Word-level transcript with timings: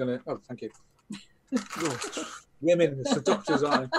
gonna. 0.00 0.20
Oh, 0.26 0.40
thank 0.48 0.62
you. 0.62 0.70
Women, 2.62 3.04
seductors, 3.04 3.62
I. 3.62 3.80
Well, 3.80 3.90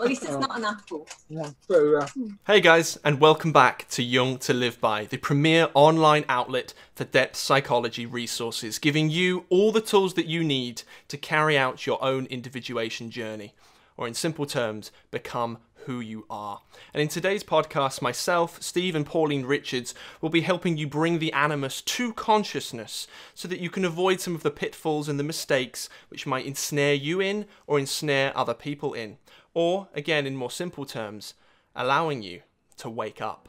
at 0.00 0.06
least 0.08 0.22
it's 0.22 0.32
not 0.32 0.56
an 0.56 0.64
apple. 0.64 1.06
Yeah. 1.28 1.50
So, 1.68 1.98
uh, 1.98 2.06
Hey 2.46 2.60
guys, 2.60 2.96
and 3.04 3.20
welcome 3.20 3.52
back 3.52 3.88
to 3.90 4.02
Jung 4.02 4.38
to 4.38 4.52
Live 4.52 4.80
By, 4.80 5.06
the 5.06 5.16
premier 5.16 5.68
online 5.74 6.24
outlet 6.28 6.74
for 6.94 7.04
depth 7.04 7.36
psychology 7.36 8.06
resources, 8.06 8.78
giving 8.78 9.10
you 9.10 9.46
all 9.48 9.72
the 9.72 9.80
tools 9.80 10.14
that 10.14 10.26
you 10.26 10.44
need 10.44 10.82
to 11.08 11.16
carry 11.16 11.58
out 11.58 11.86
your 11.86 12.02
own 12.04 12.26
individuation 12.26 13.10
journey, 13.10 13.54
or 13.96 14.06
in 14.06 14.14
simple 14.14 14.46
terms, 14.46 14.92
become 15.10 15.58
who 15.88 16.00
you 16.00 16.26
are. 16.28 16.60
And 16.92 17.00
in 17.00 17.08
today's 17.08 17.42
podcast, 17.42 18.02
myself, 18.02 18.62
Steve, 18.62 18.94
and 18.94 19.06
Pauline 19.06 19.46
Richards 19.46 19.94
will 20.20 20.28
be 20.28 20.42
helping 20.42 20.76
you 20.76 20.86
bring 20.86 21.18
the 21.18 21.32
animus 21.32 21.80
to 21.80 22.12
consciousness 22.12 23.06
so 23.34 23.48
that 23.48 23.58
you 23.58 23.70
can 23.70 23.86
avoid 23.86 24.20
some 24.20 24.34
of 24.34 24.42
the 24.42 24.50
pitfalls 24.50 25.08
and 25.08 25.18
the 25.18 25.24
mistakes 25.24 25.88
which 26.10 26.26
might 26.26 26.44
ensnare 26.44 26.92
you 26.92 27.22
in 27.22 27.46
or 27.66 27.78
ensnare 27.78 28.36
other 28.36 28.52
people 28.52 28.92
in. 28.92 29.16
Or, 29.54 29.88
again, 29.94 30.26
in 30.26 30.36
more 30.36 30.50
simple 30.50 30.84
terms, 30.84 31.32
allowing 31.74 32.22
you 32.22 32.42
to 32.76 32.90
wake 32.90 33.22
up. 33.22 33.48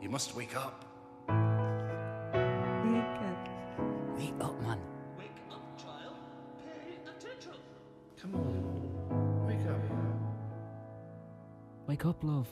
You 0.00 0.10
must 0.10 0.36
wake 0.36 0.54
up. 0.54 0.91
Wake 11.92 12.06
up, 12.06 12.24
love. 12.24 12.48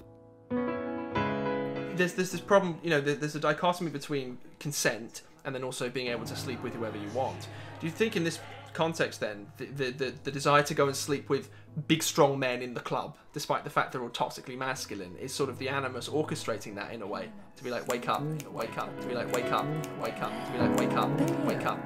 There's, 1.97 2.13
there's 2.13 2.31
this 2.31 2.43
problem, 2.43 2.79
you 2.83 2.91
know, 2.91 3.01
there's 3.01 3.35
a 3.35 3.41
dichotomy 3.41 3.91
between 3.91 4.37
consent 4.59 5.23
and 5.47 5.55
then 5.55 5.65
also 5.65 5.89
being 5.89 6.09
able 6.09 6.27
to 6.27 6.37
sleep 6.37 6.63
with 6.63 6.75
whoever 6.75 6.99
you 6.99 7.09
want. 7.15 7.49
Do 7.81 7.87
you 7.87 7.91
think 7.91 8.17
in 8.17 8.25
this 8.25 8.39
context 8.75 9.19
then, 9.19 9.47
the, 9.57 9.65
the, 9.65 9.91
the, 9.93 10.15
the 10.25 10.31
desire 10.31 10.63
to 10.65 10.75
go 10.75 10.89
and 10.89 10.95
sleep 10.95 11.31
with 11.31 11.49
big 11.89 12.03
strong 12.03 12.39
men 12.39 12.61
in 12.61 12.75
the 12.75 12.81
club, 12.81 13.17
despite 13.33 13.65
the 13.65 13.71
fact 13.71 13.93
they're 13.93 14.03
all 14.03 14.11
toxically 14.11 14.59
masculine, 14.59 15.17
is 15.17 15.33
sort 15.33 15.49
of 15.49 15.59
the 15.59 15.71
animus 15.71 16.07
orchestrating 16.11 16.75
that 16.75 16.93
in 16.93 17.01
a 17.01 17.07
way? 17.07 17.31
To 17.57 17.65
be 17.65 17.71
like, 17.71 17.89
wake 17.89 18.11
up, 18.11 18.23
wake 18.53 18.77
up, 18.77 19.01
to 19.01 19.07
be 19.07 19.15
like, 19.15 19.33
wake 19.33 19.51
up, 19.51 19.65
wake 20.03 20.21
up, 20.21 20.47
to 20.47 20.53
be 20.53 20.59
like, 20.59 20.79
wake 20.79 20.93
up, 20.93 21.47
wake 21.47 21.65
up. 21.65 21.79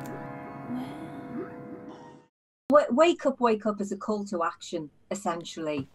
Wake 2.91 3.25
up, 3.27 3.39
wake 3.39 3.65
up 3.65 3.81
is 3.81 3.93
a 3.93 3.97
call 3.97 4.25
to 4.25 4.43
action, 4.43 4.91
essentially. 5.13 5.87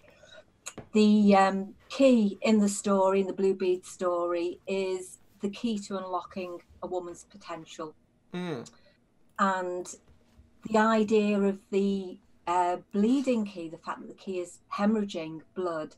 The 0.94 1.36
um, 1.36 1.76
key 1.90 2.38
in 2.42 2.60
the 2.60 2.70
story, 2.70 3.22
in 3.22 3.28
the 3.28 3.34
Bluebeard 3.34 3.86
story, 3.86 4.60
is 4.68 5.20
the 5.42 5.50
key 5.50 5.78
to 5.80 5.98
unlocking 5.98 6.60
a 6.82 6.88
woman's 6.88 7.24
potential. 7.24 7.96
Mm. 8.34 8.70
And 9.38 9.96
the 10.70 10.78
idea 10.78 11.40
of 11.40 11.60
the 11.72 12.20
uh, 12.48 12.78
bleeding 12.92 13.46
key, 13.46 13.70
the 13.70 13.78
fact 13.78 14.02
that 14.02 14.08
the 14.08 14.16
key 14.16 14.40
is 14.40 14.60
hemorrhaging 14.74 15.42
blood, 15.56 15.96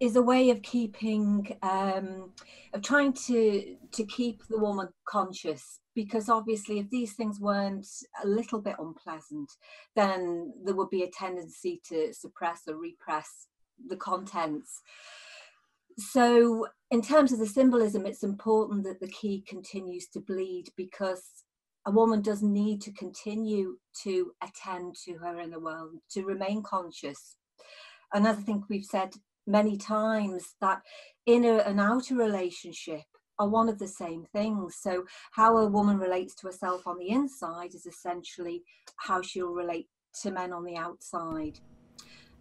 is 0.00 0.16
a 0.16 0.22
way 0.22 0.50
of 0.50 0.62
keeping, 0.62 1.56
um, 1.62 2.32
of 2.74 2.82
trying 2.82 3.12
to 3.12 3.76
to 3.92 4.04
keep 4.04 4.46
the 4.48 4.58
woman 4.58 4.88
conscious. 5.04 5.80
Because 5.94 6.28
obviously, 6.28 6.78
if 6.78 6.88
these 6.90 7.12
things 7.12 7.38
weren't 7.38 7.86
a 8.24 8.26
little 8.26 8.60
bit 8.60 8.76
unpleasant, 8.78 9.52
then 9.94 10.52
there 10.64 10.74
would 10.74 10.88
be 10.90 11.02
a 11.02 11.10
tendency 11.10 11.80
to 11.88 12.14
suppress 12.14 12.62
or 12.66 12.76
repress 12.76 13.46
the 13.88 13.96
contents. 13.96 14.80
So, 15.98 16.66
in 16.90 17.02
terms 17.02 17.32
of 17.32 17.38
the 17.38 17.46
symbolism, 17.46 18.06
it's 18.06 18.22
important 18.22 18.84
that 18.84 19.00
the 19.00 19.08
key 19.08 19.44
continues 19.46 20.08
to 20.08 20.20
bleed 20.20 20.68
because 20.76 21.22
a 21.86 21.90
woman 21.90 22.22
does 22.22 22.42
need 22.42 22.80
to 22.82 22.92
continue 22.92 23.76
to 24.04 24.32
attend 24.42 24.94
to 25.04 25.14
her 25.18 25.40
inner 25.40 25.58
world, 25.58 25.96
to 26.12 26.24
remain 26.24 26.62
conscious. 26.62 27.36
And 28.14 28.26
as 28.26 28.38
I 28.38 28.42
think 28.42 28.64
we've 28.68 28.84
said 28.84 29.14
many 29.46 29.76
times, 29.76 30.54
that 30.60 30.80
inner 31.26 31.58
and 31.58 31.80
outer 31.80 32.14
relationship 32.14 33.02
are 33.38 33.48
one 33.48 33.68
of 33.68 33.78
the 33.78 33.88
same 33.88 34.24
things. 34.32 34.76
So, 34.80 35.04
how 35.32 35.56
a 35.56 35.66
woman 35.66 35.98
relates 35.98 36.34
to 36.36 36.46
herself 36.46 36.86
on 36.86 36.98
the 36.98 37.08
inside 37.08 37.74
is 37.74 37.86
essentially 37.86 38.62
how 38.98 39.22
she'll 39.22 39.52
relate 39.52 39.88
to 40.22 40.30
men 40.30 40.52
on 40.52 40.64
the 40.64 40.76
outside. 40.76 41.58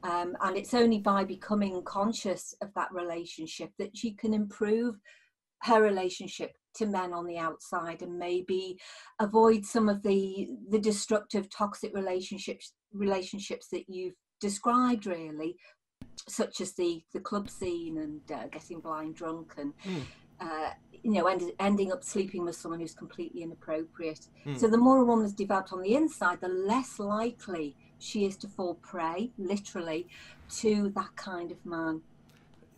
Um, 0.03 0.35
and 0.41 0.57
it's 0.57 0.73
only 0.73 1.00
by 1.00 1.23
becoming 1.23 1.84
conscious 1.84 2.56
of 2.62 2.73
that 2.75 2.91
relationship 2.91 3.69
that 3.78 3.95
she 3.95 4.12
can 4.13 4.34
improve 4.34 4.95
her 5.63 5.81
relationship 5.81 6.53
to 6.73 6.85
men 6.85 7.13
on 7.13 7.28
the 7.28 7.38
outside 7.38 8.01
and 8.01 8.17
maybe 8.17 8.79
avoid 9.19 9.66
some 9.66 9.89
of 9.89 10.01
the 10.03 10.47
the 10.69 10.79
destructive 10.79 11.50
toxic 11.50 11.94
relationships 11.94 12.73
relationships 12.94 13.67
that 13.72 13.84
you've 13.88 14.16
described 14.39 15.06
really 15.06 15.56
such 16.28 16.62
as 16.62 16.73
the 16.73 17.03
the 17.13 17.19
club 17.19 17.50
scene 17.50 17.97
and 17.97 18.22
uh, 18.31 18.47
getting 18.47 18.79
blind 18.79 19.16
drunk 19.16 19.53
and 19.57 19.73
Mm. 19.85 20.01
uh, 20.39 20.72
you 21.03 21.12
know 21.12 21.28
end, 21.28 21.51
ending 21.59 21.91
up 21.91 22.03
sleeping 22.03 22.45
with 22.45 22.56
someone 22.56 22.79
who's 22.79 22.95
completely 22.95 23.44
inappropriate 23.44 24.28
Mm. 24.45 24.57
so 24.59 24.68
the 24.68 24.78
more 24.78 25.00
a 25.00 25.06
woman 25.06 25.25
is 25.25 25.33
developed 25.33 25.73
on 25.73 25.81
the 25.81 25.95
inside 25.95 26.39
the 26.41 26.47
less 26.47 27.00
likely 27.00 27.75
she 28.01 28.25
is 28.25 28.35
to 28.38 28.47
fall 28.47 28.75
prey 28.75 29.31
literally 29.38 30.07
to 30.59 30.89
that 30.95 31.16
kind 31.16 31.51
of 31.51 31.66
man 31.66 32.01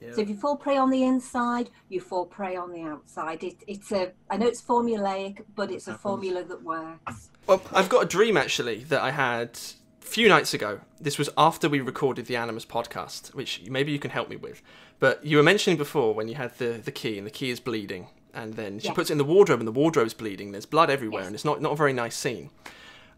Yeah. 0.02 0.14
so 0.14 0.22
if 0.22 0.30
you 0.30 0.36
fall 0.36 0.58
prey 0.58 0.78
on 0.78 0.90
the 0.90 1.04
inside, 1.04 1.70
you 1.90 2.00
fall 2.02 2.26
prey 2.26 2.56
on 2.58 2.72
the 2.72 2.82
outside. 2.82 3.44
It, 3.44 3.58
it's 3.68 3.92
a, 3.92 4.12
I 4.30 4.36
know 4.38 4.48
it's 4.48 4.62
formulaic, 4.62 5.44
but 5.56 5.72
it's 5.72 5.88
a 5.88 5.94
formula 5.94 6.44
that 6.44 6.62
works. 6.64 7.30
Well, 7.48 7.62
I've 7.74 7.90
got 7.90 8.04
a 8.04 8.08
dream 8.08 8.36
actually 8.38 8.84
that 8.86 9.02
I 9.02 9.12
had 9.12 9.58
a 10.02 10.06
few 10.06 10.28
nights 10.28 10.54
ago. 10.54 10.82
This 11.00 11.18
was 11.18 11.30
after 11.38 11.70
we 11.70 11.80
recorded 11.80 12.26
the 12.26 12.36
Animus 12.36 12.66
podcast, 12.66 13.34
which 13.34 13.62
maybe 13.70 13.92
you 13.94 14.00
can 14.00 14.12
help 14.12 14.30
me 14.30 14.36
with. 14.36 14.62
But 15.00 15.26
you 15.26 15.38
were 15.38 15.44
mentioning 15.44 15.78
before 15.78 16.14
when 16.14 16.28
you 16.28 16.36
had 16.36 16.58
the, 16.58 16.82
the 16.84 16.92
key 16.92 17.18
and 17.18 17.26
the 17.26 17.32
key 17.32 17.50
is 17.50 17.60
bleeding, 17.62 18.08
and 18.34 18.54
then 18.56 18.80
she 18.80 18.88
Yes. 18.88 18.96
puts 18.96 19.10
it 19.10 19.14
in 19.14 19.18
the 19.20 19.24
wardrobe 19.24 19.60
and 19.62 19.68
the 19.68 19.72
wardrobe's 19.82 20.14
bleeding. 20.14 20.52
There's 20.52 20.66
blood 20.66 20.90
everywhere, 20.90 21.22
Yes. 21.22 21.28
and 21.28 21.36
it's 21.36 21.46
not 21.46 21.62
not 21.62 21.72
a 21.74 21.76
very 21.76 21.94
nice 21.94 22.16
scene. 22.16 22.50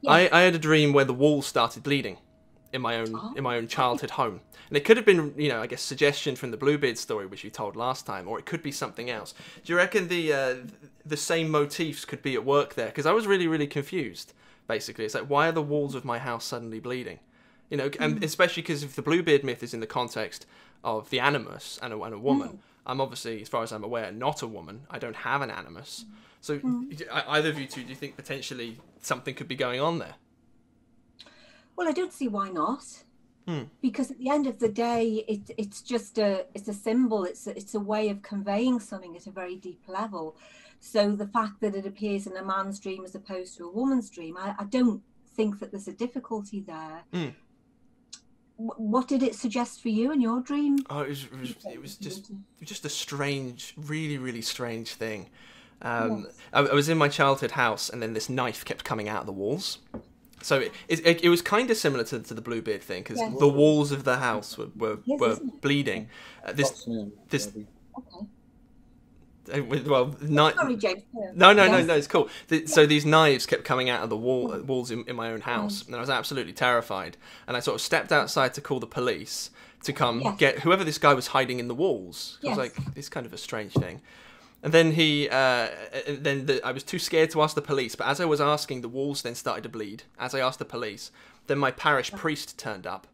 I, 0.07 0.29
I 0.31 0.41
had 0.41 0.55
a 0.55 0.59
dream 0.59 0.93
where 0.93 1.05
the 1.05 1.13
wall 1.13 1.41
started 1.41 1.83
bleeding 1.83 2.17
in 2.73 2.81
my 2.81 2.97
own 2.97 3.33
in 3.37 3.43
my 3.43 3.57
own 3.57 3.67
childhood 3.67 4.11
home, 4.11 4.41
and 4.67 4.77
it 4.77 4.83
could 4.83 4.97
have 4.97 5.05
been 5.05 5.33
you 5.37 5.49
know 5.49 5.61
I 5.61 5.67
guess 5.67 5.81
suggestion 5.81 6.35
from 6.35 6.51
the 6.51 6.57
Bluebeard 6.57 6.97
story 6.97 7.25
which 7.25 7.43
you 7.43 7.49
told 7.49 7.75
last 7.75 8.05
time, 8.05 8.27
or 8.27 8.37
it 8.37 8.45
could 8.45 8.61
be 8.61 8.71
something 8.71 9.09
else. 9.09 9.33
Do 9.63 9.73
you 9.73 9.77
reckon 9.77 10.07
the 10.07 10.33
uh, 10.33 10.55
the 11.05 11.17
same 11.17 11.49
motifs 11.49 12.05
could 12.05 12.21
be 12.21 12.35
at 12.35 12.45
work 12.45 12.75
there? 12.75 12.87
Because 12.87 13.05
I 13.05 13.13
was 13.13 13.27
really 13.27 13.47
really 13.47 13.67
confused. 13.67 14.33
Basically, 14.67 15.05
it's 15.05 15.15
like 15.15 15.29
why 15.29 15.47
are 15.47 15.53
the 15.53 15.61
walls 15.61 15.95
of 15.95 16.03
my 16.03 16.19
house 16.19 16.45
suddenly 16.45 16.79
bleeding? 16.79 17.19
You 17.69 17.77
know, 17.77 17.89
and 17.99 18.23
especially 18.23 18.61
because 18.61 18.83
if 18.83 18.95
the 18.95 19.01
Bluebeard 19.01 19.43
myth 19.43 19.63
is 19.63 19.73
in 19.73 19.79
the 19.79 19.87
context 19.87 20.45
of 20.83 21.09
the 21.09 21.19
animus 21.19 21.79
and 21.81 21.93
a, 21.93 22.01
and 22.01 22.13
a 22.13 22.19
woman, 22.19 22.59
I'm 22.85 23.01
obviously, 23.01 23.41
as 23.41 23.49
far 23.49 23.63
as 23.63 23.71
I'm 23.71 23.83
aware, 23.83 24.11
not 24.11 24.41
a 24.41 24.47
woman. 24.47 24.81
I 24.89 24.99
don't 24.99 25.15
have 25.15 25.41
an 25.41 25.49
animus. 25.49 26.05
So, 26.41 26.55
e- 26.91 26.97
either 27.11 27.49
of 27.49 27.59
you 27.59 27.65
two, 27.65 27.83
do 27.83 27.89
you 27.89 27.95
think 27.95 28.15
potentially 28.15 28.77
something 29.01 29.33
could 29.33 29.47
be 29.47 29.55
going 29.55 29.81
on 29.81 29.99
there? 29.99 30.15
Well, 31.75 31.87
I 31.87 31.91
don't 31.91 32.13
see 32.13 32.27
why 32.27 32.49
not. 32.49 33.03
Hmm. 33.47 33.63
Because 33.81 34.09
at 34.09 34.17
the 34.17 34.29
end 34.29 34.47
of 34.47 34.59
the 34.59 34.69
day, 34.69 35.23
it, 35.27 35.51
it's 35.57 35.81
just 35.81 36.17
a 36.17 36.45
it's 36.55 36.67
a 36.67 36.73
symbol. 36.73 37.25
It's 37.25 37.45
a, 37.45 37.55
it's 37.55 37.75
a 37.75 37.79
way 37.79 38.09
of 38.09 38.23
conveying 38.23 38.79
something 38.79 39.15
at 39.15 39.27
a 39.27 39.31
very 39.31 39.55
deep 39.55 39.81
level. 39.87 40.35
So 40.79 41.15
the 41.15 41.27
fact 41.27 41.61
that 41.61 41.75
it 41.75 41.85
appears 41.85 42.27
in 42.27 42.35
a 42.37 42.43
man's 42.43 42.79
dream 42.79 43.03
as 43.05 43.15
opposed 43.15 43.57
to 43.57 43.65
a 43.65 43.71
woman's 43.71 44.09
dream, 44.09 44.37
I, 44.37 44.55
I 44.57 44.63
don't 44.65 45.01
think 45.35 45.59
that 45.59 45.71
there's 45.71 45.87
a 45.87 45.93
difficulty 45.93 46.59
there. 46.59 47.03
Hmm. 47.13 47.29
Wh- 48.57 48.79
What 48.79 49.07
did 49.07 49.21
it 49.23 49.35
suggest 49.35 49.81
for 49.81 49.89
you 49.89 50.11
in 50.11 50.21
your 50.21 50.41
dream? 50.41 50.77
Oh, 50.89 51.01
it 51.01 51.09
was, 51.09 51.23
it 51.25 51.39
was, 51.39 51.55
it 51.73 51.81
was 51.81 51.95
just 51.97 52.31
just 52.63 52.85
a 52.85 52.89
strange, 52.89 53.73
really, 53.77 54.17
really 54.17 54.41
strange 54.41 54.93
thing. 54.93 55.29
Um, 55.81 56.27
I, 56.53 56.61
I 56.61 56.73
was 56.73 56.87
in 56.89 56.97
my 56.97 57.09
childhood 57.09 57.51
house, 57.51 57.89
and 57.89 58.01
then 58.01 58.13
this 58.13 58.29
knife 58.29 58.63
kept 58.65 58.83
coming 58.83 59.09
out 59.09 59.21
of 59.21 59.25
the 59.25 59.33
walls. 59.33 59.79
So 60.41 60.59
it, 60.59 60.71
it, 60.87 61.23
it 61.23 61.29
was 61.29 61.41
kind 61.41 61.69
of 61.71 61.77
similar 61.77 62.03
to, 62.05 62.19
to 62.19 62.33
the 62.33 62.41
Bluebeard 62.41 62.81
thing 62.83 63.03
because 63.03 63.19
Yes. 63.19 63.37
the 63.39 63.47
walls 63.47 63.91
of 63.91 64.03
the 64.03 64.17
house 64.17 64.57
were 64.57 64.67
were, 64.75 64.99
Yes, 65.05 65.19
were 65.19 65.37
bleeding. 65.61 66.09
Uh, 66.45 66.53
this 66.53 66.87
this- 67.29 67.47
Okay. 67.97 68.27
Uh, 69.53 69.63
well, 69.63 70.15
ni- 70.21 70.53
Sorry, 70.53 70.75
James. 70.75 71.03
No, 71.33 71.53
no, 71.53 71.67
no, 71.67 71.77
Yes. 71.77 71.87
no. 71.87 71.95
It's 71.95 72.07
cool. 72.07 72.29
The, 72.47 72.65
so 72.67 72.85
these 72.85 73.05
knives 73.05 73.45
kept 73.45 73.63
coming 73.63 73.89
out 73.89 74.03
of 74.03 74.09
the 74.09 74.17
wall 74.17 74.51
uh, 74.53 74.59
walls 74.59 74.91
in, 74.91 75.03
in 75.07 75.15
my 75.15 75.31
own 75.31 75.41
house, 75.41 75.85
and 75.85 75.95
I 75.95 75.99
was 75.99 76.09
absolutely 76.09 76.53
terrified. 76.53 77.17
And 77.47 77.55
I 77.55 77.59
sort 77.59 77.75
of 77.75 77.81
stepped 77.81 78.11
outside 78.11 78.53
to 78.55 78.61
call 78.61 78.79
the 78.79 78.87
police 78.87 79.51
to 79.83 79.93
come 79.93 80.21
Yes. 80.21 80.37
get 80.37 80.59
whoever 80.59 80.83
this 80.83 80.97
guy 80.97 81.13
was 81.13 81.27
hiding 81.27 81.59
in 81.59 81.67
the 81.67 81.75
walls. 81.75 82.39
I 82.43 82.49
was 82.49 82.57
like, 82.57 82.75
this 82.95 83.07
kind 83.09 83.25
of 83.25 83.33
a 83.33 83.37
strange 83.37 83.73
thing. 83.73 84.01
And 84.63 84.73
then 84.73 84.93
he, 84.93 85.29
uh, 85.29 85.67
then 86.07 86.47
the, 86.47 86.59
I 86.65 86.71
was 86.71 86.81
too 86.81 86.97
scared 86.97 87.29
to 87.31 87.41
ask 87.43 87.53
the 87.53 87.61
police. 87.61 87.93
But 87.95 88.07
as 88.07 88.19
I 88.19 88.25
was 88.25 88.41
asking, 88.41 88.81
the 88.81 88.89
walls 88.89 89.21
then 89.21 89.35
started 89.35 89.61
to 89.61 89.69
bleed. 89.69 90.03
As 90.17 90.33
I 90.33 90.39
asked 90.39 90.57
the 90.57 90.65
police, 90.65 91.11
then 91.45 91.59
my 91.59 91.69
parish 91.69 92.11
priest 92.11 92.57
turned 92.57 92.87
up, 92.87 93.05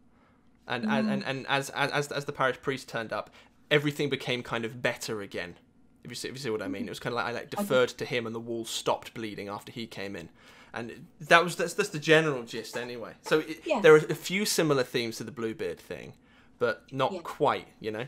and 0.65 0.85
and, 0.85 1.11
and, 1.11 1.23
and 1.25 1.45
as, 1.49 1.69
as 1.71 2.07
as 2.09 2.23
the 2.23 2.31
parish 2.31 2.61
priest 2.61 2.87
turned 2.87 3.11
up, 3.11 3.29
everything 3.69 4.07
became 4.09 4.41
kind 4.43 4.63
of 4.63 4.81
better 4.81 5.19
again. 5.21 5.55
If 6.03 6.09
you 6.09 6.15
see, 6.15 6.27
if 6.29 6.33
you 6.35 6.39
see 6.39 6.49
what 6.49 6.61
I 6.61 6.67
mean, 6.67 6.85
it 6.87 6.89
was 6.89 6.99
kind 6.99 7.13
of 7.13 7.17
like 7.17 7.25
I 7.27 7.31
like 7.31 7.49
deferred 7.49 7.89
to 7.89 8.05
him, 8.05 8.25
and 8.25 8.33
the 8.33 8.39
wall 8.39 8.65
stopped 8.65 9.13
bleeding 9.13 9.47
after 9.49 9.71
he 9.71 9.85
came 9.87 10.15
in. 10.15 10.29
and 10.73 11.05
that 11.19 11.43
was 11.43 11.55
that's, 11.57 11.73
that's 11.73 11.89
the 11.89 11.99
general 11.99 12.43
gist 12.43 12.77
anyway. 12.77 13.13
So 13.23 13.39
it, 13.39 13.61
Yeah. 13.65 13.81
there 13.81 13.93
are 13.93 13.97
a 13.97 14.15
few 14.15 14.45
similar 14.45 14.83
themes 14.83 15.17
to 15.17 15.23
the 15.25 15.31
Bluebeard 15.31 15.79
thing, 15.79 16.13
but 16.59 16.83
not 16.91 17.11
Yeah. 17.11 17.19
quite. 17.23 17.67
You 17.79 17.91
know. 17.91 18.07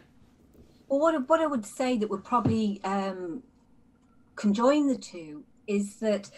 Well, 0.87 0.99
what, 0.99 1.13
I- 1.15 1.17
what 1.19 1.39
I 1.41 1.47
would 1.47 1.65
say 1.65 1.97
that 1.97 2.09
would 2.09 2.23
probably 2.23 2.79
um, 2.83 3.43
conjoin 4.35 4.87
the 4.87 4.97
two 4.97 5.43
is 5.67 5.97
that 5.97 6.29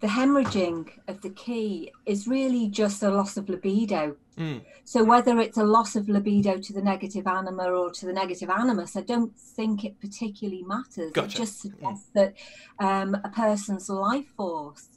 the 0.00 0.06
hemorrhaging 0.06 0.88
of 1.08 1.20
the 1.20 1.30
key 1.30 1.92
is 2.06 2.26
really 2.26 2.68
just 2.68 3.02
a 3.02 3.10
loss 3.10 3.36
of 3.36 3.48
libido. 3.48 4.16
Mm. 4.38 4.62
So 4.84 5.04
whether 5.04 5.38
it's 5.40 5.58
a 5.58 5.64
loss 5.64 5.94
of 5.94 6.08
libido 6.08 6.56
to 6.56 6.72
the 6.72 6.80
negative 6.80 7.26
anima 7.26 7.64
or 7.64 7.90
to 7.92 8.06
the 8.06 8.12
negative 8.12 8.48
animus, 8.48 8.96
I 8.96 9.02
don't 9.02 9.38
think 9.38 9.84
it 9.84 10.00
particularly 10.00 10.62
matters. 10.62 11.12
Gotcha. 11.12 11.26
It 11.26 11.36
just 11.36 11.60
suggests 11.60 12.08
that 12.14 12.34
um, 12.78 13.14
a 13.22 13.28
person's 13.28 13.90
life 13.90 14.28
force 14.36 14.88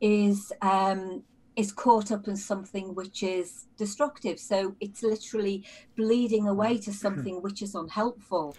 is 0.00 0.52
um, 0.62 1.24
is 1.56 1.72
caught 1.72 2.12
up 2.12 2.28
in 2.28 2.36
something 2.36 2.94
which 2.94 3.22
is 3.24 3.66
destructive. 3.76 4.38
So 4.38 4.76
it's 4.80 5.02
literally 5.02 5.64
bleeding 5.96 6.48
away 6.48 6.78
to 6.78 6.92
something 6.92 7.42
which 7.42 7.62
is 7.62 7.74
unhelpful. 7.74 8.56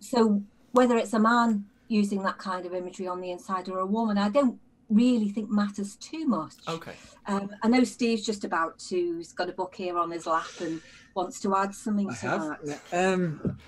So 0.00 0.42
whether 0.72 0.96
it's 0.96 1.12
a 1.12 1.20
man 1.20 1.66
using 1.88 2.22
that 2.22 2.38
kind 2.38 2.66
of 2.66 2.74
imagery 2.74 3.06
on 3.06 3.20
the 3.20 3.30
inside 3.30 3.68
or 3.68 3.78
a 3.78 3.86
woman, 3.86 4.18
I 4.18 4.28
don't 4.28 4.58
really 4.88 5.28
think 5.30 5.50
matters 5.50 5.96
too 5.96 6.26
much. 6.26 6.54
Okay. 6.68 6.94
Um, 7.26 7.50
I 7.62 7.68
know 7.68 7.84
Steve's 7.84 8.24
just 8.24 8.44
about 8.44 8.78
to. 8.90 9.16
He's 9.18 9.32
got 9.32 9.48
a 9.48 9.52
book 9.52 9.74
here 9.74 9.98
on 9.98 10.10
his 10.10 10.26
lap 10.26 10.46
and 10.60 10.80
wants 11.14 11.40
to 11.40 11.56
add 11.56 11.74
something 11.74 12.10
I 12.10 12.14
to 12.14 12.28
have. 12.28 12.58
that. 12.64 12.80
Um, 12.92 13.58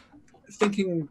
thinking 0.53 1.09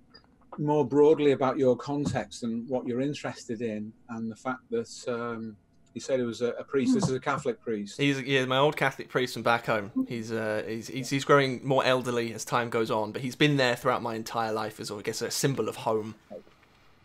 more 0.57 0.85
broadly 0.85 1.33
about 1.33 1.57
your 1.57 1.75
context 1.75 2.43
and 2.43 2.67
what 2.69 2.87
you're 2.87 3.01
interested 3.01 3.61
in, 3.61 3.93
and 4.09 4.31
the 4.31 4.35
fact 4.35 4.61
that 4.71 4.89
um, 5.07 5.55
you 5.93 6.01
said 6.01 6.19
it 6.19 6.25
was 6.25 6.41
a, 6.41 6.49
a 6.51 6.63
priest. 6.63 6.93
This 6.93 7.03
is 7.05 7.11
a 7.11 7.19
Catholic 7.19 7.61
priest. 7.61 7.99
He's 7.99 8.21
yeah, 8.21 8.45
my 8.45 8.57
old 8.57 8.77
Catholic 8.77 9.09
priest 9.09 9.33
from 9.33 9.43
back 9.43 9.65
home. 9.65 9.91
He's 10.07 10.31
uh, 10.31 10.63
he's, 10.67 10.87
he's 10.87 11.09
he's 11.09 11.25
growing 11.25 11.59
more 11.67 11.83
elderly 11.83 12.33
as 12.33 12.45
time 12.45 12.69
goes 12.69 12.89
on, 12.89 13.11
but 13.11 13.21
he's 13.21 13.35
been 13.35 13.57
there 13.57 13.75
throughout 13.75 14.01
my 14.01 14.15
entire 14.15 14.51
life 14.51 14.79
as, 14.79 14.89
I 14.91 15.01
guess, 15.01 15.21
a 15.21 15.31
symbol 15.31 15.67
of 15.67 15.75
home. 15.75 16.15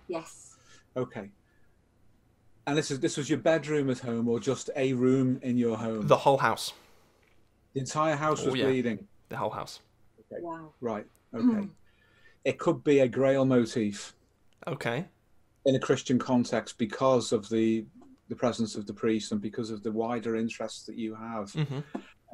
Yes. 0.09 0.57
Okay. 0.97 1.31
And 2.67 2.79
this 2.79 2.91
is 2.91 3.01
this 3.01 3.17
was 3.17 3.29
your 3.29 3.39
bedroom 3.41 3.91
at 3.91 3.99
home, 3.99 4.29
or 4.29 4.39
just 4.39 4.71
a 4.77 4.93
room 4.93 5.41
in 5.43 5.57
your 5.59 5.77
home? 5.77 6.07
The 6.07 6.17
whole 6.17 6.39
house, 6.39 6.73
The 7.75 7.81
entire 7.81 8.15
house 8.17 8.45
was 8.45 8.55
Oh, 8.55 8.57
yeah. 8.57 8.67
bleeding. 8.67 9.09
the 9.29 9.37
whole 9.37 9.51
house. 9.51 9.81
Wow. 10.31 10.75
Right. 10.81 11.07
Okay. 11.35 11.69
it 12.45 12.59
could 12.59 12.85
be 12.85 13.01
a 13.01 13.09
Grail 13.09 13.45
motif 13.45 14.15
Okay. 14.67 15.07
in 15.65 15.75
a 15.75 15.79
Christian 15.81 16.19
context 16.19 16.79
because 16.79 17.33
of 17.33 17.49
the 17.49 17.87
the 18.29 18.37
presence 18.37 18.77
of 18.77 18.87
the 18.87 18.95
priest 18.95 19.33
and 19.33 19.43
because 19.43 19.71
of 19.71 19.83
the 19.83 19.93
wider 19.93 20.37
interests 20.37 20.85
that 20.87 20.97
you 20.97 21.15
have. 21.15 21.53
hmm 21.53 21.81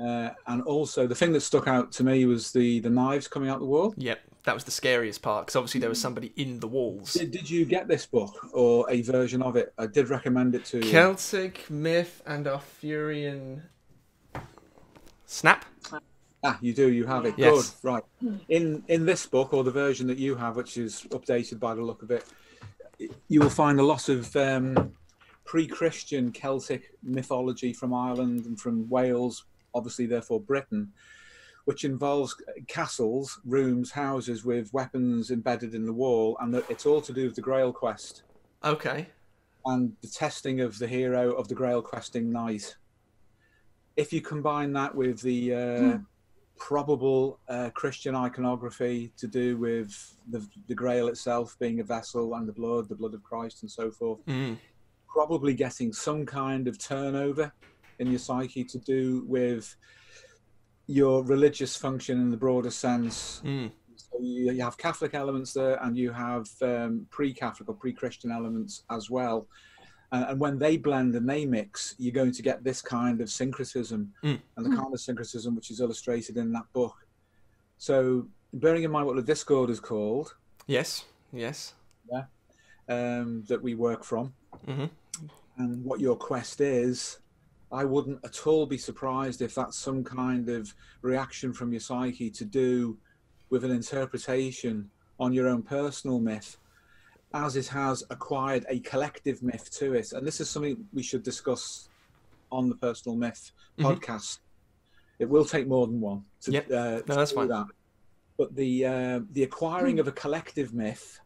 Uh, 0.01 0.31
and 0.47 0.63
also, 0.63 1.09
the 1.09 1.15
thing 1.15 1.33
that 1.33 1.41
stuck 1.41 1.67
out 1.67 1.91
to 1.91 2.05
me 2.05 2.25
was 2.25 2.53
the 2.53 2.79
the 2.81 2.91
knives 2.91 3.27
coming 3.27 3.49
out 3.49 3.59
the 3.59 3.67
wall. 3.67 3.93
Yep, 3.97 4.21
that 4.45 4.55
was 4.55 4.65
the 4.65 4.71
scariest 4.71 5.23
part 5.23 5.47
because 5.47 5.57
obviously 5.57 5.81
there 5.81 5.89
was 5.89 6.01
somebody 6.01 6.33
in 6.37 6.61
the 6.61 6.69
walls. 6.69 7.13
Did, 7.15 7.31
did 7.31 7.51
you 7.51 7.65
get 7.65 7.89
this 7.89 8.07
book 8.07 8.49
or 8.53 8.91
a 8.91 9.03
version 9.03 9.43
of 9.43 9.57
it? 9.57 9.73
I 9.79 9.87
did 9.87 10.09
recommend 10.09 10.55
it 10.55 10.65
to 10.67 10.79
you. 10.79 10.91
Celtic 10.91 11.69
myth 11.71 12.23
and 12.27 12.47
Arthurian 12.47 13.63
snap. 15.27 15.65
Ah, 16.45 16.57
you 16.61 16.73
do. 16.73 16.91
You 16.91 17.05
have 17.07 17.27
it. 17.27 17.35
Yes. 17.37 17.71
Good. 17.71 17.89
Right. 17.89 18.05
In 18.49 18.85
in 18.89 19.05
this 19.05 19.27
book 19.27 19.53
or 19.53 19.65
the 19.65 19.71
version 19.71 20.07
that 20.07 20.19
you 20.19 20.37
have, 20.37 20.57
which 20.57 20.77
is 20.77 21.03
updated 21.11 21.59
by 21.59 21.75
the 21.75 21.83
look 21.83 22.03
of 22.03 22.11
it, 22.11 22.25
you 23.29 23.41
will 23.41 23.51
find 23.51 23.81
a 23.81 23.83
lot 23.83 24.09
of 24.09 24.35
um, 24.37 24.93
pre-Christian 25.45 26.31
Celtic 26.31 26.93
mythology 27.03 27.73
from 27.73 27.93
Ireland 27.93 28.47
and 28.47 28.61
from 28.61 28.89
Wales, 28.89 29.45
obviously 29.75 30.07
therefore 30.07 30.41
Britain, 30.41 30.93
which 31.69 31.85
involves 31.85 32.35
castles, 32.67 33.39
rooms, 33.45 33.91
houses 33.91 34.43
with 34.43 34.73
weapons 34.73 35.31
embedded 35.31 35.75
in 35.75 35.85
the 35.85 35.93
wall, 35.93 36.35
and 36.41 36.53
that 36.55 36.65
it's 36.71 36.87
all 36.87 37.03
to 37.03 37.13
do 37.13 37.27
with 37.27 37.35
the 37.35 37.43
Grail 37.43 37.75
quest 37.75 38.23
Okay. 38.65 39.07
and 39.67 39.93
the 40.01 40.09
testing 40.09 40.63
of 40.63 40.79
the 40.79 40.89
hero 40.89 41.33
of 41.33 41.47
the 41.47 41.55
Grail 41.55 41.83
questing 41.83 42.33
knight. 42.33 42.75
If 43.97 44.15
you 44.15 44.23
combine 44.23 44.73
that 44.73 44.95
with 44.95 45.21
the 45.21 45.55
uh, 45.55 45.99
probable 46.57 47.39
uh, 47.51 47.69
Christian 47.75 48.15
iconography 48.15 49.13
to 49.19 49.27
do 49.27 49.59
with 49.59 49.91
the, 50.31 50.41
the 50.69 50.75
Grail 50.75 51.09
itself 51.09 51.55
being 51.61 51.81
a 51.81 51.85
vessel 51.85 52.33
and 52.37 52.49
the 52.49 52.53
blood, 52.55 52.89
the 52.89 52.95
blood 52.95 53.13
of 53.13 53.23
Christ, 53.23 53.61
and 53.61 53.71
so 53.71 53.91
forth, 53.91 54.21
Mm. 54.27 54.57
probably 55.07 55.53
getting 55.53 55.93
some 55.93 56.25
kind 56.25 56.67
of 56.67 56.79
turnover 56.79 57.53
in 57.99 58.09
your 58.09 58.21
psyche 58.21 58.65
to 58.65 58.79
do 58.79 59.23
with 59.27 59.77
your 60.89 61.23
religious 61.23 61.77
function 61.77 62.19
in 62.21 62.31
the 62.31 62.37
broader 62.37 62.71
sense. 62.71 63.41
Mm. 63.45 63.71
So 63.95 64.19
you, 64.21 64.51
you 64.53 64.63
have 64.63 64.77
Catholic 64.79 65.15
elements 65.15 65.53
there, 65.53 65.79
and 65.85 65.97
you 65.97 66.11
have 66.11 66.49
um, 66.63 67.07
pre-Catholic 67.11 67.69
or 67.69 67.75
pre-Christian 67.75 68.33
elements 68.33 68.83
as 68.91 69.11
well. 69.11 69.47
And, 70.13 70.25
and 70.31 70.41
when 70.41 70.59
they 70.59 70.79
blend 70.79 71.15
and 71.15 71.29
they 71.29 71.45
mix, 71.45 71.95
you're 71.99 72.15
going 72.15 72.33
to 72.33 72.43
get 72.43 72.65
this 72.65 72.81
kind 72.81 73.21
of 73.21 73.29
syncretism, 73.29 74.13
Mm. 74.25 74.41
and 74.57 74.67
the 74.67 74.75
kind 74.75 74.93
of 74.93 75.01
syncretism 75.01 75.55
which 75.55 75.71
is 75.71 75.81
illustrated 75.81 76.37
in 76.39 76.51
that 76.53 76.65
book. 76.73 76.97
So, 77.77 78.27
bearing 78.55 78.83
in 78.83 78.91
mind 78.91 79.07
what 79.07 79.17
the 79.17 79.23
Discord 79.23 79.69
is 79.71 79.79
called, 79.81 80.35
Yes. 80.67 81.05
Yes. 81.33 81.75
um, 82.89 83.45
that 83.49 83.63
we 83.63 83.75
work 83.75 84.03
from, 84.05 84.33
hmm 84.65 84.87
and 85.59 85.85
what 85.85 85.99
your 86.01 86.17
quest 86.17 86.61
is, 86.61 87.19
I 87.71 87.85
wouldn't 87.85 88.25
at 88.25 88.47
all 88.47 88.67
be 88.67 88.79
surprised 88.79 89.43
if 89.43 89.55
that's 89.55 89.77
some 89.79 90.03
kind 90.03 90.49
of 90.49 90.73
reaction 91.03 91.53
from 91.53 91.73
your 91.73 91.81
psyche 91.81 92.31
to 92.31 92.45
do 92.45 92.99
with 93.51 93.65
an 93.65 93.71
interpretation 93.71 94.91
on 95.21 95.33
your 95.33 95.49
own 95.49 95.63
personal 95.63 96.19
myth, 96.19 96.57
as 97.35 97.57
it 97.57 97.67
has 97.69 98.05
acquired 98.11 98.65
a 98.69 98.81
collective 98.81 99.43
myth 99.43 99.71
to 99.79 99.95
it. 99.95 100.13
And 100.13 100.27
this 100.27 100.41
is 100.41 100.49
something 100.49 100.87
we 100.93 101.03
should 101.03 101.23
discuss 101.23 101.89
on 102.51 102.69
the 102.69 102.77
personal 102.77 103.17
myth 103.17 103.51
Mhm. 103.79 103.85
podcast. 103.85 104.39
It 105.19 105.29
will 105.29 105.45
take 105.45 105.67
more 105.67 105.87
than 105.87 106.01
one 106.01 106.25
to, 106.43 106.53
Yep. 106.53 106.71
uh, 106.71 106.97
to 107.01 107.03
that's 107.07 107.31
do 107.33 107.37
fine. 107.37 107.49
that. 107.49 107.67
But 108.39 108.55
the 108.55 108.87
uh, 108.87 109.21
the 109.33 109.43
acquiring 109.43 109.99
of 109.99 110.07
a 110.09 110.13
collective 110.13 110.73
myth 110.73 111.19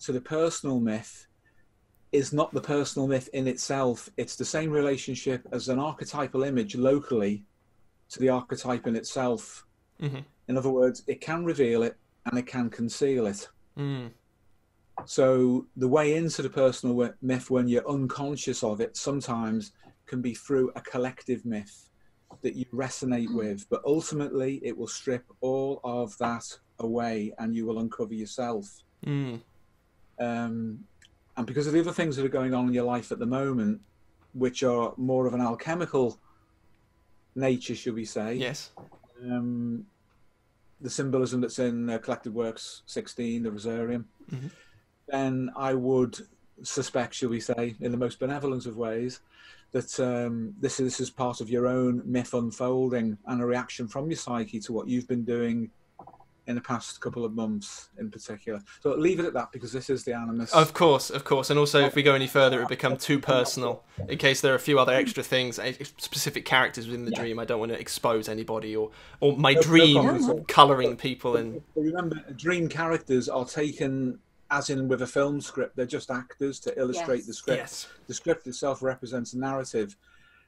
to 0.00 0.12
the 0.12 0.20
personal 0.20 0.80
myth 0.80 1.27
is 2.12 2.32
not 2.32 2.52
the 2.52 2.60
personal 2.60 3.06
myth 3.06 3.28
in 3.32 3.46
itself. 3.46 4.08
It's 4.16 4.36
the 4.36 4.44
same 4.44 4.70
relationship 4.70 5.46
as 5.52 5.68
an 5.68 5.78
archetypal 5.78 6.42
image 6.42 6.74
locally 6.76 7.44
to 8.10 8.18
the 8.18 8.30
archetype 8.30 8.86
in 8.86 8.96
itself. 8.96 9.66
Mhm. 10.00 10.24
In 10.48 10.56
other 10.56 10.70
words, 10.70 11.02
it 11.06 11.20
can 11.20 11.44
reveal 11.44 11.82
it 11.82 11.96
and 12.24 12.38
it 12.38 12.46
can 12.46 12.70
conceal 12.70 13.26
it. 13.26 13.48
Mm. 13.76 14.10
So 15.06 15.66
the 15.76 15.88
way 15.88 16.16
into 16.16 16.42
the 16.42 16.50
personal 16.50 17.12
myth 17.20 17.50
when 17.50 17.68
you're 17.68 17.88
unconscious 17.88 18.62
of 18.62 18.80
it 18.80 18.96
sometimes 18.96 19.72
can 20.06 20.22
be 20.22 20.34
through 20.34 20.72
a 20.74 20.80
collective 20.80 21.44
myth 21.44 21.90
that 22.42 22.54
you 22.54 22.64
resonate 22.72 23.32
with, 23.34 23.66
but 23.70 23.82
ultimately 23.84 24.60
it 24.64 24.76
will 24.76 24.88
strip 24.88 25.24
all 25.40 25.80
of 25.84 26.16
that 26.18 26.44
away 26.78 27.32
and 27.38 27.54
you 27.54 27.66
will 27.66 27.78
uncover 27.78 28.14
yourself. 28.14 28.82
Mm. 29.06 29.40
Um, 30.18 30.84
and 31.38 31.46
because 31.46 31.68
of 31.68 31.72
the 31.72 31.80
other 31.80 31.92
things 31.92 32.16
that 32.16 32.24
are 32.26 32.28
going 32.28 32.52
on 32.52 32.66
in 32.66 32.74
your 32.74 32.84
life 32.84 33.12
at 33.12 33.20
the 33.20 33.26
moment, 33.26 33.80
which 34.34 34.64
are 34.64 34.92
more 34.96 35.24
of 35.26 35.34
an 35.34 35.40
alchemical 35.40 36.18
nature, 37.36 37.76
should 37.76 37.94
we 37.94 38.04
say? 38.04 38.34
Yes. 38.34 38.70
um, 39.24 39.84
the 40.80 40.90
symbolism 40.90 41.40
that's 41.40 41.58
in 41.58 41.90
uh, 41.90 41.98
Collected 41.98 42.32
Works 42.32 42.82
16, 42.86 43.42
the 43.42 43.50
Rosarium, 43.50 44.04
Mhm. 44.32 44.50
then 45.08 45.50
I 45.56 45.74
would 45.74 46.16
suspect, 46.62 47.14
shall 47.14 47.30
we 47.30 47.40
say, 47.40 47.74
in 47.80 47.90
the 47.90 47.96
most 47.98 48.20
benevolent 48.20 48.66
of 48.66 48.76
ways, 48.76 49.18
that 49.72 49.98
um, 49.98 50.54
this, 50.60 50.78
is, 50.78 50.86
this 50.92 51.00
is 51.00 51.10
part 51.10 51.40
of 51.40 51.50
your 51.50 51.66
own 51.66 52.02
myth 52.04 52.32
unfolding 52.34 53.18
and 53.26 53.40
a 53.42 53.46
reaction 53.46 53.88
from 53.88 54.08
your 54.08 54.16
psyche 54.16 54.60
to 54.60 54.72
what 54.72 54.86
you've 54.88 55.08
been 55.08 55.24
doing 55.24 55.68
in 56.48 56.54
the 56.54 56.60
past 56.62 57.00
couple 57.02 57.24
of 57.26 57.34
months 57.34 57.90
in 57.98 58.10
particular. 58.10 58.60
So 58.80 58.94
leave 58.94 59.20
it 59.20 59.26
at 59.26 59.34
that 59.34 59.52
because 59.52 59.70
this 59.70 59.90
is 59.90 60.02
the 60.04 60.14
animus. 60.14 60.52
Of 60.54 60.72
course, 60.72 61.10
of 61.10 61.22
course. 61.24 61.50
And 61.50 61.58
also, 61.58 61.84
if 61.84 61.94
we 61.94 62.02
go 62.02 62.14
any 62.14 62.26
further, 62.26 62.56
it 62.56 62.60
would 62.60 62.68
become 62.68 62.96
too 62.96 63.18
personal. 63.20 63.84
In 64.08 64.16
case 64.16 64.40
there 64.40 64.52
are 64.52 64.56
a 64.56 64.60
few 64.60 64.78
other 64.78 64.92
extra 64.94 65.22
things, 65.22 65.60
specific 65.98 66.46
characters 66.46 66.86
within 66.86 67.04
the 67.04 67.10
dream, 67.10 67.38
I 67.38 67.44
don't 67.44 67.60
want 67.60 67.72
to 67.72 67.78
expose 67.78 68.28
anybody 68.28 68.74
or 68.74 68.90
or 69.20 69.36
my 69.36 69.52
No- 69.52 69.60
no 69.60 69.62
dream 69.62 69.94
problem 70.02 70.24
at 70.24 70.30
all. 70.30 70.44
colouring 70.48 70.96
people 70.96 71.36
in. 71.36 71.62
But 71.74 71.82
remember, 71.82 72.16
dream 72.34 72.68
characters 72.68 73.28
are 73.28 73.44
taken 73.44 74.18
as 74.50 74.70
in 74.70 74.88
with 74.88 75.02
a 75.02 75.06
film 75.06 75.42
script. 75.42 75.76
They're 75.76 75.84
just 75.84 76.10
actors 76.10 76.58
to 76.60 76.78
illustrate 76.78 77.18
Yes. 77.18 77.26
the 77.26 77.32
script. 77.34 77.58
Yes. 77.58 77.86
The 78.06 78.14
script 78.14 78.46
itself 78.46 78.82
represents 78.82 79.34
a 79.34 79.38
narrative. 79.38 79.94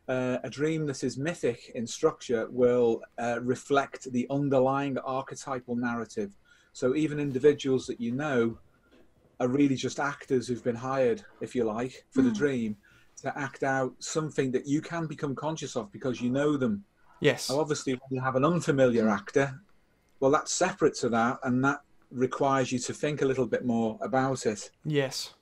Uh, 0.09 0.39
a 0.43 0.51
dream 0.51 0.87
that 0.87 1.05
is 1.05 1.17
mythic 1.17 1.71
in 1.75 1.87
structure 1.87 2.49
will 2.51 3.01
uh, 3.19 3.39
reflect 3.43 4.11
the 4.13 4.27
underlying 4.29 4.99
archetypal 4.99 5.77
narrative. 5.77 6.37
So 6.73 6.97
even 6.97 7.21
individuals 7.21 7.87
that 7.87 8.01
you 8.01 8.13
know 8.13 8.59
are 9.39 9.49
really 9.49 9.77
just 9.77 10.01
actors 10.01 10.49
who've 10.49 10.65
been 10.65 10.77
hired, 10.77 11.23
if 11.41 11.55
you 11.55 11.65
like, 11.65 12.05
for 12.11 12.23
the 12.23 12.31
dream 12.31 12.77
to 13.23 13.39
act 13.39 13.63
out 13.63 13.95
something 13.99 14.51
that 14.53 14.67
you 14.67 14.81
can 14.81 15.07
become 15.07 15.35
conscious 15.35 15.77
of 15.77 15.91
because 15.93 16.21
you 16.21 16.31
know 16.31 16.57
them. 16.57 16.85
Yes. 17.21 17.51
Now, 17.51 17.61
obviously, 17.61 17.95
when 17.95 18.19
you 18.19 18.21
have 18.21 18.37
an 18.37 18.45
unfamiliar 18.45 19.09
actor, 19.09 19.61
well, 20.21 20.31
that's 20.31 20.53
separate 20.55 20.95
to 20.97 21.09
that, 21.11 21.39
and 21.43 21.65
that 21.65 21.81
requires 22.11 22.73
you 22.73 22.79
to 22.79 22.93
think 22.93 23.23
a 23.23 23.27
little 23.27 23.47
bit 23.47 23.65
more 23.65 23.99
about 24.03 24.47
it. 24.47 24.71
Yes. 24.85 25.35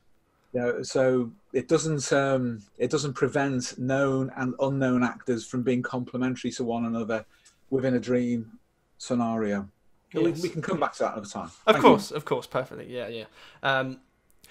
You 0.52 0.61
know, 0.61 0.83
so 0.83 1.31
it 1.52 1.69
doesn't 1.69 2.11
um, 2.12 2.62
it 2.78 2.90
doesn't 2.90 3.12
prevent 3.14 3.78
known 3.78 4.33
and 4.37 4.55
unknown 4.61 5.02
actors 5.05 5.47
from 5.47 5.62
being 5.62 5.83
complementary 5.83 6.50
to 6.52 6.64
one 6.64 6.87
another 6.87 7.25
within 7.71 7.95
a 7.95 8.00
dream 8.00 8.59
scenario. 8.97 9.69
We, 10.14 10.28
Yes. 10.31 10.43
we 10.43 10.49
can 10.49 10.62
come 10.62 10.81
back 10.81 10.95
to 10.95 11.00
that 11.00 11.12
another 11.12 11.28
time. 11.28 11.45
Of 11.45 11.52
Thank 11.67 11.76
you. 11.78 11.83
course, 11.83 12.11
of 12.11 12.25
course, 12.25 12.47
perfectly. 12.47 12.87
Yeah, 12.88 13.09
yeah. 13.09 13.25
Um, 13.62 14.00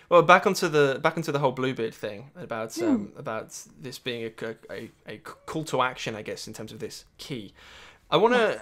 well, 0.10 0.22
back 0.22 0.46
onto 0.46 0.68
the 0.68 1.00
back 1.02 1.18
onto 1.18 1.32
the 1.32 1.40
whole 1.40 1.52
Bluebeard 1.52 1.96
thing 1.96 2.30
about 2.36 2.80
um, 2.82 3.12
about 3.18 3.60
this 3.82 3.98
being 3.98 4.32
a, 4.42 4.56
a, 4.72 4.92
a 5.08 5.18
call 5.18 5.64
to 5.66 5.82
action, 5.82 6.16
I 6.16 6.22
guess, 6.22 6.48
in 6.48 6.54
terms 6.54 6.72
of 6.72 6.78
this 6.80 7.06
key. 7.18 7.54
I 8.12 8.18
want 8.18 8.36
to 8.36 8.62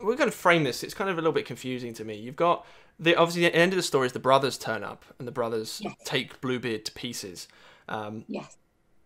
we're 0.00 0.14
going 0.16 0.30
to 0.30 0.36
frame 0.36 0.62
this. 0.64 0.82
It's 0.84 0.94
kind 0.94 1.10
of 1.10 1.16
a 1.18 1.20
little 1.20 1.32
bit 1.32 1.46
confusing 1.46 1.92
to 1.94 2.04
me. 2.04 2.14
You've 2.14 2.36
got 2.36 2.64
the 2.98 3.14
obviously 3.16 3.42
the 3.42 3.54
end 3.54 3.72
of 3.72 3.76
the 3.76 3.82
story 3.82 4.06
is 4.06 4.12
the 4.12 4.18
brothers 4.18 4.56
turn 4.58 4.82
up 4.82 5.04
and 5.18 5.26
the 5.28 5.32
brothers 5.32 5.80
Yes. 5.82 5.94
take 6.04 6.40
Bluebeard 6.40 6.84
to 6.86 6.92
pieces. 6.92 7.48
Um, 7.88 8.24
Yes. 8.28 8.56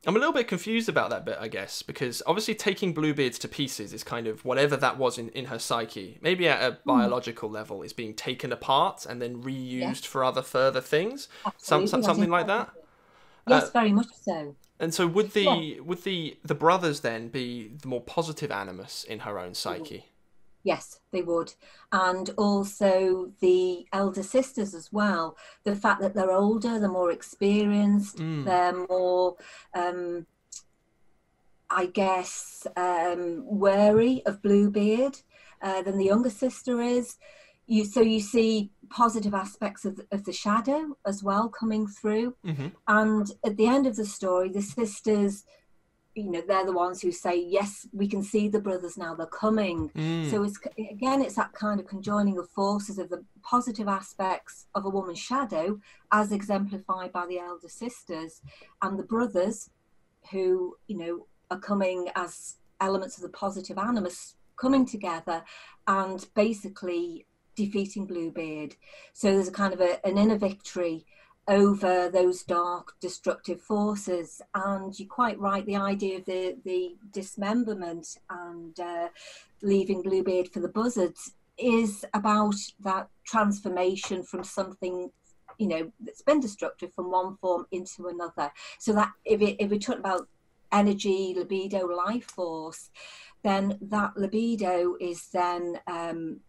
I'm 0.07 0.17
a 0.17 0.19
little 0.19 0.33
bit 0.33 0.49
confused 0.49 0.89
about 0.89 1.11
that 1.11 1.27
bit, 1.27 1.37
I 1.39 1.49
guess, 1.49 1.83
because 1.83 2.23
obviously 2.27 2.55
taking 2.55 2.95
Bluebeards 2.95 3.39
to 3.41 3.49
pieces 3.49 3.93
is 3.93 4.03
kind 4.03 4.27
of 4.27 4.47
whatever 4.47 4.75
that 4.79 4.97
was 4.97 5.19
in, 5.19 5.29
in 5.31 5.45
her 5.47 5.59
psyche, 5.59 6.17
maybe 6.23 6.49
at 6.49 6.63
a 6.63 6.79
biological 6.87 7.51
level, 7.51 7.83
is 7.83 7.93
being 7.93 8.15
taken 8.15 8.51
apart 8.51 9.05
and 9.05 9.21
then 9.21 9.43
reused 9.43 10.07
for 10.07 10.25
other 10.25 10.41
further 10.41 10.81
things, 10.81 11.29
some, 11.43 11.53
Absolutely, 11.83 11.87
some, 11.89 12.03
something 12.03 12.31
like 12.31 12.47
that. 12.47 12.71
Yes, 13.47 13.65
Uh, 13.65 13.71
very 13.73 13.93
much 13.93 14.07
so. 14.23 14.57
And 14.79 14.95
so 14.95 15.07
would 15.07 15.33
the 15.33 15.81
would 15.81 16.05
the 16.05 16.39
the 16.43 16.55
brothers 16.55 17.01
then 17.01 17.29
be 17.29 17.69
the 17.83 17.87
more 17.89 18.01
positive 18.01 18.51
animus 18.51 19.05
in 19.05 19.19
her 19.21 19.39
own 19.39 19.53
psyche? 19.55 20.07
Yes, 20.62 21.00
they 21.11 21.23
would. 21.23 21.55
And 21.90 22.31
also 22.37 23.33
the 23.40 23.87
elder 23.93 24.23
sisters 24.23 24.75
as 24.75 24.93
well. 24.93 25.37
The 25.64 25.75
fact 25.75 26.00
that 26.02 26.14
they're 26.14 26.33
older, 26.33 26.79
they're 26.79 26.88
more 26.88 27.11
experienced, 27.11 28.19
Mm. 28.19 28.45
they're 28.45 28.87
more, 28.88 29.37
um, 29.75 30.26
I 31.71 31.87
guess, 31.87 32.67
um, 32.76 33.45
wary 33.47 34.23
of 34.26 34.43
Bluebeard 34.43 35.23
uh, 35.62 35.83
than 35.83 35.99
the 35.99 36.07
younger 36.07 36.31
sister 36.31 36.81
is. 36.81 37.17
You, 37.67 37.85
so 37.85 38.00
you 38.00 38.21
see 38.21 38.73
positive 38.90 39.33
aspects 39.33 39.85
of, 39.85 40.00
of 40.11 40.25
the 40.25 40.33
shadow 40.33 40.97
as 41.07 41.23
well 41.23 41.49
coming 41.49 41.87
through. 41.87 42.35
Mm-hmm. 42.45 42.69
And 42.88 43.31
at 43.45 43.57
the 43.57 43.67
end 43.67 43.87
of 43.87 43.97
the 43.97 44.05
story, 44.05 44.49
the 44.50 44.62
sisters, 44.62 45.45
you 46.14 46.31
know, 46.31 46.43
they're 46.47 46.67
the 46.67 46.73
ones 46.73 47.00
who 47.00 47.12
say, 47.12 47.37
"Yes, 47.40 47.87
we 47.93 48.09
can 48.09 48.23
see 48.23 48.49
the 48.49 48.61
brothers 48.61 48.97
now. 48.97 49.14
They're 49.14 49.26
coming." 49.26 49.90
Mm. 49.90 50.31
So 50.31 50.43
it's 50.43 50.59
again, 50.76 51.23
it's 51.23 51.37
that 51.37 51.52
kind 51.52 51.79
of 51.81 51.87
conjoining 51.87 52.38
of 52.38 52.49
forces 52.50 52.99
of 52.99 53.11
the 53.11 53.25
positive 53.43 53.88
aspects 53.88 54.67
of 54.75 54.85
a 54.85 54.90
woman's 54.90 55.19
shadow, 55.19 55.81
as 56.11 56.33
exemplified 56.33 57.12
by 57.12 57.26
the 57.26 57.38
elder 57.38 57.69
sisters, 57.69 58.43
and 58.83 58.99
the 58.99 59.05
brothers, 59.05 59.71
who 60.31 60.76
you 60.88 60.97
know 60.97 61.26
are 61.50 61.61
coming 61.61 62.09
as 62.17 62.57
elements 62.81 63.17
of 63.17 63.23
the 63.23 63.29
positive 63.29 63.79
animus 63.79 64.37
coming 64.57 64.85
together, 64.85 65.45
and 65.87 66.26
basically 66.35 67.26
defeating 67.55 68.07
Bluebeard. 68.07 68.75
So 69.12 69.33
there's 69.33 69.49
a 69.49 69.52
kind 69.52 69.73
of 69.73 69.81
a, 69.81 70.05
an 70.07 70.19
inner 70.19 70.38
victory 70.38 71.05
over 71.49 72.09
those 72.09 72.43
dark 72.43 72.95
destructive 73.01 73.61
forces. 73.61 74.41
And 74.55 74.99
you're 74.99 75.09
quite 75.09 75.39
right 75.39 75.65
the 75.67 75.77
idea 75.77 76.19
of 76.19 76.25
the 76.25 76.57
the 76.65 76.97
dismemberment 77.13 78.19
and 78.29 78.79
uh, 78.79 79.09
leaving 79.63 80.03
bluebeard 80.03 80.49
for 80.49 80.61
the 80.61 80.69
buzzards 80.69 81.33
is 81.59 82.05
about 82.15 82.55
that 82.81 83.09
transformation 83.25 84.23
from 84.23 84.43
something 84.43 85.11
you 85.59 85.69
know 85.69 85.93
that's 86.01 86.23
been 86.23 86.41
destructive 86.41 86.91
from 86.95 87.11
one 87.11 87.37
form 87.37 87.67
into 87.73 88.09
another. 88.09 88.53
So 88.79 88.93
that 88.95 89.11
if 89.25 89.41
it 89.41 89.57
if 89.59 89.71
we 89.71 89.79
talk 89.79 89.99
about 89.99 90.29
energy 90.73 91.35
libido 91.37 91.85
life 91.85 92.31
force 92.31 92.91
then 93.43 93.79
that 93.81 94.17
libido 94.17 94.97
is 95.01 95.29
then 95.33 95.79
um, 95.87 96.41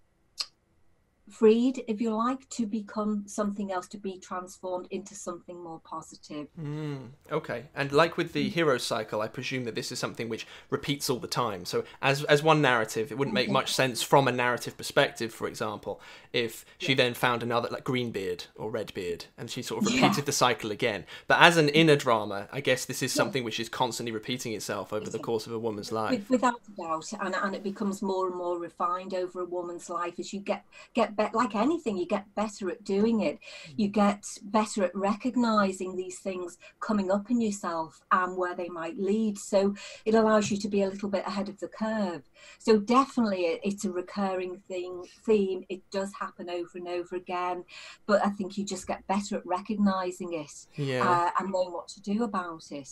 freed, 1.32 1.84
if 1.88 2.02
you 2.02 2.16
like, 2.16 2.48
to 2.50 2.66
become 2.66 3.24
something 3.28 3.72
else, 3.72 3.88
to 3.90 3.98
be 3.98 4.20
transformed 4.20 4.88
into 4.92 5.16
something 5.16 5.62
more 5.62 5.80
positive. 5.80 6.48
Mm, 6.60 7.10
okay, 7.32 7.66
and 7.76 7.92
like 7.92 8.18
with 8.18 8.34
the 8.34 8.50
hero 8.50 8.78
cycle, 8.78 9.22
I 9.22 9.28
presume 9.28 9.66
that 9.66 9.76
this 9.76 9.92
is 9.92 10.00
something 10.00 10.30
which 10.30 10.46
repeats 10.70 11.10
all 11.10 11.20
the 11.20 11.28
time. 11.28 11.66
So, 11.66 11.84
as 12.02 12.24
as 12.26 12.44
one 12.44 12.62
narrative, 12.62 13.12
it 13.12 13.18
wouldn't 13.18 13.34
make 13.34 13.50
much 13.50 13.74
sense 13.74 14.02
from 14.02 14.28
a 14.28 14.32
narrative 14.32 14.78
perspective, 14.78 15.34
for 15.34 15.48
example, 15.48 16.02
if 16.34 16.66
she 16.78 16.94
then 16.94 17.14
found 17.14 17.44
another 17.44 17.70
like 17.72 17.84
Greenbeard 17.84 18.46
or 18.56 18.70
Redbeard, 18.70 19.26
and 19.38 19.50
she 19.50 19.62
sort 19.62 19.86
of 19.86 19.92
Yeah. 19.92 20.02
repeated 20.02 20.26
the 20.26 20.32
cycle 20.32 20.72
again. 20.72 21.06
But 21.28 21.40
as 21.42 21.58
an 21.58 21.70
inner 21.70 21.96
drama, 21.96 22.48
I 22.52 22.62
guess 22.62 22.86
this 22.86 23.02
is 23.02 23.14
something 23.14 23.44
which 23.44 23.60
is 23.60 23.70
constantly 23.70 24.12
repeating 24.12 24.54
itself 24.54 24.94
over 24.94 25.10
the 25.10 25.20
course 25.20 25.48
of 25.48 25.54
a 25.54 25.60
woman's 25.60 25.92
life. 25.92 26.30
Without 26.30 26.62
a 26.68 26.82
doubt, 26.82 27.12
and, 27.20 27.36
and 27.36 27.56
it 27.56 27.64
becomes 27.64 28.02
more 28.02 28.28
and 28.28 28.36
more 28.36 28.58
refined 28.60 29.14
over 29.14 29.42
a 29.42 29.46
woman's 29.46 29.90
life 29.90 30.20
as 30.20 30.34
you 30.34 30.40
get 30.40 30.66
get 30.94 31.16
be- 31.30 31.38
like 31.38 31.56
anything, 31.56 31.98
you 31.98 32.06
get 32.06 32.34
better 32.36 32.70
at 32.70 32.84
doing 32.84 33.22
it. 33.22 33.40
You 33.76 33.88
get 33.88 34.26
better 34.44 34.84
at 34.84 34.96
recognizing 34.96 35.96
these 35.96 36.20
things 36.20 36.58
coming 36.80 37.12
up 37.12 37.30
in 37.30 37.42
yourself 37.42 38.02
and 38.12 38.38
where 38.38 38.56
they 38.56 38.70
might 38.70 38.98
lead. 38.98 39.38
So 39.38 39.76
it 40.06 40.16
allows 40.16 40.52
you 40.52 40.58
to 40.58 40.68
be 40.68 40.82
a 40.82 40.90
little 40.90 41.10
bit 41.10 41.26
ahead 41.28 41.50
of 41.50 41.60
the 41.60 41.68
curve. 41.68 42.24
So 42.60 42.80
definitely, 42.80 43.42
it, 43.46 43.62
it's 43.64 43.86
a 43.86 43.92
recurring 43.92 44.62
thing 44.68 45.06
theme. 45.26 45.64
It 45.70 45.82
does 45.92 46.12
happen 46.20 46.50
over 46.50 46.72
and 46.76 46.88
over 46.88 47.16
again, 47.16 47.64
but 48.06 48.26
I 48.26 48.30
think 48.30 48.58
you 48.58 48.66
just 48.66 48.88
get 48.88 49.06
better 49.08 49.38
at 49.38 49.46
recognizing 49.46 50.34
it 50.34 50.68
Yeah, 50.76 51.08
uh, 51.08 51.32
and 51.40 51.52
knowing 51.52 51.72
what 51.72 51.88
to 51.90 52.02
do 52.02 52.24
about 52.24 52.72
it 52.72 52.90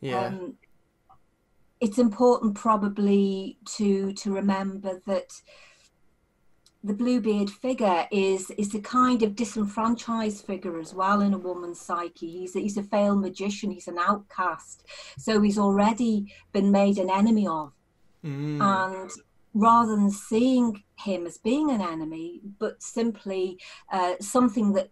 yeah, 0.00 0.26
um, 0.26 0.54
it's 1.80 1.98
important 1.98 2.54
probably 2.54 3.58
to 3.76 4.12
to 4.14 4.32
remember 4.32 5.00
that 5.06 5.40
the 6.86 6.94
bluebeard 6.94 7.50
figure 7.50 8.06
is 8.10 8.50
is 8.52 8.74
a 8.74 8.80
kind 8.80 9.22
of 9.22 9.34
disenfranchised 9.34 10.44
figure 10.46 10.78
as 10.78 10.94
well 10.94 11.20
in 11.20 11.34
a 11.34 11.38
woman's 11.38 11.80
psyche. 11.80 12.30
He's 12.30 12.54
a, 12.54 12.60
he's 12.60 12.76
a 12.76 12.82
failed 12.82 13.20
magician. 13.20 13.70
He's 13.72 13.88
an 13.88 13.98
outcast. 13.98 14.86
So 15.18 15.40
he's 15.40 15.58
already 15.58 16.32
been 16.52 16.70
made 16.70 16.98
an 16.98 17.10
enemy 17.10 17.46
of. 17.46 17.72
Mm, 18.24 18.60
and 18.60 19.10
rather 19.54 19.96
than 19.96 20.10
seeing 20.10 20.82
him 20.98 21.26
as 21.26 21.38
being 21.38 21.70
an 21.70 21.80
enemy 21.80 22.40
but 22.58 22.82
simply 22.82 23.58
uh, 23.90 24.14
something 24.20 24.72
that 24.74 24.90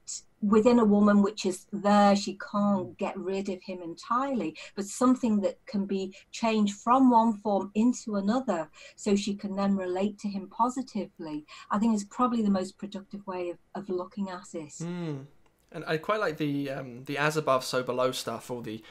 within 0.49 0.79
a 0.79 0.85
woman 0.85 1.23
which 1.23 1.47
is 1.47 1.67
there 1.73 2.15
she 2.15 2.39
can't 2.53 2.97
get 2.99 3.17
rid 3.17 3.49
of 3.49 3.63
him 3.63 3.81
entirely 3.83 4.57
but 4.75 4.85
something 4.85 5.41
that 5.41 5.59
can 5.67 5.87
be 5.87 6.15
changed 6.33 6.75
from 6.75 7.11
one 7.11 7.33
form 7.39 7.71
into 7.75 8.17
another 8.17 8.69
so 8.97 9.15
she 9.17 9.35
can 9.35 9.57
then 9.57 9.77
relate 9.77 10.19
to 10.19 10.29
him 10.29 10.49
positively 10.49 11.45
i 11.71 11.79
think 11.79 11.95
is 11.95 12.05
probably 12.05 12.43
the 12.43 12.51
most 12.51 12.79
productive 12.79 13.27
way 13.27 13.51
of, 13.51 13.59
of 13.75 13.89
looking 13.89 14.29
at 14.29 14.55
it. 14.55 14.73
Mm. 14.81 15.27
And 15.73 15.85
I 15.87 15.97
quite 15.97 16.21
like 16.21 16.37
the 16.37 16.71
um, 16.71 17.05
the 17.05 17.19
as 17.19 17.37
above, 17.37 17.65
so 17.65 17.83
below 17.83 18.13
stuff, 18.13 18.51
or 18.51 18.63
the 18.63 18.83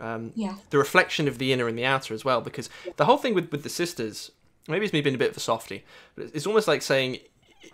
um, 0.00 0.32
yeah. 0.34 0.56
the 0.70 0.78
reflection 0.78 1.28
of 1.28 1.38
the 1.38 1.52
inner 1.52 1.68
and 1.68 1.78
the 1.78 1.84
outer 1.84 2.14
as 2.14 2.24
well 2.24 2.40
because 2.40 2.70
the 2.96 3.04
whole 3.04 3.18
thing 3.18 3.34
with, 3.34 3.52
with 3.52 3.64
the 3.64 3.68
sisters 3.68 4.30
maybe 4.66 4.84
it's 4.84 4.94
me 4.94 5.02
being 5.02 5.14
a 5.14 5.18
bit 5.18 5.30
of 5.30 5.36
a 5.36 5.40
softie 5.40 5.84
but 6.14 6.30
it's 6.32 6.46
almost 6.46 6.66
like 6.66 6.80
saying 6.80 7.18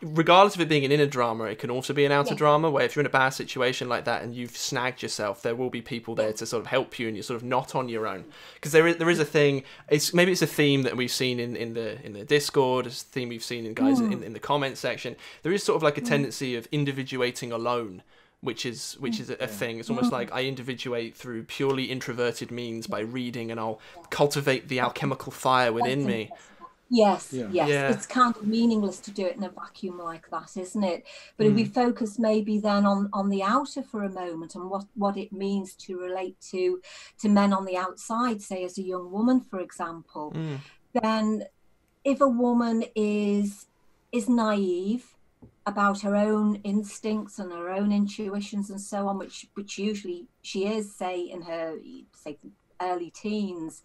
regardless 0.03 0.55
of 0.55 0.61
it 0.61 0.69
being 0.69 0.85
an 0.85 0.93
inner 0.93 1.07
drama 1.07 1.45
it 1.45 1.59
can 1.59 1.71
also 1.71 1.93
be 1.95 2.05
an 2.05 2.13
outer 2.13 2.31
Yeah. 2.35 2.39
drama 2.39 2.71
where 2.71 2.85
if 2.85 2.95
you're 2.95 3.03
in 3.03 3.07
a 3.07 3.11
bad 3.11 3.31
situation 3.31 3.89
like 3.89 4.05
that 4.05 4.23
and 4.23 4.35
you've 4.35 4.57
snagged 4.57 5.03
yourself 5.03 5.43
there 5.43 5.55
will 5.55 5.71
be 5.71 5.81
people 5.81 6.15
there 6.15 6.33
to 6.35 6.45
sort 6.45 6.61
of 6.61 6.67
help 6.67 6.99
you 6.99 7.07
and 7.07 7.17
you're 7.17 7.23
sort 7.23 7.37
of 7.37 7.45
not 7.45 7.75
on 7.75 7.89
your 7.89 8.07
own. 8.07 8.25
Because 8.55 8.73
there 8.73 8.87
is 8.87 8.97
there 8.97 9.11
is 9.11 9.19
a 9.19 9.25
thing 9.25 9.63
it's 9.89 10.13
maybe 10.13 10.33
it's 10.33 10.43
a 10.43 10.47
theme 10.47 10.83
that 10.83 10.97
we've 10.97 11.11
seen 11.11 11.39
in, 11.41 11.57
in 11.57 11.75
the 11.75 12.05
in 12.05 12.13
the 12.15 12.25
discord 12.25 12.87
it's 12.87 13.03
a 13.03 13.07
theme 13.07 13.29
we've 13.29 13.45
seen 13.45 13.65
in 13.65 13.75
guys 13.75 14.01
in, 14.01 14.23
in 14.23 14.33
the 14.33 14.41
comment 14.41 14.77
section. 14.77 15.17
There 15.43 15.53
is 15.53 15.63
sort 15.63 15.77
of 15.77 15.83
like 15.83 15.99
a 15.99 16.03
tendency 16.03 16.57
of 16.57 16.67
individuating 16.73 17.53
alone 17.53 18.03
which 18.43 18.67
is 18.67 18.97
which 19.01 19.19
is 19.19 19.31
a, 19.31 19.35
a 19.35 19.47
thing. 19.47 19.79
It's 19.81 19.89
almost 19.91 20.13
like 20.13 20.31
I 20.33 20.45
individuate 20.45 21.17
through 21.17 21.45
purely 21.45 21.85
introverted 21.85 22.51
means 22.51 22.87
by 22.87 23.01
reading, 23.01 23.51
and 23.51 23.59
I'll 23.59 23.81
cultivate 24.11 24.69
the 24.69 24.79
alchemical 24.81 25.33
fire 25.33 25.73
within 25.73 26.05
me. 26.07 26.31
Yes, 26.89 27.33
Yeah. 27.33 27.49
yes. 27.51 27.69
Yeah. 27.69 27.93
It's 27.93 28.07
kind 28.07 28.37
of 28.37 28.47
meaningless 28.47 29.01
to 29.01 29.11
do 29.11 29.27
it 29.27 29.37
in 29.37 29.43
a 29.43 29.49
vacuum 29.51 29.99
like 29.99 30.31
that, 30.31 30.57
isn't 30.57 30.85
it? 30.85 31.05
But 31.37 31.47
if 31.49 31.55
we 31.55 31.65
Mm. 31.65 31.75
focus 31.75 32.19
maybe 32.19 32.59
then 32.61 32.87
on 32.87 33.09
on 33.13 33.29
the 33.29 33.43
outer 33.43 33.83
for 33.83 34.05
a 34.05 34.11
moment 34.13 34.55
and 34.55 34.71
what 34.71 34.87
what 34.95 35.17
it 35.17 35.33
means 35.33 35.75
to 35.87 35.99
relate 35.99 36.41
to 36.53 36.81
to 37.21 37.29
men 37.29 37.53
on 37.53 37.65
the 37.65 37.77
outside, 37.77 38.41
say 38.41 38.65
as 38.65 38.79
a 38.79 38.83
young 38.83 39.11
woman, 39.11 39.41
for 39.41 39.59
example, 39.61 40.33
Mm. 40.35 40.59
then 41.03 41.45
if 42.05 42.21
a 42.21 42.29
woman 42.29 42.85
is 42.95 43.67
is 44.13 44.29
naive 44.29 45.17
about 45.67 46.01
her 46.03 46.15
own 46.15 46.55
instincts 46.63 47.41
and 47.41 47.51
her 47.53 47.69
own 47.69 47.91
intuitions 47.91 48.71
and 48.71 48.81
so 48.81 49.09
on, 49.09 49.19
which 49.19 49.49
which 49.55 49.77
usually 49.77 50.29
she 50.43 50.67
is, 50.67 50.95
say 50.95 51.21
in 51.21 51.43
her 51.43 51.77
say 52.15 52.39
early 52.81 53.11
teens. 53.11 53.83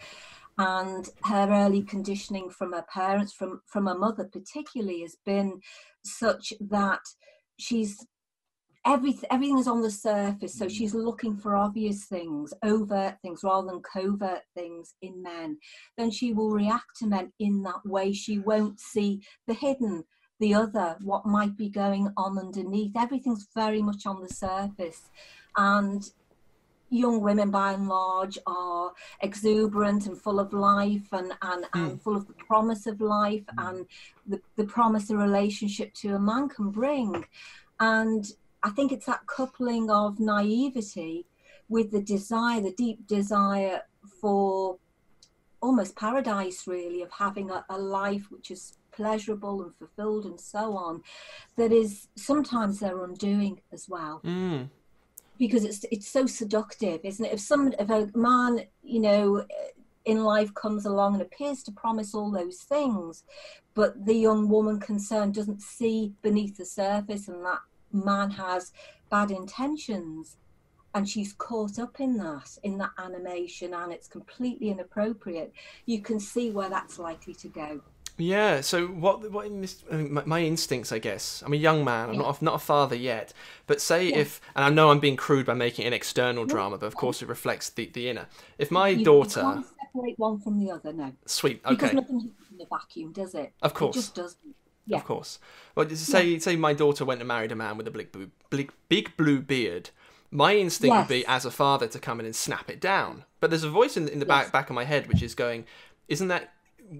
And 0.58 1.10
her 1.24 1.48
early 1.50 1.82
conditioning 1.82 2.50
from 2.50 2.74
her 2.74 2.86
parents, 2.94 3.34
from, 3.34 3.62
from 3.66 3.88
her 3.88 3.98
mother 3.98 4.30
particularly, 4.32 5.02
has 5.02 5.16
been 5.26 5.62
such 6.04 6.54
that 6.60 7.02
she's 7.58 8.06
everything 8.86 9.30
everything 9.32 9.60
is 9.60 9.68
on 9.68 9.82
the 9.82 9.92
surface. 9.92 10.58
So 10.58 10.68
she's 10.68 10.94
looking 10.94 11.38
for 11.38 11.56
obvious 11.56 12.06
things 12.06 12.54
overt 12.64 13.16
things 13.22 13.42
rather 13.44 13.68
than 13.68 13.82
covert 13.82 14.42
things 14.56 14.96
in 15.02 15.22
men. 15.22 15.58
Then 15.98 16.12
she 16.12 16.34
will 16.34 16.52
react 16.52 16.98
to 16.98 17.08
men 17.08 17.32
in 17.40 17.64
that 17.64 17.86
way. 17.86 18.14
She 18.14 18.40
won't 18.40 18.80
see 18.80 19.22
the 19.48 19.54
hidden 19.54 20.04
the 20.40 20.54
other 20.56 20.98
what 21.04 21.26
might 21.26 21.56
be 21.56 21.70
going 21.70 22.12
on 22.18 22.38
underneath. 22.38 22.94
Everything's 22.98 23.48
very 23.56 23.82
much 23.82 24.08
on 24.08 24.22
the 24.22 24.30
surface. 24.30 25.10
And 25.56 26.04
young 26.92 27.22
women 27.22 27.50
by 27.50 27.74
and 27.74 27.88
large 27.88 28.38
are 28.46 28.92
exuberant 29.22 30.06
and 30.06 30.22
full 30.22 30.40
of 30.40 30.54
life 30.54 31.08
and, 31.12 31.34
and, 31.42 31.64
mm. 31.64 31.70
and 31.74 32.02
full 32.02 32.16
of 32.16 32.28
the 32.28 32.34
promise 32.34 32.86
of 32.86 33.02
life 33.02 33.46
and 33.58 33.88
the, 34.28 34.40
the 34.58 34.66
promise 34.66 35.10
a 35.10 35.18
relationship 35.18 35.94
to 35.94 36.14
a 36.14 36.20
man 36.20 36.48
can 36.50 36.70
bring 36.70 37.26
and 37.80 38.34
I 38.64 38.70
think 38.70 38.92
it's 38.92 39.08
that 39.08 39.26
coupling 39.26 39.90
of 39.90 40.20
naivety 40.20 41.26
with 41.68 41.92
the 41.92 42.02
desire, 42.02 42.62
the 42.62 42.74
deep 42.74 43.08
desire 43.08 43.82
for 44.20 44.78
almost 45.62 45.96
paradise, 45.96 46.68
really, 46.68 47.02
of 47.02 47.12
having 47.12 47.50
a, 47.50 47.66
a 47.70 47.78
life 47.78 48.30
which 48.30 48.52
is 48.52 48.78
pleasurable 48.92 49.64
and 49.64 49.74
fulfilled 49.74 50.26
and 50.26 50.40
so 50.40 50.76
on, 50.76 51.02
that 51.56 51.72
is 51.72 52.08
sometimes 52.16 52.80
their 52.80 53.04
undoing 53.04 53.62
as 53.72 53.88
well. 53.88 54.22
Mm. 54.24 54.70
Because 55.42 55.66
it's 55.66 55.84
it's 55.92 56.08
so 56.08 56.28
seductive, 56.28 57.00
isn't 57.04 57.26
it? 57.26 57.34
If 57.34 57.40
some 57.40 57.74
if 57.80 57.90
a 57.90 58.10
man, 58.14 58.52
you 58.84 59.02
know, 59.08 59.46
in 60.06 60.24
life 60.24 60.54
comes 60.54 60.86
along 60.86 61.14
and 61.14 61.24
appears 61.24 61.64
to 61.64 61.72
promise 61.72 62.14
all 62.14 62.32
those 62.32 62.60
things, 62.60 63.24
but 63.74 64.06
the 64.06 64.14
young 64.14 64.50
woman 64.50 64.80
concerned 64.80 65.34
doesn't 65.34 65.62
see 65.62 66.14
beneath 66.22 66.58
the 66.58 66.66
surface 66.66 67.28
and 67.28 67.44
that 67.44 67.62
man 67.92 68.30
has 68.32 68.72
bad 69.10 69.32
intentions 69.32 70.38
and 70.94 71.08
she's 71.08 71.34
caught 71.34 71.80
up 71.80 72.00
in 72.00 72.18
that 72.18 72.58
in 72.64 72.78
that 72.78 72.92
animation 72.98 73.74
and 73.74 73.92
it's 73.92 74.08
completely 74.08 74.70
inappropriate 74.70 75.54
you 75.86 76.02
can 76.02 76.20
see 76.20 76.52
where 76.52 76.70
that's 76.70 77.00
likely 77.00 77.34
to 77.34 77.48
go 77.48 77.82
yeah. 78.18 78.62
So 78.62 78.88
what? 78.88 79.32
What 79.32 79.46
in 79.46 79.62
this? 79.62 79.84
My, 79.90 80.24
my, 80.26 80.40
instincts, 80.42 80.92
I 80.92 81.00
guess. 81.00 81.44
I'm 81.46 81.54
a 81.54 81.58
young 81.58 81.84
man. 81.84 82.10
I'm 82.10 82.16
yeah. 82.16 82.22
not 82.22 82.42
a, 82.42 82.46
not 82.46 82.56
a 82.56 82.60
father 82.60 82.96
yet. 82.96 83.34
But 83.68 83.82
say 83.82 84.10
yeah. 84.10 84.18
if, 84.18 84.42
and 84.56 84.66
I 84.66 84.70
know 84.70 84.92
I'm 84.92 85.00
being 85.00 85.16
crude 85.16 85.46
by 85.46 85.54
making 85.54 85.86
an 85.86 85.94
external 85.94 86.46
drama, 86.46 86.78
but 86.78 86.86
of 86.86 86.96
course 86.96 87.22
it 87.22 87.28
reflects 87.28 87.70
the, 87.70 87.88
the 87.88 88.10
inner. 88.10 88.28
If 88.58 88.72
my 88.72 88.90
you, 88.90 89.06
daughter, 89.06 89.40
you 89.42 89.54
can't 89.54 89.66
separate 89.94 90.20
one 90.20 90.40
from 90.40 90.60
the 90.60 90.72
other, 90.72 90.94
no. 90.94 91.14
Sweet. 91.26 91.62
Okay. 91.66 91.76
Because 91.76 91.94
nothing 91.94 92.32
in 92.54 92.62
a 92.62 92.66
vacuum, 92.66 93.12
does 93.12 93.34
it? 93.36 93.54
Of 93.62 93.74
course. 93.74 93.96
It 93.96 94.00
just 94.00 94.16
doesn't. 94.16 94.56
Yeah. 94.86 94.98
Of 94.98 95.06
course. 95.06 95.40
Well, 95.76 95.90
say 95.90 96.40
say 96.40 96.56
my 96.56 96.74
daughter 96.74 97.06
went 97.06 97.22
and 97.22 97.28
married 97.28 97.52
a 97.52 97.56
man 97.56 97.78
with 97.78 97.88
a 97.88 97.92
big 97.92 98.12
blue, 98.12 98.32
big, 98.50 98.72
big 98.90 99.16
blue 99.16 99.42
beard. 99.42 99.92
My 100.32 100.56
instinct 100.56 100.94
yes. 100.94 101.10
would 101.10 101.14
be, 101.14 101.26
as 101.28 101.46
a 101.46 101.52
father, 101.52 101.88
to 101.88 102.00
come 102.00 102.20
in 102.20 102.26
and 102.26 102.36
snap 102.36 102.70
it 102.70 102.80
down. 102.80 103.26
But 103.40 103.50
there's 103.50 103.66
a 103.66 103.70
voice 103.70 103.98
in, 103.98 104.08
in 104.08 104.20
the 104.20 104.26
yes. 104.26 104.46
back 104.46 104.52
back 104.52 104.70
of 104.70 104.76
my 104.76 104.86
head 104.86 105.08
which 105.08 105.22
is 105.22 105.36
going, 105.36 105.66
"Isn't 106.08 106.30
that? 106.30 106.54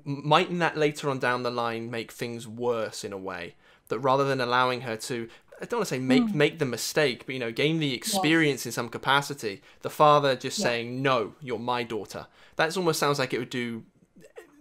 Mightn't 0.06 0.60
that 0.60 0.78
later 0.78 1.10
on 1.10 1.20
down 1.20 1.44
the 1.44 1.52
line 1.52 1.92
make 1.92 2.12
things 2.12 2.48
worse 2.48 3.04
in 3.04 3.12
a 3.12 3.18
way? 3.18 3.56
That 3.90 4.00
rather 4.00 4.24
than 4.24 4.40
allowing 4.40 4.82
her 4.82 4.96
to 4.96 5.28
I 5.62 5.66
don't 5.66 5.80
want 5.80 5.90
to 5.90 5.96
say 5.96 6.00
make 6.00 6.24
mm. 6.24 6.34
make 6.34 6.58
the 6.58 6.66
mistake, 6.66 7.26
but 7.26 7.34
you 7.34 7.40
know, 7.40 7.52
gain 7.52 7.80
the 7.80 7.94
experience 7.94 8.62
yes. 8.62 8.66
in 8.68 8.72
some 8.72 8.90
capacity. 8.90 9.62
The 9.82 9.92
father 9.92 10.36
just 10.36 10.58
saying, 10.58 11.04
"No, 11.04 11.36
you're 11.40 11.60
my 11.60 11.84
daughter." 11.84 12.26
That 12.56 12.76
almost 12.76 13.00
sounds 13.00 13.20
like 13.20 13.34
it 13.34 13.40
would 13.40 13.52
do 13.52 13.84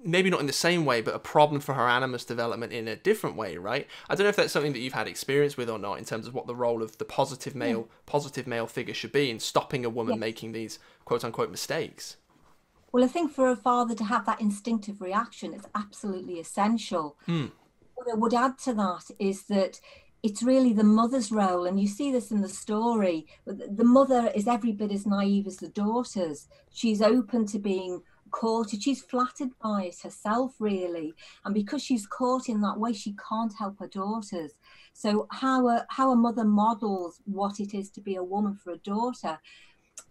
maybe 0.05 0.31
not 0.31 0.41
in 0.41 0.47
the 0.47 0.53
same 0.53 0.85
way, 0.85 1.01
but 1.01 1.15
a 1.15 1.19
problem 1.19 1.61
for 1.61 1.75
her 1.75 1.89
animus 1.89 2.25
development 2.25 2.73
in 2.73 2.89
a 2.89 2.97
different 2.97 3.37
way, 3.37 3.57
right? 3.57 3.87
I 4.09 4.15
don't 4.15 4.25
know 4.25 4.31
if 4.31 4.37
that's 4.37 4.53
something 4.53 4.73
that 4.73 4.79
you've 4.79 4.93
had 4.93 5.09
experience 5.09 5.57
with 5.57 5.69
or 5.69 5.79
not 5.79 5.99
in 5.99 6.05
terms 6.05 6.27
of 6.27 6.35
what 6.35 6.47
the 6.47 6.55
role 6.55 6.83
of 6.83 6.99
the 6.99 7.05
positive 7.05 7.55
male 7.55 7.89
yeah. 7.89 7.97
positive 8.07 8.47
male 8.47 8.67
figure 8.67 8.95
should 8.95 9.13
be 9.13 9.31
in 9.31 9.41
stopping 9.41 9.85
a 9.85 9.91
woman 9.91 10.15
yes. 10.15 10.21
making 10.21 10.53
these 10.53 10.79
quote 11.05 11.25
unquote 11.25 11.51
mistakes. 11.51 12.17
Well, 12.93 13.05
I 13.05 13.09
think 13.09 13.33
for 13.33 13.49
a 13.49 13.57
father 13.57 13.95
to 13.95 14.05
have 14.05 14.27
that 14.27 14.41
instinctive 14.41 15.01
reaction 15.01 15.55
it's 15.55 15.69
absolutely 15.75 16.41
essential. 16.41 17.17
Mm. 17.29 17.53
What 17.95 18.09
I 18.11 18.15
would 18.15 18.35
add 18.35 18.59
to 18.61 18.75
that 18.75 19.11
is 19.19 19.45
that 19.45 19.81
it's 20.23 20.43
really 20.43 20.73
the 20.73 20.85
mother's 20.85 21.33
role, 21.33 21.65
and 21.65 21.81
you 21.81 21.87
see 21.87 22.13
this 22.13 22.31
in 22.31 22.43
the 22.43 22.49
story. 22.49 23.27
The 23.47 23.85
mother 23.85 24.31
is 24.35 24.47
every 24.47 24.73
bit 24.73 24.93
as 24.93 25.07
naive 25.07 25.47
as 25.47 25.57
the 25.57 25.69
daughters. 25.69 26.49
She's 26.73 27.01
open 27.01 27.47
to 27.47 27.59
being 27.59 28.03
courted. 28.31 28.83
She's 28.83 29.03
flattered 29.03 29.51
by 29.63 29.85
it 29.85 30.01
herself, 30.03 30.55
really, 30.59 31.15
and 31.45 31.55
because 31.55 31.83
she's 31.83 32.07
caught 32.07 32.49
in 32.49 32.61
that 32.61 32.79
way, 32.79 32.93
she 32.93 33.15
can't 33.29 33.53
help 33.59 33.79
her 33.79 33.89
daughters. 33.89 34.53
So 34.93 35.27
how 35.31 35.69
a 35.69 35.87
how 35.89 36.11
a 36.11 36.17
mother 36.17 36.45
models 36.45 37.21
what 37.25 37.61
it 37.61 37.73
is 37.73 37.91
to 37.93 38.01
be 38.01 38.17
a 38.17 38.25
woman 38.25 38.57
for 38.57 38.73
a 38.73 38.79
daughter, 38.79 39.39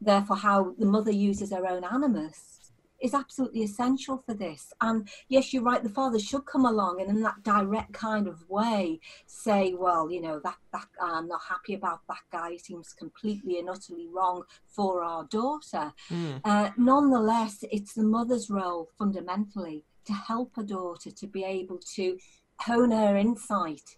therefore 0.02 0.38
how 0.38 0.76
the 0.80 0.88
mother 0.88 1.12
uses 1.12 1.52
her 1.52 1.68
own 1.68 1.84
animus 1.84 2.59
is 3.02 3.14
absolutely 3.14 3.64
essential 3.64 4.22
for 4.26 4.34
this. 4.34 4.74
And 4.82 5.08
yes, 5.28 5.54
you're 5.54 5.64
right, 5.64 5.82
the 5.82 5.90
father 5.90 6.20
should 6.20 6.46
come 6.46 6.66
along 6.66 7.02
and 7.02 7.10
in 7.10 7.22
that 7.24 7.44
direct 7.44 7.94
kind 7.94 8.28
of 8.28 8.50
way 8.50 9.00
say, 9.26 9.74
well, 9.74 10.12
you 10.12 10.22
know, 10.22 10.40
that, 10.44 10.58
that 10.74 10.88
I'm 11.02 11.28
not 11.28 11.42
happy 11.48 11.74
about 11.74 12.02
that 12.08 12.24
guy, 12.32 12.52
it 12.52 12.66
seems 12.66 12.94
completely 12.94 13.60
and 13.60 13.70
utterly 13.70 14.08
wrong 14.08 14.44
for 14.68 15.04
our 15.04 15.26
daughter. 15.26 15.94
Mm. 16.10 16.42
Uh, 16.44 16.72
nonetheless, 16.78 17.64
it's 17.72 17.94
the 17.94 18.04
mother's 18.04 18.50
role 18.50 18.90
fundamentally 18.98 19.86
to 20.06 20.14
help 20.14 20.56
her 20.56 20.64
daughter 20.64 21.12
to 21.12 21.28
be 21.28 21.44
able 21.44 21.78
to 21.96 22.18
hone 22.60 22.92
her 22.92 23.16
insight 23.16 23.98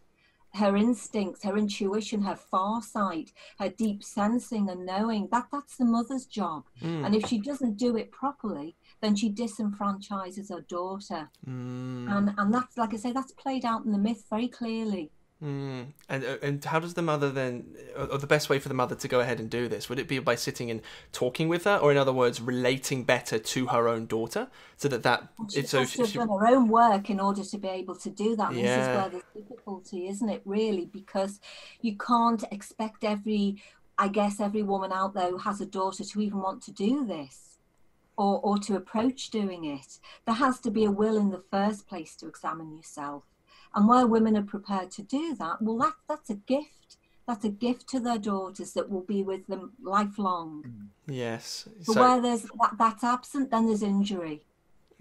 her 0.53 0.75
instincts, 0.75 1.43
her 1.43 1.57
intuition, 1.57 2.21
her 2.23 2.37
sight, 2.81 3.31
her 3.59 3.69
deep 3.69 4.03
sensing 4.03 4.69
and 4.69 4.85
knowing 4.85 5.27
that 5.31 5.47
that's 5.51 5.77
the 5.77 5.85
mother's 5.85 6.25
job. 6.25 6.65
Mm. 6.81 7.05
And 7.05 7.15
if 7.15 7.27
she 7.27 7.39
doesn't 7.39 7.77
do 7.77 7.95
it 7.95 8.11
properly, 8.11 8.75
then 9.01 9.15
she 9.15 9.31
disenfranchises 9.31 10.49
her 10.49 10.61
daughter. 10.61 11.29
Mm. 11.47 12.11
And 12.11 12.33
and 12.37 12.53
that's 12.53 12.77
like 12.77 12.93
I 12.93 12.97
say, 12.97 13.11
that's 13.11 13.31
played 13.31 13.65
out 13.65 13.85
in 13.85 13.91
the 13.91 13.97
myth 13.97 14.25
very 14.29 14.47
clearly. 14.47 15.11
Mm. 15.43 15.87
And 16.07 16.23
uh, 16.23 16.37
and 16.43 16.63
how 16.63 16.79
does 16.79 16.93
the 16.93 17.01
mother 17.01 17.31
then, 17.31 17.75
or 17.95 18.19
the 18.19 18.27
best 18.27 18.47
way 18.47 18.59
for 18.59 18.67
the 18.67 18.75
mother 18.75 18.93
to 18.93 19.07
go 19.07 19.21
ahead 19.21 19.39
and 19.39 19.49
do 19.49 19.67
this? 19.67 19.89
Would 19.89 19.97
it 19.97 20.07
be 20.07 20.19
by 20.19 20.35
sitting 20.35 20.69
and 20.69 20.81
talking 21.11 21.49
with 21.49 21.63
her, 21.63 21.77
or 21.77 21.91
in 21.91 21.97
other 21.97 22.13
words, 22.13 22.39
relating 22.39 23.03
better 23.03 23.39
to 23.39 23.67
her 23.67 23.87
own 23.87 24.05
daughter, 24.05 24.49
so 24.77 24.87
that 24.89 25.01
that 25.01 25.29
she 25.51 25.61
it's 25.61 25.71
so 25.71 25.83
she, 25.83 26.05
she, 26.05 26.19
done 26.19 26.29
her 26.29 26.47
own 26.47 26.67
work 26.67 27.09
in 27.09 27.19
order 27.19 27.43
to 27.43 27.57
be 27.57 27.67
able 27.67 27.95
to 27.95 28.09
do 28.11 28.35
that. 28.35 28.53
Yeah. 28.53 28.61
This 28.61 28.87
is 28.87 28.95
where 28.95 29.09
the 29.09 29.39
difficulty, 29.39 30.07
isn't 30.09 30.29
it? 30.29 30.43
Really, 30.45 30.85
because 30.85 31.39
you 31.81 31.97
can't 31.97 32.43
expect 32.51 33.03
every, 33.03 33.63
I 33.97 34.09
guess, 34.09 34.39
every 34.39 34.61
woman 34.61 34.91
out 34.91 35.15
there 35.15 35.31
who 35.31 35.39
has 35.39 35.59
a 35.59 35.65
daughter 35.65 36.03
to 36.03 36.21
even 36.21 36.39
want 36.39 36.61
to 36.63 36.71
do 36.71 37.03
this 37.03 37.57
or, 38.15 38.39
or 38.41 38.59
to 38.59 38.75
approach 38.75 39.31
doing 39.31 39.65
it, 39.65 39.97
there 40.25 40.35
has 40.35 40.59
to 40.59 40.69
be 40.69 40.85
a 40.85 40.91
will 40.91 41.17
in 41.17 41.31
the 41.31 41.43
first 41.49 41.87
place 41.87 42.15
to 42.17 42.27
examine 42.27 42.75
yourself. 42.75 43.23
And 43.73 43.87
where 43.87 44.05
women 44.05 44.35
are 44.35 44.43
prepared 44.43 44.91
to 44.91 45.01
do 45.01 45.35
that, 45.35 45.61
well, 45.61 45.77
that, 45.77 45.93
that's 46.07 46.29
a 46.29 46.35
gift. 46.35 46.97
That's 47.27 47.45
a 47.45 47.49
gift 47.49 47.87
to 47.89 47.99
their 47.99 48.17
daughters 48.17 48.73
that 48.73 48.89
will 48.89 49.01
be 49.01 49.23
with 49.23 49.47
them 49.47 49.73
lifelong. 49.81 50.89
Yes. 51.07 51.67
But 51.85 51.93
so, 51.93 52.01
where 52.01 52.21
there's 52.21 52.41
that, 52.41 52.75
that's 52.77 53.03
absent, 53.03 53.51
then 53.51 53.67
there's 53.67 53.83
injury. 53.83 54.41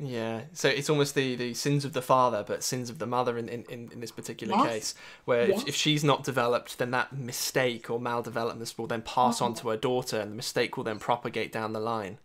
Yeah, 0.03 0.43
so 0.55 0.69
it's 0.69 0.89
almost 0.89 1.15
the, 1.15 1.35
the 1.35 1.53
sins 1.53 1.85
of 1.85 1.93
the 1.93 2.01
father, 2.01 2.43
but 2.47 2.63
sins 2.63 2.89
of 2.89 2.99
the 2.99 3.07
mother 3.07 3.37
in, 3.37 3.51
in, 3.51 3.91
in 3.93 4.01
this 4.01 4.11
particular 4.11 4.55
yes. 4.55 4.67
case, 4.67 4.95
where 5.27 5.49
yes. 5.49 5.63
if, 5.63 5.69
if, 5.69 5.75
she's 5.75 6.03
not 6.03 6.25
developed, 6.25 6.79
then 6.79 6.91
that 6.93 7.13
mistake 7.13 7.91
or 7.91 8.01
maldevelopment 8.01 8.79
will 8.79 8.87
then 8.87 9.03
pass 9.03 9.37
mm-hmm. 9.37 9.47
on 9.47 9.55
to 9.55 9.69
her 9.69 9.77
daughter, 9.77 10.19
and 10.19 10.33
the 10.33 10.37
mistake 10.37 10.79
will 10.79 10.85
then 10.85 10.99
propagate 10.99 11.53
down 11.53 11.75
the 11.75 11.81
line 11.81 12.17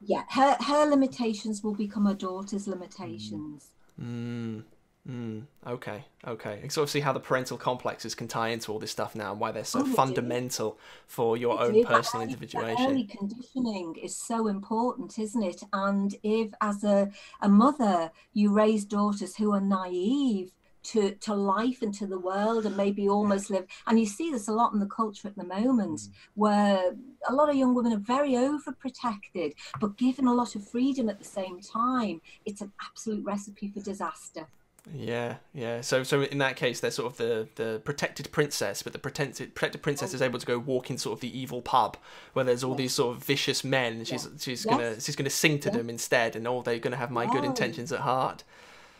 yeah 0.00 0.22
her 0.30 0.56
her 0.60 0.86
limitations 0.86 1.62
will 1.62 1.74
become 1.74 2.06
her 2.06 2.14
daughter's 2.14 2.68
limitations 2.68 3.70
mm, 4.00 4.62
mm, 5.08 5.42
okay 5.66 6.04
okay 6.26 6.60
it's 6.62 6.76
obviously 6.76 7.00
how 7.00 7.12
the 7.12 7.20
parental 7.20 7.56
complexes 7.56 8.14
can 8.14 8.28
tie 8.28 8.48
into 8.48 8.72
all 8.72 8.78
this 8.78 8.90
stuff 8.90 9.14
now 9.14 9.32
and 9.32 9.40
why 9.40 9.50
they're 9.50 9.64
so 9.64 9.80
oh, 9.80 9.84
fundamental 9.84 10.78
for 11.06 11.36
your 11.36 11.60
own 11.60 11.84
personal 11.84 12.22
early, 12.22 12.32
individuation 12.32 12.86
early 12.86 13.04
conditioning 13.04 13.94
is 14.02 14.16
so 14.16 14.46
important 14.48 15.18
isn't 15.18 15.42
it 15.42 15.62
and 15.72 16.16
if 16.22 16.50
as 16.60 16.84
a, 16.84 17.10
a 17.40 17.48
mother 17.48 18.10
you 18.32 18.52
raise 18.52 18.84
daughters 18.84 19.36
who 19.36 19.52
are 19.52 19.60
naive 19.60 20.52
to, 20.88 21.12
to 21.16 21.34
life 21.34 21.82
and 21.82 21.92
to 21.94 22.06
the 22.06 22.18
world 22.18 22.64
and 22.64 22.76
maybe 22.76 23.08
almost 23.08 23.50
live. 23.50 23.66
And 23.86 24.00
you 24.00 24.06
see 24.06 24.30
this 24.30 24.48
a 24.48 24.52
lot 24.52 24.72
in 24.72 24.80
the 24.80 24.86
culture 24.86 25.28
at 25.28 25.36
the 25.36 25.44
moment, 25.44 26.00
mm. 26.00 26.10
where 26.34 26.94
a 27.28 27.32
lot 27.32 27.50
of 27.50 27.56
young 27.56 27.74
women 27.74 27.92
are 27.92 27.98
very 27.98 28.32
overprotected, 28.32 29.54
but 29.80 29.98
given 29.98 30.26
a 30.26 30.34
lot 30.34 30.54
of 30.54 30.66
freedom 30.66 31.08
at 31.08 31.18
the 31.18 31.24
same 31.24 31.60
time. 31.60 32.20
It's 32.46 32.60
an 32.60 32.72
absolute 32.82 33.24
recipe 33.24 33.68
for 33.68 33.80
disaster. 33.80 34.46
Yeah, 34.94 35.36
yeah. 35.52 35.80
So, 35.82 36.02
so 36.02 36.22
in 36.22 36.38
that 36.38 36.56
case, 36.56 36.80
they're 36.80 36.90
sort 36.90 37.12
of 37.12 37.18
the, 37.18 37.48
the 37.56 37.80
protected 37.84 38.30
princess, 38.32 38.82
but 38.82 38.92
the 38.92 38.98
protected 38.98 39.54
protected 39.54 39.82
princess 39.82 40.14
is 40.14 40.22
able 40.22 40.38
to 40.38 40.46
go 40.46 40.58
walk 40.58 40.90
in 40.90 40.96
sort 40.98 41.14
of 41.14 41.20
the 41.20 41.38
evil 41.38 41.60
pub 41.60 41.96
where 42.32 42.44
there's 42.44 42.64
all 42.64 42.74
these 42.74 42.94
sort 42.94 43.16
of 43.16 43.22
vicious 43.22 43.62
men. 43.64 43.94
And 43.94 44.08
she's 44.08 44.26
she's 44.40 44.64
Yes. 44.64 44.76
gonna 44.76 45.00
she's 45.00 45.16
gonna 45.16 45.30
sing 45.30 45.58
to 45.60 45.70
them 45.70 45.90
instead, 45.90 46.36
and 46.36 46.48
all 46.48 46.62
they're 46.62 46.78
gonna 46.78 46.96
have 46.96 47.10
my 47.10 47.26
good 47.26 47.42
Oh. 47.44 47.48
intentions 47.48 47.92
at 47.92 48.00
heart. 48.00 48.44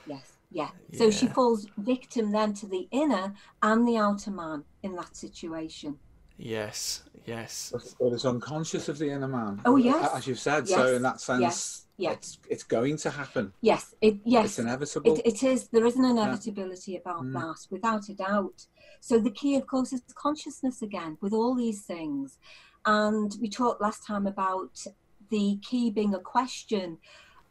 Yes, 0.07 0.33
yeah. 0.51 0.69
So 0.93 1.11
she 1.11 1.27
falls 1.27 1.67
victim 1.79 2.33
then 2.33 2.53
to 2.55 2.67
the 2.67 2.87
inner 2.91 3.35
and 3.62 3.87
the 3.88 3.97
outer 3.97 4.31
man 4.31 4.64
in 4.83 4.95
that 4.97 5.17
situation. 5.17 5.99
Yes, 6.37 7.03
yes. 7.27 7.71
But, 7.73 7.95
but 7.99 8.12
it's 8.12 8.25
unconscious 8.25 8.88
of 8.88 8.99
the 8.99 9.11
inner 9.11 9.27
man. 9.29 9.61
Oh, 9.64 9.77
yes. 9.77 10.09
As 10.14 10.27
you've 10.27 10.38
said. 10.38 10.69
So 10.69 10.95
in 10.95 11.03
that 11.03 11.21
sense, 11.21 11.41
yes, 11.41 11.85
yes. 11.99 12.17
it's 12.17 12.39
it's 12.49 12.63
going 12.65 12.97
to 12.99 13.11
happen. 13.11 13.53
Yes, 13.61 13.95
it 14.01 14.17
yes. 14.25 14.47
It's 14.47 14.59
inevitable. 14.59 15.13
It, 15.13 15.23
it 15.25 15.43
is. 15.43 15.69
There 15.69 15.87
is 15.87 15.97
an 15.97 16.05
inevitability 16.05 16.97
about 16.97 17.23
Mm. 17.23 17.33
that, 17.35 17.67
without 17.71 18.09
a 18.09 18.15
doubt. 18.15 18.67
So 19.01 19.19
the 19.19 19.31
key, 19.31 19.57
of 19.57 19.67
course, 19.67 19.93
is 19.93 20.03
consciousness 20.15 20.83
again 20.83 21.19
with 21.21 21.33
all 21.33 21.55
these 21.55 21.83
things. 21.83 22.39
And 22.87 23.37
we 23.41 23.49
talked 23.49 23.81
last 23.81 24.07
time 24.07 24.27
about 24.27 24.87
the 25.31 25.59
key 25.69 25.91
being 25.91 26.15
a 26.15 26.21
question 26.21 26.99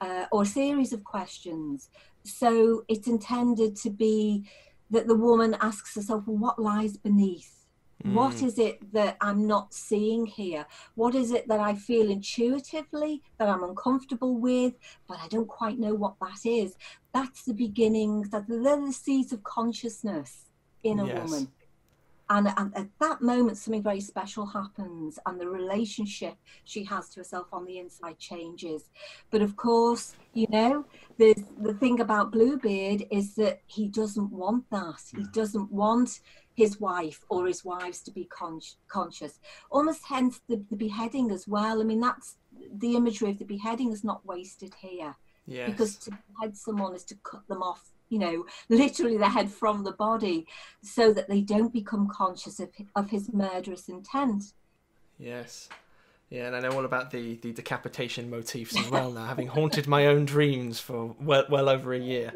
uh, 0.02 0.26
or 0.32 0.44
a 0.44 0.46
series 0.46 0.94
of 0.94 1.04
questions. 1.04 1.90
So 2.24 2.84
it's 2.88 3.08
intended 3.08 3.76
to 3.78 3.90
be 3.90 4.50
that 4.90 5.08
the 5.08 5.16
woman 5.16 5.56
asks 5.62 5.96
herself, 5.96 6.24
well, 6.26 6.38
what 6.38 6.60
lies 6.60 6.98
beneath? 6.98 7.57
What 8.04 8.36
Mm. 8.36 8.44
is 8.44 8.60
it 8.60 8.94
that 8.94 9.18
I'm 9.22 9.48
not 9.48 9.74
seeing 9.74 10.26
here? 10.26 10.66
What 10.96 11.16
is 11.16 11.32
it 11.32 11.48
that 11.48 11.60
I 11.60 11.76
feel 11.76 12.10
intuitively 12.10 13.22
that 13.38 13.50
I'm 13.50 13.64
uncomfortable 13.64 14.36
with, 14.40 14.76
but 15.08 15.20
I 15.20 15.28
don't 15.28 15.48
quite 15.48 15.80
know 15.80 15.94
what 15.96 16.16
that 16.22 16.46
is? 16.46 16.76
That's 17.14 17.44
the 17.44 17.54
beginnings, 17.54 18.30
that 18.30 18.48
they're 18.48 18.86
the 18.86 18.94
seeds 18.94 19.34
of 19.34 19.44
consciousness 19.44 20.46
in 20.84 21.00
a 21.00 21.06
Yes. 21.06 21.20
woman. 21.20 21.52
And, 22.30 22.50
and 22.58 22.76
at 22.76 22.90
that 23.00 23.22
moment, 23.22 23.58
something 23.58 23.82
very 23.82 24.02
special 24.02 24.46
happens, 24.48 25.18
and 25.26 25.40
the 25.40 25.48
relationship 25.48 26.36
she 26.66 26.84
has 26.84 27.10
to 27.12 27.22
herself 27.22 27.48
on 27.54 27.66
the 27.66 27.80
inside 27.80 28.20
changes. 28.20 28.90
But 29.32 29.42
of 29.42 29.56
course, 29.56 30.14
you 30.34 30.46
know, 30.50 30.86
the 31.18 31.34
the 31.62 31.74
thing 31.76 32.02
about 32.02 32.32
Bluebeard 32.32 33.06
is 33.12 33.36
that 33.36 33.62
he 33.66 33.88
doesn't 33.88 34.32
want 34.32 34.66
that. 34.72 35.00
He 35.16 35.24
doesn't 35.32 35.72
want 35.72 36.20
his 36.58 36.80
wife 36.82 37.24
or 37.30 37.46
his 37.46 37.64
wives 37.64 38.02
to 38.02 38.12
be 38.12 38.26
con- 38.26 38.60
conscious. 38.88 39.40
Almost 39.70 40.02
hence 40.10 40.42
the, 40.50 40.60
the 40.72 40.76
beheading 40.76 41.30
as 41.32 41.48
well. 41.48 41.80
I 41.80 41.84
mean, 41.84 42.02
that's 42.02 42.36
the 42.74 42.96
imagery 42.96 43.30
of 43.30 43.38
the 43.38 43.46
beheading 43.46 43.92
is 43.92 44.04
not 44.04 44.26
wasted 44.26 44.74
here 44.82 45.16
Yes. 45.46 45.70
because 45.70 45.96
to 45.98 46.10
behead 46.12 46.58
someone 46.58 46.96
is 46.96 47.04
to 47.06 47.16
cut 47.24 47.48
them 47.48 47.62
off, 47.62 47.92
you 48.10 48.18
know, 48.18 48.46
literally 48.70 49.18
the 49.18 49.30
head 49.30 49.52
from 49.52 49.84
the 49.84 49.92
body, 49.94 50.48
so 50.82 51.14
that 51.14 51.30
they 51.30 51.42
don't 51.42 51.72
become 51.72 52.10
conscious 52.10 52.60
of 52.60 52.70
of 52.96 53.12
his 53.12 53.32
murderous 53.32 53.88
intent. 53.88 54.54
Yes. 55.20 55.70
Yeah, 56.30 56.48
and 56.48 56.56
I 56.58 56.60
know 56.60 56.72
all 56.72 56.84
about 56.84 57.12
the, 57.12 57.36
the 57.36 57.54
decapitation 57.54 58.30
motifs 58.30 58.76
as 58.78 58.90
well 58.96 59.12
now, 59.12 59.26
having 59.28 59.48
haunted 59.48 59.88
my 59.88 60.08
own 60.08 60.26
dreams 60.26 60.80
for 60.80 61.16
well, 61.22 61.46
well 61.50 61.70
over 61.70 61.94
a 61.94 62.00
year. 62.00 62.34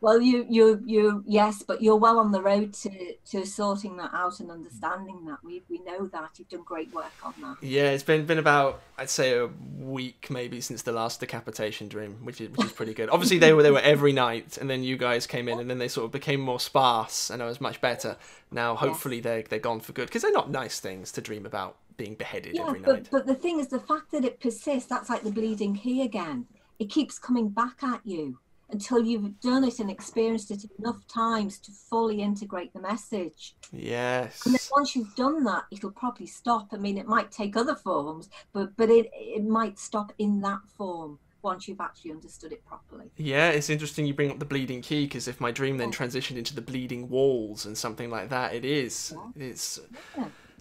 Well, 0.00 0.20
you, 0.20 0.46
you, 0.48 0.80
you, 0.84 1.24
yes, 1.26 1.62
but 1.62 1.82
you're 1.82 1.96
well 1.96 2.18
on 2.18 2.30
the 2.30 2.40
road 2.40 2.72
to, 2.74 3.14
to 3.30 3.44
sorting 3.44 3.96
that 3.96 4.10
out 4.12 4.38
and 4.38 4.50
understanding 4.50 5.24
that. 5.26 5.38
We, 5.42 5.62
we 5.68 5.80
know 5.80 6.06
that 6.06 6.30
you've 6.38 6.48
done 6.48 6.62
great 6.62 6.92
work 6.92 7.12
on 7.24 7.34
that. 7.42 7.56
Yeah, 7.60 7.90
it's 7.90 8.04
been 8.04 8.24
been 8.24 8.38
about 8.38 8.80
I'd 8.96 9.10
say 9.10 9.36
a 9.36 9.48
week 9.78 10.28
maybe 10.30 10.60
since 10.60 10.82
the 10.82 10.92
last 10.92 11.20
decapitation 11.20 11.88
dream, 11.88 12.18
which 12.24 12.40
is 12.40 12.50
which 12.50 12.66
is 12.66 12.72
pretty 12.72 12.94
good. 12.94 13.08
Obviously 13.10 13.38
they 13.38 13.52
were 13.52 13.62
they 13.62 13.70
were 13.70 13.80
every 13.80 14.12
night, 14.12 14.56
and 14.58 14.70
then 14.70 14.82
you 14.82 14.96
guys 14.96 15.26
came 15.26 15.48
in, 15.48 15.58
and 15.58 15.68
then 15.68 15.78
they 15.78 15.88
sort 15.88 16.04
of 16.04 16.12
became 16.12 16.40
more 16.40 16.60
sparse, 16.60 17.30
and 17.30 17.42
I 17.42 17.46
was 17.46 17.60
much 17.60 17.80
better. 17.80 18.16
Now 18.52 18.76
hopefully 18.76 19.20
they 19.20 19.42
they're 19.48 19.58
gone 19.58 19.80
for 19.80 19.92
good 19.92 20.06
because 20.06 20.22
they're 20.22 20.32
not 20.32 20.50
nice 20.50 20.78
things 20.80 21.10
to 21.12 21.20
dream 21.20 21.44
about 21.44 21.76
being 21.96 22.14
beheaded 22.14 22.54
Yeah, 22.54 22.68
every 22.68 22.80
but, 22.80 22.94
night. 22.94 23.08
but 23.10 23.26
the 23.26 23.34
thing 23.34 23.58
is, 23.58 23.66
the 23.66 23.80
fact 23.80 24.12
that 24.12 24.24
it 24.24 24.38
persists, 24.40 24.88
that's 24.88 25.10
like 25.10 25.22
the 25.22 25.32
bleeding 25.32 25.74
key 25.74 26.02
again. 26.02 26.46
It 26.78 26.90
keeps 26.90 27.18
coming 27.18 27.48
back 27.48 27.82
at 27.82 28.00
you 28.04 28.38
until 28.70 29.02
you've 29.02 29.40
done 29.40 29.64
it 29.64 29.78
and 29.78 29.90
experienced 29.90 30.50
it 30.50 30.64
enough 30.78 31.06
times 31.06 31.58
to 31.60 31.72
fully 31.72 32.20
integrate 32.22 32.72
the 32.72 32.80
message. 32.80 33.54
And 33.72 33.82
then 33.82 34.52
Yes. 34.52 34.70
once 34.70 34.94
you've 34.94 35.14
done 35.14 35.44
that, 35.44 35.64
it'll 35.70 35.90
probably 35.90 36.26
stop. 36.26 36.68
I 36.72 36.76
mean, 36.76 36.98
it 36.98 37.06
might 37.06 37.30
take 37.30 37.56
other 37.56 37.74
forms, 37.74 38.28
but 38.52 38.76
but 38.76 38.90
it 38.90 39.10
it 39.12 39.44
might 39.44 39.78
stop 39.78 40.12
in 40.18 40.40
that 40.42 40.60
form 40.76 41.18
once 41.42 41.68
you've 41.68 41.80
actually 41.80 42.10
understood 42.10 42.52
it 42.52 42.64
properly. 42.66 43.10
Yeah, 43.16 43.50
it's 43.50 43.70
interesting 43.70 44.06
you 44.06 44.14
bring 44.14 44.30
up 44.30 44.38
the 44.38 44.44
bleeding 44.44 44.82
key 44.82 45.04
because 45.04 45.28
if 45.28 45.40
my 45.40 45.50
dream 45.50 45.78
then 45.78 45.92
transitioned 45.92 46.36
into 46.36 46.54
the 46.54 46.60
bleeding 46.60 47.08
walls 47.08 47.64
and 47.64 47.78
something 47.78 48.10
like 48.10 48.28
that, 48.30 48.54
it 48.54 48.64
is. 48.64 49.14
It's 49.36 49.80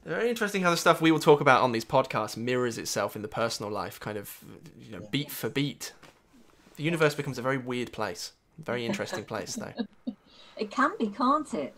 very 0.06 0.30
interesting 0.30 0.62
how 0.62 0.72
the 0.72 0.78
stuff 0.78 1.02
we 1.02 1.12
will 1.12 1.20
talk 1.20 1.42
about 1.42 1.62
on 1.62 1.72
these 1.72 1.86
podcasts 1.86 2.38
mirrors 2.38 2.78
itself 2.78 3.16
in 3.16 3.22
the 3.22 3.28
personal 3.28 3.72
life, 3.72 4.00
kind 4.00 4.18
of, 4.18 4.38
you 4.80 4.92
know, 4.92 5.08
beat 5.12 5.32
for 5.32 5.50
beat. 5.50 5.94
The 6.78 6.84
universe 6.84 7.14
becomes 7.16 7.38
a 7.38 7.42
very 7.42 7.58
weird 7.58 7.92
place. 7.92 8.32
Very 8.58 8.86
interesting 8.86 9.26
place, 9.26 9.56
though. 9.56 9.74
It 10.58 10.72
can 10.72 10.90
be, 10.98 11.10
can't 11.10 11.54
it? 11.54 11.76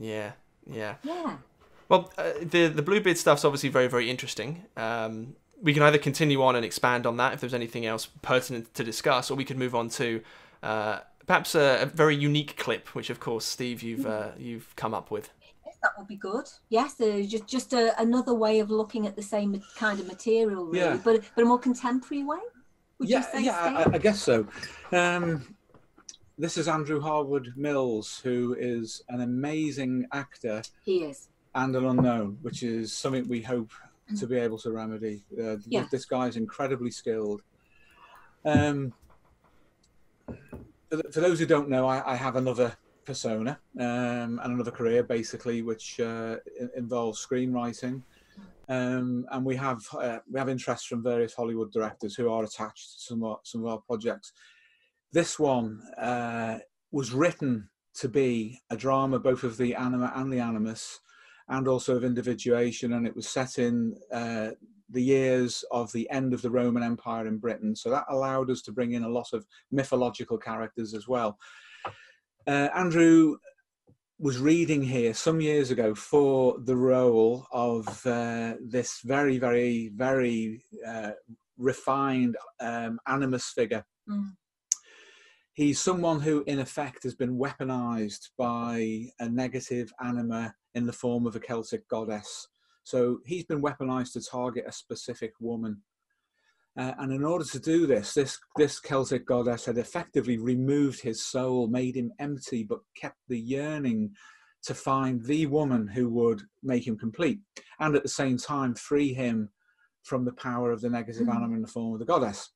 Yeah, 0.00 0.32
yeah. 0.66 0.94
Yeah. 1.02 1.36
Well, 1.90 2.10
uh, 2.16 2.32
the 2.40 2.68
the 2.68 2.80
Bluebeard 2.80 3.18
stuff's 3.18 3.44
obviously 3.44 3.68
very 3.68 3.88
very 3.88 4.08
interesting. 4.08 4.64
Um, 4.74 5.36
we 5.60 5.74
can 5.74 5.82
either 5.82 5.98
continue 5.98 6.42
on 6.42 6.56
and 6.56 6.64
expand 6.64 7.06
on 7.06 7.18
that 7.18 7.34
if 7.34 7.40
there's 7.40 7.52
anything 7.52 7.84
else 7.84 8.06
pertinent 8.22 8.72
to 8.72 8.84
discuss, 8.84 9.30
or 9.30 9.34
we 9.34 9.44
could 9.44 9.58
move 9.58 9.74
on 9.74 9.90
to 9.90 10.22
uh, 10.62 11.00
perhaps 11.26 11.54
a, 11.54 11.82
a 11.82 11.86
very 11.86 12.16
unique 12.16 12.56
clip, 12.56 12.94
which 12.94 13.10
of 13.10 13.20
course, 13.20 13.44
Steve, 13.44 13.82
you've 13.82 14.06
uh, 14.06 14.30
you've 14.38 14.74
come 14.76 14.94
up 14.94 15.10
with. 15.10 15.28
Yes, 15.66 15.76
that 15.82 15.90
would 15.98 16.08
be 16.08 16.16
good. 16.16 16.46
Yes, 16.70 16.98
uh, 17.02 17.20
just 17.28 17.46
just 17.46 17.74
a, 17.74 18.00
another 18.00 18.32
way 18.32 18.60
of 18.60 18.70
looking 18.70 19.06
at 19.06 19.14
the 19.14 19.22
same 19.22 19.62
kind 19.76 20.00
of 20.00 20.06
material, 20.06 20.64
really, 20.64 20.78
Yeah. 20.78 20.98
but 21.04 21.22
but 21.34 21.42
a 21.42 21.44
more 21.44 21.58
contemporary 21.58 22.24
way. 22.24 22.38
Would 23.02 23.10
yeah, 23.10 23.26
yeah, 23.36 23.84
I, 23.84 23.94
I 23.94 23.98
guess 23.98 24.22
so. 24.22 24.46
Um, 24.92 25.56
this 26.38 26.56
is 26.56 26.68
Andrew 26.68 27.00
Harwood 27.00 27.52
Mills, 27.56 28.20
who 28.22 28.54
is 28.56 29.02
an 29.08 29.22
amazing 29.22 30.06
actor 30.12 30.62
he 30.84 31.02
is. 31.02 31.28
and 31.56 31.74
an 31.74 31.84
unknown, 31.84 32.38
which 32.42 32.62
is 32.62 32.92
something 32.92 33.26
we 33.28 33.42
hope 33.42 33.72
to 34.16 34.26
be 34.28 34.36
able 34.36 34.56
to 34.58 34.70
remedy. 34.70 35.24
Uh, 35.36 35.56
Yeah. 35.66 35.86
This 35.90 36.04
guy 36.04 36.28
is 36.28 36.36
incredibly 36.36 36.92
skilled. 36.92 37.42
Um, 38.44 38.92
for 41.10 41.20
those 41.20 41.40
who 41.40 41.46
don't 41.46 41.68
know, 41.68 41.88
I, 41.88 42.12
I 42.12 42.14
have 42.14 42.36
another 42.36 42.76
persona 43.04 43.58
um, 43.80 44.38
and 44.44 44.52
another 44.52 44.70
career, 44.70 45.02
basically, 45.02 45.62
which 45.62 45.98
uh, 45.98 46.36
involves 46.76 47.26
screenwriting. 47.26 48.02
Um, 48.68 49.26
and 49.30 49.44
we 49.44 49.56
have 49.56 49.82
uh, 49.92 50.18
we 50.30 50.38
have 50.38 50.48
interest 50.48 50.86
from 50.86 51.02
various 51.02 51.34
Hollywood 51.34 51.72
directors 51.72 52.14
who 52.14 52.30
are 52.30 52.44
attached 52.44 52.92
to 52.92 53.00
some 53.00 53.24
of, 53.24 53.38
some 53.44 53.62
of 53.62 53.66
our 53.66 53.80
projects. 53.80 54.32
This 55.12 55.38
one 55.38 55.80
uh, 55.98 56.58
was 56.90 57.12
written 57.12 57.68
to 57.94 58.08
be 58.08 58.60
a 58.70 58.76
drama, 58.76 59.18
both 59.18 59.42
of 59.42 59.56
the 59.56 59.74
anima 59.74 60.12
and 60.14 60.32
the 60.32 60.38
animus, 60.38 61.00
and 61.48 61.68
also 61.68 61.96
of 61.96 62.04
individuation, 62.04 62.92
and 62.92 63.06
it 63.06 63.14
was 63.14 63.28
set 63.28 63.58
in 63.58 63.94
uh, 64.12 64.50
the 64.88 65.02
years 65.02 65.64
of 65.70 65.92
the 65.92 66.08
end 66.10 66.32
of 66.32 66.42
the 66.42 66.50
Roman 66.50 66.82
Empire 66.82 67.26
in 67.26 67.38
Britain. 67.38 67.74
So 67.74 67.90
that 67.90 68.04
allowed 68.08 68.50
us 68.50 68.62
to 68.62 68.72
bring 68.72 68.92
in 68.92 69.02
a 69.02 69.08
lot 69.08 69.32
of 69.32 69.46
mythological 69.70 70.38
characters 70.38 70.94
as 70.94 71.08
well. 71.08 71.38
Uh, 72.46 72.68
Andrew 72.74 73.36
was 74.22 74.38
reading 74.38 74.80
here 74.80 75.12
some 75.12 75.40
years 75.40 75.72
ago 75.72 75.96
for 75.96 76.56
the 76.60 76.76
role 76.76 77.44
of 77.50 77.88
uh, 78.06 78.54
this 78.64 79.00
very, 79.02 79.36
very, 79.36 79.90
very 79.96 80.64
uh, 80.86 81.10
refined 81.58 82.36
um, 82.60 83.00
animus 83.08 83.50
figure. 83.50 83.84
Mm. 84.08 84.30
He's 85.54 85.80
someone 85.80 86.20
who, 86.20 86.44
in 86.46 86.60
effect, 86.60 87.02
has 87.02 87.16
been 87.16 87.36
weaponized 87.36 88.28
by 88.38 89.06
a 89.18 89.28
negative 89.28 89.92
anima 90.00 90.54
in 90.76 90.86
the 90.86 90.92
form 90.92 91.26
of 91.26 91.34
a 91.34 91.40
Celtic 91.40 91.88
goddess. 91.88 92.46
So 92.84 93.18
he's 93.26 93.44
been 93.44 93.60
weaponized 93.60 94.12
to 94.12 94.22
target 94.22 94.66
a 94.68 94.72
specific 94.72 95.32
woman. 95.40 95.82
Uh, 96.78 96.92
and 96.98 97.12
in 97.12 97.22
order 97.22 97.44
to 97.44 97.60
do 97.60 97.86
this, 97.86 98.14
this, 98.14 98.38
this 98.56 98.80
Celtic 98.80 99.26
goddess 99.26 99.66
had 99.66 99.76
effectively 99.76 100.38
removed 100.38 101.00
his 101.00 101.22
soul, 101.24 101.68
made 101.68 101.94
him 101.94 102.10
empty, 102.18 102.62
but 102.64 102.80
kept 102.96 103.18
the 103.28 103.38
yearning 103.38 104.10
to 104.62 104.74
find 104.74 105.22
the 105.24 105.44
woman 105.46 105.86
who 105.86 106.08
would 106.08 106.40
make 106.62 106.86
him 106.86 106.96
complete, 106.96 107.40
and 107.80 107.94
at 107.94 108.02
the 108.02 108.08
same 108.08 108.38
time 108.38 108.74
free 108.74 109.12
him 109.12 109.50
from 110.04 110.24
the 110.24 110.32
power 110.32 110.70
of 110.72 110.80
the 110.80 110.88
negative 110.88 111.26
Mhm. 111.26 111.34
anima 111.36 111.56
in 111.56 111.62
the 111.62 111.68
form 111.68 111.92
of 111.92 111.98
the 111.98 112.06
goddess. 112.06 112.52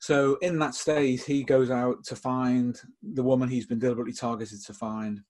So 0.00 0.36
in 0.36 0.58
that 0.60 0.74
state, 0.74 1.22
he 1.22 1.44
goes 1.44 1.70
out 1.70 2.04
to 2.04 2.16
find 2.16 2.80
the 3.02 3.22
woman 3.22 3.48
he's 3.48 3.66
been 3.66 3.78
deliberately 3.78 4.14
targeted 4.14 4.64
to 4.64 4.74
find, 4.74 5.20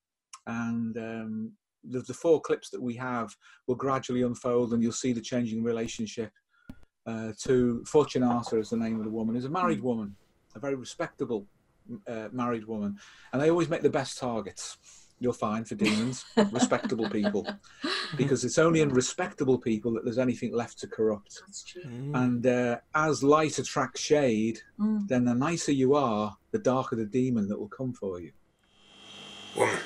and 0.46 0.96
um, 0.96 1.52
the, 1.84 2.00
the 2.00 2.14
four 2.14 2.40
clips 2.40 2.70
that 2.70 2.80
we 2.80 2.94
have 2.94 3.34
will 3.66 3.74
gradually 3.74 4.22
unfold, 4.22 4.72
and 4.72 4.82
you'll 4.82 4.92
see 4.92 5.12
the 5.12 5.20
changing 5.20 5.62
relationship 5.64 6.32
uh, 7.06 7.32
to 7.42 7.82
Fortunata, 7.86 8.58
as 8.60 8.70
the 8.70 8.76
name 8.76 8.98
of 8.98 9.04
the 9.04 9.10
woman, 9.10 9.36
is 9.36 9.44
a 9.44 9.50
married 9.50 9.80
woman, 9.82 10.14
a 10.54 10.58
very 10.58 10.74
respectable 10.74 11.46
uh, 12.06 12.28
married 12.32 12.66
woman, 12.66 12.96
and 13.32 13.42
they 13.42 13.50
always 13.50 13.68
make 13.68 13.82
the 13.82 13.90
best 13.90 14.18
targets. 14.18 14.78
You'll 15.18 15.32
find 15.32 15.66
for 15.68 15.76
demons, 15.76 16.24
respectable 16.50 17.08
people, 17.08 17.46
because 18.16 18.44
it's 18.44 18.58
only 18.58 18.80
in 18.80 18.88
respectable 18.88 19.56
people 19.56 19.92
that 19.94 20.04
there's 20.04 20.18
anything 20.18 20.52
left 20.52 20.78
to 20.80 20.88
corrupt. 20.88 21.40
That's 21.46 21.62
true. 21.62 21.82
Mm. 21.84 22.16
And 22.22 22.46
uh, 22.46 22.78
as 22.94 23.22
light 23.22 23.58
attracts 23.58 24.00
shade, 24.00 24.58
Mm. 24.80 25.06
then 25.06 25.24
the 25.24 25.34
nicer 25.34 25.70
you 25.70 25.94
are, 25.94 26.36
the 26.50 26.58
darker 26.58 26.96
the 26.96 27.04
demon 27.04 27.46
that 27.48 27.58
will 27.58 27.68
come 27.68 27.92
for 27.92 28.20
you. 28.20 28.32
Woman, 29.56 29.78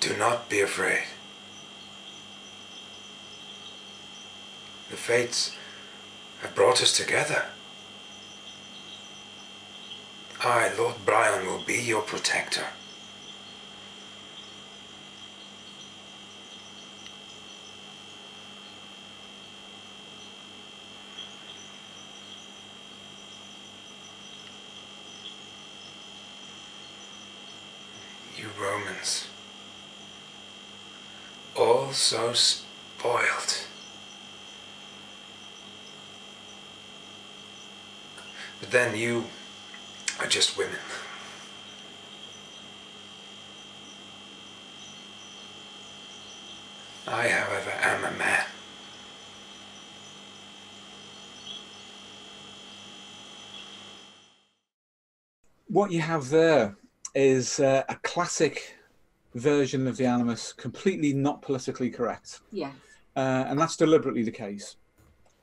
do 0.00 0.14
not 0.18 0.50
be 0.50 0.60
afraid. 0.60 1.04
The 4.90 4.96
fates 4.96 5.56
have 6.42 6.54
brought 6.56 6.82
us 6.82 6.96
together. 6.96 7.44
I, 10.42 10.72
Lord 10.76 10.96
Brian, 11.04 11.46
will 11.46 11.62
be 11.62 11.74
your 11.80 12.02
protector. 12.02 12.64
You 28.36 28.48
Romans, 28.58 29.28
all 31.54 31.92
so 31.92 32.32
spoiled. 32.32 33.69
But 38.60 38.70
then 38.70 38.96
you 38.96 39.24
are 40.20 40.26
just 40.26 40.56
women. 40.56 40.76
I, 47.06 47.28
however, 47.28 47.70
am 47.70 48.04
a 48.04 48.18
man. 48.18 48.44
What 55.68 55.90
you 55.90 56.00
have 56.00 56.28
there 56.28 56.76
is 57.14 57.60
uh, 57.60 57.84
a 57.88 57.96
classic 57.96 58.76
version 59.34 59.86
of 59.86 59.96
the 59.96 60.04
animus, 60.04 60.52
completely 60.52 61.12
not 61.12 61.42
politically 61.42 61.90
correct. 61.90 62.40
Yes. 62.52 62.74
Uh, 63.16 63.44
and 63.48 63.58
that's 63.58 63.76
deliberately 63.76 64.22
the 64.22 64.30
case 64.30 64.76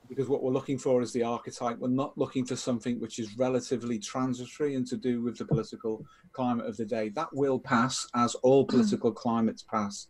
because 0.08 0.30
what 0.30 0.44
we're 0.44 0.52
looking 0.52 0.78
for 0.78 1.02
is 1.02 1.12
the 1.12 1.24
archetype. 1.24 1.78
We're 1.80 1.90
not 1.90 2.18
looking 2.18 2.46
for 2.46 2.56
something 2.56 3.00
which 3.00 3.20
is 3.20 3.38
relatively 3.38 4.00
transitory 4.00 4.76
and 4.76 4.88
to 4.88 4.98
do 4.98 5.22
with 5.22 5.38
the 5.38 5.46
political 5.46 6.06
climate 6.32 6.66
of 6.66 6.78
the 6.78 6.86
day. 6.86 7.10
That 7.10 7.34
will 7.34 7.60
pass 7.60 8.08
as 8.16 8.36
all 8.36 8.66
political 8.66 9.12
climates 9.12 9.64
pass. 9.64 10.08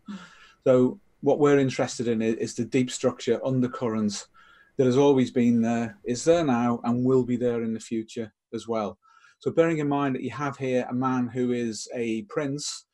So, 0.64 1.00
what 1.20 1.40
we're 1.40 1.58
interested 1.58 2.06
in 2.06 2.22
is, 2.22 2.54
the 2.54 2.64
deep 2.64 2.90
structure 2.90 3.40
undercurrents 3.44 4.28
that 4.76 4.86
has 4.86 4.96
always 4.96 5.32
been 5.32 5.60
there, 5.60 5.98
is 6.04 6.24
there 6.24 6.44
now, 6.44 6.80
and 6.84 7.04
will 7.04 7.24
be 7.24 7.36
there 7.36 7.62
in 7.62 7.74
the 7.74 7.80
future 7.80 8.32
as 8.54 8.68
well. 8.68 8.98
So, 9.40 9.50
bearing 9.50 9.78
in 9.78 9.88
mind 9.88 10.14
that 10.14 10.22
you 10.22 10.30
have 10.30 10.56
here 10.56 10.86
a 10.88 10.94
man 10.94 11.26
who 11.26 11.52
is 11.52 11.88
a 11.94 12.22
prince, 12.22 12.86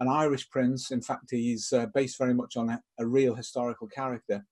an 0.00 0.08
Irish 0.08 0.48
prince, 0.50 0.90
in 0.90 1.02
fact, 1.02 1.30
he's 1.30 1.72
uh, 1.72 1.86
based 1.94 2.18
very 2.18 2.34
much 2.34 2.56
on 2.56 2.78
a 2.98 3.06
real 3.06 3.34
historical 3.34 3.86
character 3.86 4.44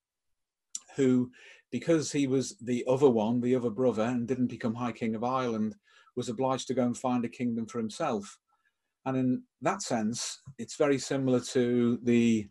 who, 0.97 1.31
because 1.75 2.13
he 2.13 2.29
was 2.29 2.57
the 2.61 2.85
other 2.87 3.11
one, 3.11 3.41
the 3.41 3.57
other 3.57 3.69
brother, 3.69 4.05
and 4.05 4.29
didn't 4.29 4.47
become 4.47 4.77
High 4.77 4.93
King 4.93 5.17
of 5.17 5.25
Ireland, 5.25 5.75
was 6.15 6.29
obliged 6.29 6.69
to 6.69 6.75
go 6.75 6.85
and 6.85 6.97
find 6.97 7.25
a 7.25 7.29
kingdom 7.29 7.67
for 7.67 7.79
himself. 7.79 8.39
And 9.05 9.17
in 9.17 9.43
that 9.61 9.83
sense, 9.83 10.41
it's 10.57 10.77
very 10.77 10.99
similar 10.99 11.41
to 11.41 11.99
the 12.05 12.49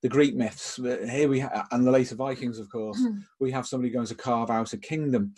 the 0.00 0.08
Greek 0.08 0.34
myths. 0.34 0.76
Here 0.76 1.28
we 1.28 1.40
ha- 1.40 1.66
and 1.70 1.86
the 1.86 1.90
later 1.90 2.14
Vikings, 2.14 2.58
of 2.58 2.70
course, 2.72 2.98
we 3.40 3.50
have 3.50 3.66
somebody 3.66 3.90
going 3.92 4.06
to 4.06 4.14
carve 4.14 4.48
out 4.48 4.72
a 4.72 4.78
kingdom, 4.78 5.34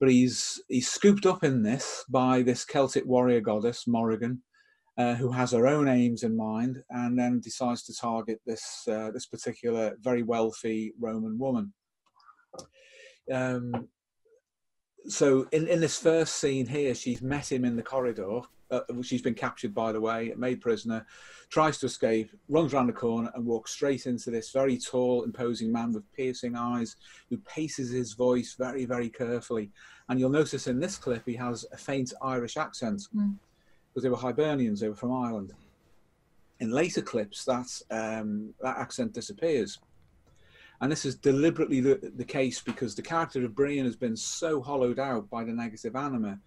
but 0.00 0.10
he's 0.10 0.60
he's 0.68 0.88
scooped 0.88 1.24
up 1.24 1.44
in 1.44 1.62
this 1.62 2.04
by 2.08 2.42
this 2.42 2.64
Celtic 2.64 3.06
warrior 3.06 3.40
goddess 3.40 3.86
Morrigan, 3.86 4.42
uh, 4.98 5.14
who 5.14 5.30
has 5.30 5.52
her 5.52 5.68
own 5.68 5.86
aims 5.86 6.24
in 6.24 6.36
mind, 6.36 6.82
and 6.90 7.16
then 7.16 7.38
decides 7.38 7.84
to 7.84 7.94
target 7.94 8.40
this 8.44 8.64
uh, 8.90 9.12
this 9.12 9.26
particular 9.26 9.96
very 10.00 10.24
wealthy 10.24 10.94
Roman 10.98 11.38
woman. 11.38 11.72
Um, 13.30 13.88
so 15.06 15.48
in, 15.52 15.66
in 15.68 15.80
this 15.80 15.98
first 15.98 16.36
scene 16.36 16.66
here, 16.66 16.94
she's 16.94 17.22
met 17.22 17.50
him 17.50 17.64
in 17.64 17.76
the 17.76 17.82
corridor. 17.82 18.40
Uh, 18.70 18.80
she's 19.02 19.20
been 19.20 19.34
captured, 19.34 19.74
by 19.74 19.92
the 19.92 20.00
way, 20.00 20.32
made 20.36 20.60
prisoner, 20.60 21.04
tries 21.50 21.76
to 21.78 21.86
escape, 21.86 22.30
runs 22.48 22.72
around 22.72 22.86
the 22.86 22.92
corner, 22.92 23.30
and 23.34 23.44
walks 23.44 23.72
straight 23.72 24.06
into 24.06 24.30
this 24.30 24.50
very 24.50 24.78
tall, 24.78 25.24
imposing 25.24 25.70
man 25.70 25.92
with 25.92 26.10
piercing 26.12 26.56
eyes, 26.56 26.96
who 27.28 27.36
paces 27.38 27.90
his 27.90 28.14
voice 28.14 28.54
very, 28.58 28.86
very 28.86 29.10
carefully. 29.10 29.70
And 30.08 30.18
you'll 30.18 30.30
notice 30.30 30.68
in 30.68 30.80
this 30.80 30.96
clip 30.96 31.22
he 31.26 31.34
has 31.34 31.66
a 31.72 31.76
faint 31.76 32.14
Irish 32.22 32.56
accent 32.56 33.02
Mm. 33.14 33.36
because 33.88 34.04
they 34.04 34.08
were 34.08 34.16
Hibernians; 34.16 34.80
they 34.80 34.88
were 34.88 34.94
from 34.94 35.12
Ireland. 35.12 35.52
In 36.60 36.70
later 36.70 37.02
clips, 37.02 37.44
that 37.44 37.68
um, 37.90 38.54
that 38.62 38.78
accent 38.78 39.12
disappears. 39.12 39.80
And 40.82 40.90
this 40.90 41.04
is 41.04 41.14
deliberately 41.14 41.80
the, 41.80 42.12
the 42.16 42.24
case 42.24 42.60
because 42.60 42.96
the 42.96 43.02
character 43.02 43.44
of 43.44 43.54
Brian 43.54 43.84
has 43.84 43.94
been 43.94 44.16
so 44.16 44.60
hollowed 44.60 44.98
out 44.98 45.30
by 45.30 45.44
the 45.44 45.52
negative 45.52 45.94
anima. 45.94 46.40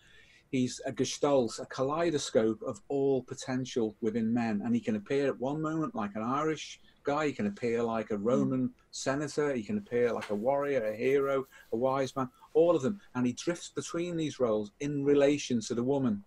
He's 0.51 0.81
a 0.85 0.91
gestalt, 0.91 1.57
a 1.57 1.65
kaleidoscope 1.67 2.61
of 2.61 2.81
all 2.89 3.23
potential 3.23 3.95
within 4.01 4.33
men. 4.33 4.61
And 4.65 4.75
he 4.75 4.81
can 4.81 4.97
appear 4.97 5.27
at 5.27 5.39
one 5.39 5.61
moment 5.61 5.95
like 5.95 6.11
an 6.15 6.21
Irish 6.21 6.81
guy, 7.03 7.27
he 7.27 7.31
can 7.31 7.47
appear 7.47 7.81
like 7.81 8.11
a 8.11 8.17
Roman 8.17 8.71
senator, 8.91 9.53
he 9.53 9.63
can 9.63 9.77
appear 9.77 10.11
like 10.11 10.29
a 10.29 10.35
warrior, 10.35 10.83
a 10.83 10.95
hero, 10.95 11.45
a 11.71 11.77
wise 11.77 12.13
man, 12.17 12.27
all 12.53 12.75
of 12.75 12.81
them. 12.81 12.99
And 13.15 13.25
he 13.25 13.31
drifts 13.31 13.69
between 13.69 14.17
these 14.17 14.37
roles 14.37 14.73
in 14.81 15.05
relation 15.05 15.61
to 15.61 15.75
the 15.75 15.83
woman 15.83 16.25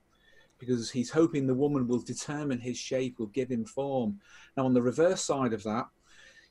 because 0.58 0.90
he's 0.90 1.10
hoping 1.10 1.46
the 1.46 1.54
woman 1.54 1.86
will 1.86 2.00
determine 2.00 2.58
his 2.58 2.78
shape, 2.78 3.18
will 3.18 3.26
give 3.26 3.50
him 3.50 3.66
form. 3.66 4.18
Now, 4.56 4.64
on 4.64 4.72
the 4.72 4.82
reverse 4.82 5.22
side 5.22 5.52
of 5.52 5.62
that, 5.64 5.86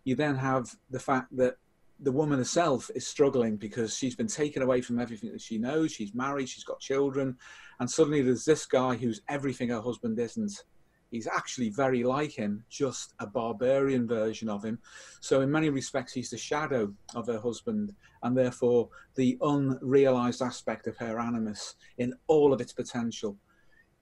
you 0.08 0.16
then 0.16 0.38
have 0.38 0.74
the 0.90 1.00
fact 1.00 1.36
that 1.36 1.58
the 2.00 2.12
woman 2.14 2.38
herself 2.38 2.90
is 2.96 3.06
struggling 3.06 3.58
because 3.58 3.94
she's 3.94 4.16
been 4.16 4.28
taken 4.28 4.62
away 4.62 4.80
from 4.80 5.00
everything 5.00 5.30
that 5.34 5.42
she 5.42 5.58
knows. 5.58 5.92
She's 5.92 6.14
married, 6.14 6.48
she's 6.48 6.64
got 6.64 6.80
children, 6.80 7.36
and 7.82 7.92
suddenly 7.92 8.22
there's 8.22 8.46
this 8.46 8.66
guy 8.66 8.96
who's 8.96 9.20
everything 9.28 9.68
her 9.68 9.82
husband 9.82 10.18
isn't. 10.18 10.64
He's 11.12 11.28
actually 11.28 11.72
very 11.72 12.06
like 12.06 12.32
him, 12.32 12.64
just 12.70 13.16
a 13.20 13.28
barbarian 13.28 14.08
version 14.08 14.48
of 14.48 14.64
him. 14.64 14.80
So, 15.20 15.42
in 15.42 15.52
many 15.52 15.70
respects, 15.70 16.14
he's 16.14 16.30
the 16.30 16.38
shadow 16.38 16.94
of 17.14 17.28
her 17.28 17.40
husband, 17.40 17.94
and 18.24 18.38
therefore 18.38 18.88
the 19.16 19.38
unrealized 19.42 20.42
aspect 20.42 20.88
of 20.88 20.96
her 20.98 21.20
animus 21.20 21.76
in 21.98 22.14
all 22.28 22.54
of 22.54 22.62
its 22.62 22.72
potential. 22.72 23.38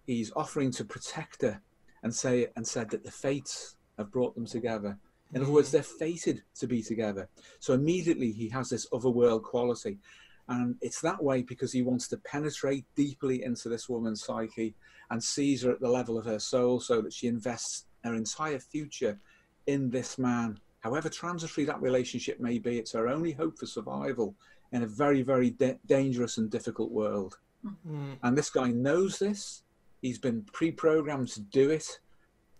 He's 0.05 0.31
offering 0.35 0.69
to 0.73 0.85
protect 0.85 1.41
her 1.41 1.59
and 2.03 2.13
say 2.13 2.47
and 2.55 2.67
said 2.67 2.91
that 2.91 3.03
the 3.03 3.09
fates 3.09 3.77
have 3.97 4.11
brought 4.11 4.35
them 4.35 4.45
together. 4.45 4.99
In 5.33 5.41
other 5.41 5.51
words, 5.51 5.71
they're 5.71 5.83
fated 5.83 6.43
to 6.55 6.67
be 6.67 6.81
together. 6.81 7.27
So 7.59 7.73
immediately 7.73 8.31
he 8.31 8.47
has 8.49 8.69
this 8.69 8.87
otherworld 8.93 9.43
quality. 9.43 9.99
And 10.47 10.75
it's 10.81 11.01
that 11.01 11.21
way 11.23 11.41
because 11.41 11.71
he 11.71 11.81
wants 11.81 12.07
to 12.09 12.17
penetrate 12.17 12.85
deeply 12.95 13.43
into 13.43 13.67
this 13.67 13.89
woman's 13.89 14.23
psyche 14.23 14.75
and 15.09 15.23
sees 15.23 15.63
her 15.63 15.71
at 15.71 15.81
the 15.81 15.89
level 15.89 16.17
of 16.17 16.25
her 16.25 16.39
soul 16.39 16.79
so 16.79 17.01
that 17.01 17.13
she 17.13 17.27
invests 17.27 17.85
her 18.03 18.13
entire 18.13 18.59
future 18.59 19.19
in 19.65 19.89
this 19.89 20.17
man. 20.17 20.59
However 20.81 21.09
transitory 21.09 21.65
that 21.65 21.81
relationship 21.81 22.39
may 22.39 22.59
be, 22.59 22.77
it's 22.77 22.93
her 22.93 23.07
only 23.07 23.31
hope 23.31 23.57
for 23.57 23.65
survival 23.65 24.35
in 24.71 24.83
a 24.83 24.87
very, 24.87 25.23
very 25.23 25.49
da- 25.49 25.79
dangerous 25.87 26.37
and 26.37 26.49
difficult 26.49 26.91
world. 26.91 27.39
Mm. 27.87 28.17
And 28.21 28.37
this 28.37 28.51
guy 28.51 28.69
knows 28.69 29.17
this. 29.17 29.63
He's 30.01 30.19
been 30.19 30.43
pre 30.53 30.71
programmed 30.71 31.29
to 31.29 31.41
do 31.41 31.71
it 31.71 31.99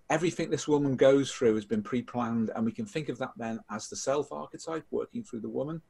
everything 0.09 0.49
this 0.49 0.67
woman 0.67 0.95
goes 0.95 1.31
through 1.31 1.55
has 1.55 1.65
been 1.65 1.81
pre-planned 1.81 2.51
and 2.55 2.65
we 2.65 2.71
can 2.71 2.85
think 2.85 3.09
of 3.09 3.17
that 3.17 3.31
then 3.37 3.59
as 3.71 3.87
the 3.89 3.95
self 3.95 4.31
archetype 4.31 4.85
working 4.91 5.23
through 5.23 5.41
the 5.41 5.49
woman. 5.49 5.81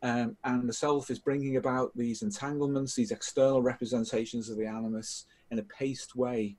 Um, 0.00 0.36
and 0.44 0.68
the 0.68 0.72
self 0.72 1.10
is 1.10 1.18
bringing 1.18 1.56
about 1.56 1.90
these 1.96 2.22
entanglements 2.22 2.94
these 2.94 3.10
external 3.10 3.62
representations 3.62 4.48
of 4.48 4.56
the 4.56 4.66
animus 4.66 5.26
in 5.50 5.58
a 5.58 5.62
paced 5.64 6.14
way. 6.14 6.56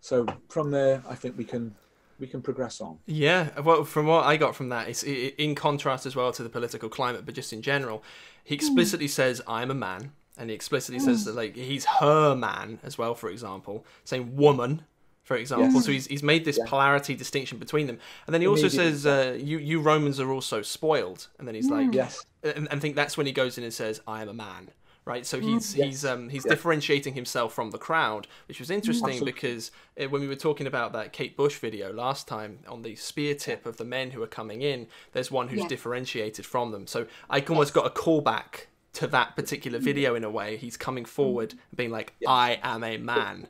So 0.00 0.26
from 0.48 0.70
there 0.70 1.02
i 1.08 1.14
think 1.14 1.36
we 1.38 1.44
can 1.44 1.74
we 2.20 2.26
can 2.26 2.42
progress 2.42 2.80
on. 2.80 2.98
Yeah, 3.06 3.60
well, 3.60 3.84
from 3.84 4.06
what 4.08 4.24
I 4.26 4.36
got 4.36 4.56
from 4.56 4.70
that, 4.70 4.88
it's 4.88 5.04
i 5.04 5.08
i- 5.08 5.34
in 5.38 5.54
contrast 5.54 6.04
as 6.04 6.16
well 6.16 6.32
to 6.32 6.42
the 6.42 6.48
political 6.48 6.88
climate, 6.88 7.24
but 7.24 7.32
just 7.36 7.52
in 7.52 7.62
general, 7.62 8.02
he 8.42 8.56
explicitly 8.56 9.06
says, 9.06 9.40
"I'm 9.46 9.70
a 9.70 9.74
man," 9.74 10.10
and 10.36 10.50
he 10.50 10.56
explicitly 10.56 10.98
says 10.98 11.24
that 11.26 11.36
like 11.36 11.54
he's 11.54 11.84
her 12.00 12.34
man 12.34 12.80
as 12.82 12.98
well. 12.98 13.14
For 13.14 13.30
example, 13.30 13.84
saying 14.04 14.34
"woman," 14.34 14.82
for 15.28 15.36
example. 15.36 15.74
Yes. 15.74 15.84
So 15.84 15.92
he's 15.92 16.06
he's 16.06 16.22
made 16.22 16.44
this 16.44 16.58
polarity 16.66 17.14
distinction 17.14 17.58
between 17.58 17.86
them, 17.86 17.98
and 18.26 18.32
then 18.34 18.40
he 18.40 18.48
also 18.48 18.68
says, 18.68 19.06
uh, 19.06 19.36
"You 19.38 19.58
you 19.58 19.80
Romans 19.80 20.18
are 20.18 20.32
also 20.32 20.62
spoiled," 20.62 21.28
and 21.38 21.46
then 21.46 21.54
he's 21.54 21.70
like, 21.70 21.94
yes 21.94 22.24
and, 22.42 22.56
and 22.56 22.68
I 22.70 22.78
think 22.78 22.96
that's 22.96 23.16
when 23.18 23.26
he 23.26 23.32
goes 23.32 23.58
in 23.58 23.64
and 23.64 23.72
says, 23.72 24.00
"I 24.08 24.22
am 24.22 24.28
a 24.28 24.34
man." 24.34 24.70
right? 25.04 25.24
So 25.24 25.40
he's 25.40 25.74
Yes. 25.74 25.86
he's 25.86 26.04
um, 26.04 26.28
he's 26.28 26.44
Yeah. 26.44 26.50
differentiating 26.50 27.14
himself 27.14 27.54
from 27.54 27.70
the 27.70 27.78
crowd, 27.78 28.26
which 28.46 28.60
was 28.60 28.70
interesting 28.70 29.08
Absolutely. 29.08 29.32
because 29.32 29.70
uh, 29.98 30.04
when 30.10 30.20
we 30.20 30.28
were 30.28 30.36
talking 30.48 30.66
about 30.66 30.92
that 30.92 31.14
Kate 31.14 31.34
Bush 31.34 31.56
video 31.58 31.90
last 31.90 32.28
time 32.28 32.58
on 32.68 32.82
the 32.82 32.94
spear 32.94 33.34
tip 33.34 33.64
of 33.64 33.78
the 33.78 33.86
men 33.86 34.10
who 34.10 34.22
are 34.22 34.26
coming 34.40 34.60
in, 34.60 34.86
there's 35.12 35.30
one 35.30 35.48
who's 35.48 35.60
Yeah. 35.62 35.68
differentiated 35.68 36.44
from 36.44 36.72
them. 36.72 36.86
So 36.86 37.06
I 37.30 37.40
almost 37.48 37.72
got 37.72 37.86
a 37.86 37.90
callback 38.04 38.66
to 39.00 39.06
that 39.06 39.34
particular 39.34 39.78
video 39.78 40.14
in 40.14 40.24
a 40.24 40.30
way. 40.30 40.58
He's 40.58 40.76
coming 40.76 41.06
forward 41.06 41.52
and 41.52 41.76
being 41.80 41.90
like, 41.98 42.12
"I 42.26 42.60
am 42.62 42.84
a 42.84 42.98
man." 42.98 43.48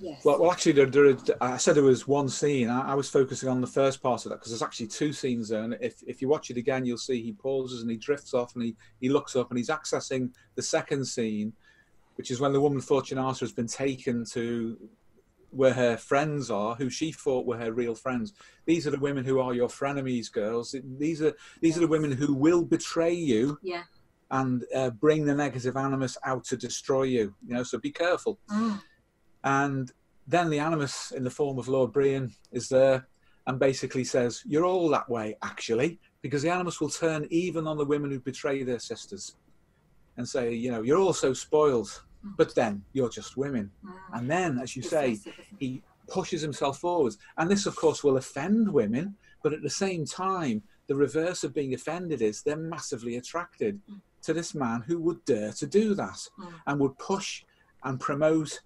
Yes. 0.00 0.24
Well, 0.24 0.40
well, 0.40 0.52
actually, 0.52 0.72
there, 0.72 0.86
there, 0.86 1.16
I 1.40 1.56
said 1.56 1.76
there 1.76 1.82
was 1.82 2.06
one 2.06 2.28
scene. 2.28 2.68
I, 2.68 2.92
I 2.92 2.94
was 2.94 3.08
focusing 3.08 3.48
on 3.48 3.60
the 3.60 3.66
first 3.66 4.02
part 4.02 4.24
of 4.24 4.30
that 4.30 4.36
because 4.36 4.50
there's 4.52 4.62
actually 4.62 4.88
two 4.88 5.12
scenes 5.12 5.48
there. 5.48 5.62
And 5.62 5.76
if, 5.80 6.02
if 6.06 6.20
you 6.20 6.28
watch 6.28 6.50
it 6.50 6.56
again, 6.56 6.84
you'll 6.84 6.98
see 6.98 7.22
he 7.22 7.32
pauses 7.32 7.82
and 7.82 7.90
he 7.90 7.96
drifts 7.96 8.34
off 8.34 8.54
and 8.54 8.64
he, 8.64 8.76
he 9.00 9.08
looks 9.08 9.36
up 9.36 9.50
and 9.50 9.58
he's 9.58 9.70
accessing 9.70 10.30
the 10.54 10.62
second 10.62 11.04
scene, 11.04 11.52
which 12.16 12.30
is 12.30 12.40
when 12.40 12.52
the 12.52 12.60
woman 12.60 12.80
Fortunata 12.80 13.40
has 13.40 13.52
been 13.52 13.66
taken 13.66 14.24
to 14.32 14.78
where 15.50 15.72
her 15.72 15.96
friends 15.96 16.50
are, 16.50 16.74
who 16.74 16.90
she 16.90 17.12
thought 17.12 17.46
were 17.46 17.56
her 17.56 17.72
real 17.72 17.94
friends. 17.94 18.34
These 18.66 18.86
are 18.86 18.90
the 18.90 18.98
women 18.98 19.24
who 19.24 19.40
are 19.40 19.54
your 19.54 19.68
frenemies, 19.68 20.30
girls. 20.30 20.74
These 20.98 21.22
are 21.22 21.32
these 21.60 21.76
are 21.76 21.80
the 21.80 21.86
women 21.86 22.12
who 22.12 22.34
will 22.34 22.64
betray 22.64 23.14
you 23.14 23.58
yeah. 23.62 23.84
and 24.30 24.64
uh, 24.74 24.90
bring 24.90 25.24
the 25.24 25.34
negative 25.34 25.76
animus 25.76 26.18
out 26.24 26.44
to 26.44 26.56
destroy 26.56 27.04
you. 27.04 27.34
You 27.46 27.54
know, 27.54 27.62
so 27.62 27.78
be 27.78 27.90
careful. 27.90 28.38
Mm. 28.50 28.80
And 29.46 29.92
then 30.26 30.50
the 30.50 30.58
animus 30.58 31.12
in 31.12 31.22
the 31.22 31.30
form 31.30 31.56
of 31.58 31.68
Lord 31.68 31.92
Brian 31.92 32.34
is 32.50 32.68
there 32.68 33.06
and 33.46 33.60
basically 33.60 34.02
says, 34.02 34.42
You're 34.44 34.64
all 34.66 34.88
that 34.90 35.08
way, 35.08 35.36
actually, 35.42 36.00
because 36.20 36.42
the 36.42 36.50
animus 36.50 36.80
will 36.80 36.90
turn 36.90 37.28
even 37.30 37.66
on 37.68 37.78
the 37.78 37.84
women 37.84 38.10
who 38.10 38.18
betray 38.18 38.64
their 38.64 38.80
sisters 38.80 39.36
and 40.16 40.28
say, 40.28 40.52
You 40.52 40.72
know, 40.72 40.82
you're 40.82 40.98
all 40.98 41.12
so 41.12 41.32
spoiled, 41.32 42.02
but 42.36 42.56
then 42.56 42.82
you're 42.92 43.08
just 43.08 43.36
women. 43.36 43.70
Mm. 43.84 43.92
And 44.14 44.30
then, 44.30 44.58
as 44.58 44.74
you 44.74 44.82
say, 44.82 45.12
Dismissive, 45.12 45.20
isn't 45.20 45.38
it? 45.38 45.56
he 45.60 45.82
pushes 46.08 46.42
himself 46.42 46.78
forwards. 46.80 47.18
And 47.38 47.48
this, 47.48 47.66
of 47.66 47.76
course, 47.76 48.02
will 48.02 48.16
offend 48.16 48.68
women, 48.72 49.14
but 49.44 49.52
at 49.52 49.62
the 49.62 49.70
same 49.70 50.04
time, 50.04 50.60
the 50.88 50.96
reverse 50.96 51.44
of 51.44 51.54
being 51.54 51.72
offended 51.74 52.20
is 52.20 52.42
they're 52.42 52.56
massively 52.56 53.16
attracted 53.16 53.80
to 54.22 54.32
this 54.32 54.56
man 54.56 54.82
who 54.88 54.98
would 55.00 55.24
dare 55.24 55.52
to 55.52 55.66
do 55.68 55.94
that 55.94 56.18
Mm. 56.36 56.52
and 56.66 56.80
would 56.80 56.98
push 56.98 57.44
and 57.84 58.00
promote 58.00 58.60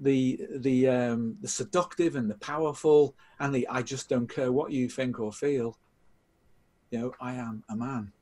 the 0.00 0.40
the 0.56 0.88
um, 0.88 1.36
the 1.40 1.48
seductive 1.48 2.16
and 2.16 2.30
the 2.30 2.38
powerful 2.38 3.16
and 3.40 3.54
the 3.54 3.66
I 3.68 3.82
just 3.82 4.08
don't 4.08 4.32
care 4.32 4.52
what 4.52 4.72
you 4.72 4.88
think 4.88 5.18
or 5.20 5.32
feel. 5.32 5.78
You 6.90 6.98
know, 6.98 7.12
I 7.20 7.34
am 7.34 7.64
a 7.68 7.76
man, 7.76 8.12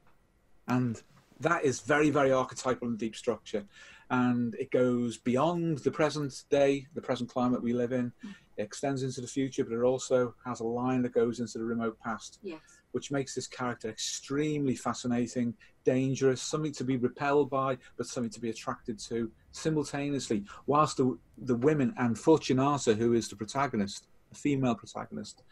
and 0.66 1.00
that 1.40 1.64
is 1.64 1.80
very 1.80 2.10
very 2.10 2.32
archetypal 2.32 2.88
and 2.88 2.98
deep 2.98 3.14
structure, 3.14 3.64
and 4.10 4.54
it 4.56 4.70
goes 4.70 5.18
beyond 5.18 5.78
the 5.78 5.90
present 5.90 6.44
day, 6.50 6.86
the 6.94 7.02
present 7.02 7.30
climate 7.30 7.62
we 7.62 7.72
live 7.72 7.92
in. 7.92 8.12
It 8.56 8.62
extends 8.62 9.02
into 9.02 9.20
the 9.20 9.26
future, 9.26 9.64
but 9.64 9.74
it 9.74 9.82
also 9.82 10.34
has 10.46 10.60
a 10.60 10.64
line 10.64 11.02
that 11.02 11.12
goes 11.12 11.40
into 11.40 11.58
the 11.58 11.64
remote 11.64 11.98
past 12.02 12.38
Yes. 12.42 12.60
which 12.92 13.10
makes 13.10 13.34
this 13.34 13.46
character 13.46 13.90
extremely 13.90 14.74
fascinating, 14.74 15.54
dangerous, 15.84 16.40
something 16.40 16.72
to 16.72 16.84
be 16.84 16.96
repelled 16.96 17.50
by, 17.50 17.76
but 17.98 18.06
something 18.06 18.30
to 18.30 18.40
be 18.40 18.48
attracted 18.48 18.98
to 18.98 19.30
simultaneously. 19.57 20.45
Whilst 20.66 20.99
the, 20.99 21.19
the 21.38 21.55
women 21.55 21.95
and 21.99 22.16
Fortunata, 22.16 22.97
who 22.97 23.14
is 23.14 23.29
the 23.29 23.37
protagonist, 23.37 24.07
the 24.31 24.37
female 24.37 24.75
protagonist, 24.75 25.42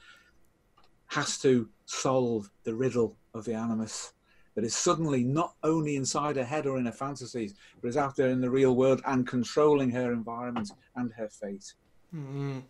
has 1.09 1.39
to 1.39 1.69
solve 1.87 2.51
the 2.65 2.75
riddle 2.75 3.17
of 3.35 3.45
the 3.45 3.55
animus 3.55 4.13
that 4.55 4.65
is 4.65 4.75
suddenly 4.75 5.25
not 5.25 5.55
only 5.63 5.97
inside 5.97 6.37
her 6.37 6.45
head 6.45 6.67
or 6.67 6.79
in 6.79 6.87
her 6.87 6.93
fantasies, 6.93 7.55
but 7.81 7.89
is 7.89 7.97
out 7.97 8.15
there 8.17 8.29
in 8.29 8.41
the 8.41 8.51
real 8.51 8.77
world 8.77 9.03
and 9.07 9.27
controlling 9.27 9.91
her 9.91 10.13
environment 10.13 10.71
and 10.97 11.13
her 11.13 11.29
fate. 11.29 11.75
Mm. 12.15 12.63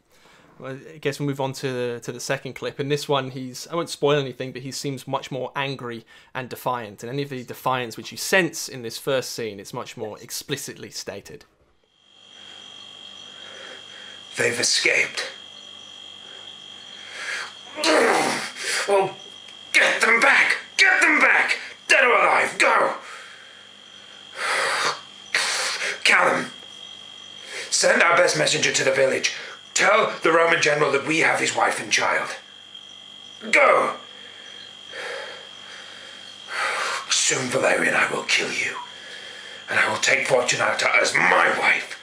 I 0.62 0.98
guess 1.00 1.18
we'll 1.18 1.28
move 1.28 1.40
on 1.40 1.52
to 1.54 1.72
the, 1.72 2.00
to 2.00 2.12
the 2.12 2.20
second 2.20 2.54
clip. 2.54 2.78
In 2.78 2.88
this 2.88 3.08
one, 3.08 3.30
he's 3.30 3.66
I 3.68 3.74
won't 3.74 3.90
spoil 3.90 4.18
anything, 4.18 4.52
but 4.52 4.62
he 4.62 4.70
seems 4.70 5.08
much 5.08 5.30
more 5.30 5.50
angry 5.56 6.04
and 6.34 6.48
defiant. 6.48 7.02
And 7.02 7.10
any 7.10 7.22
of 7.22 7.30
the 7.30 7.42
defiance 7.42 7.96
which 7.96 8.12
you 8.12 8.18
sense 8.18 8.68
in 8.68 8.82
this 8.82 8.96
first 8.96 9.30
scene, 9.30 9.58
it's 9.58 9.74
much 9.74 9.96
more 9.96 10.18
explicitly 10.20 10.90
stated. 10.90 11.44
They've 14.36 14.58
escaped. 14.58 15.30
Well, 18.88 19.16
get 19.72 20.00
them 20.00 20.20
back! 20.20 20.56
Get 20.76 21.00
them 21.00 21.20
back! 21.20 21.58
Dead 21.88 22.04
or 22.04 22.12
alive, 22.12 22.58
go! 22.58 22.94
Callum, 26.04 26.50
send 27.70 28.02
our 28.02 28.16
best 28.16 28.36
messenger 28.36 28.72
to 28.72 28.84
the 28.84 28.92
village. 28.92 29.34
Tell 29.74 30.14
the 30.22 30.32
Roman 30.32 30.62
general 30.62 30.92
that 30.92 31.06
we 31.06 31.18
have 31.18 31.40
his 31.40 31.56
wife 31.56 31.80
and 31.82 31.92
child. 31.92 32.30
Go! 33.50 33.94
Soon, 37.10 37.48
Valerian, 37.48 37.94
I 37.94 38.10
will 38.12 38.22
kill 38.24 38.50
you. 38.50 38.76
And 39.68 39.78
I 39.78 39.90
will 39.90 39.98
take 39.98 40.26
Fortunata 40.26 40.86
as 41.00 41.14
my 41.14 41.54
wife. 41.58 42.00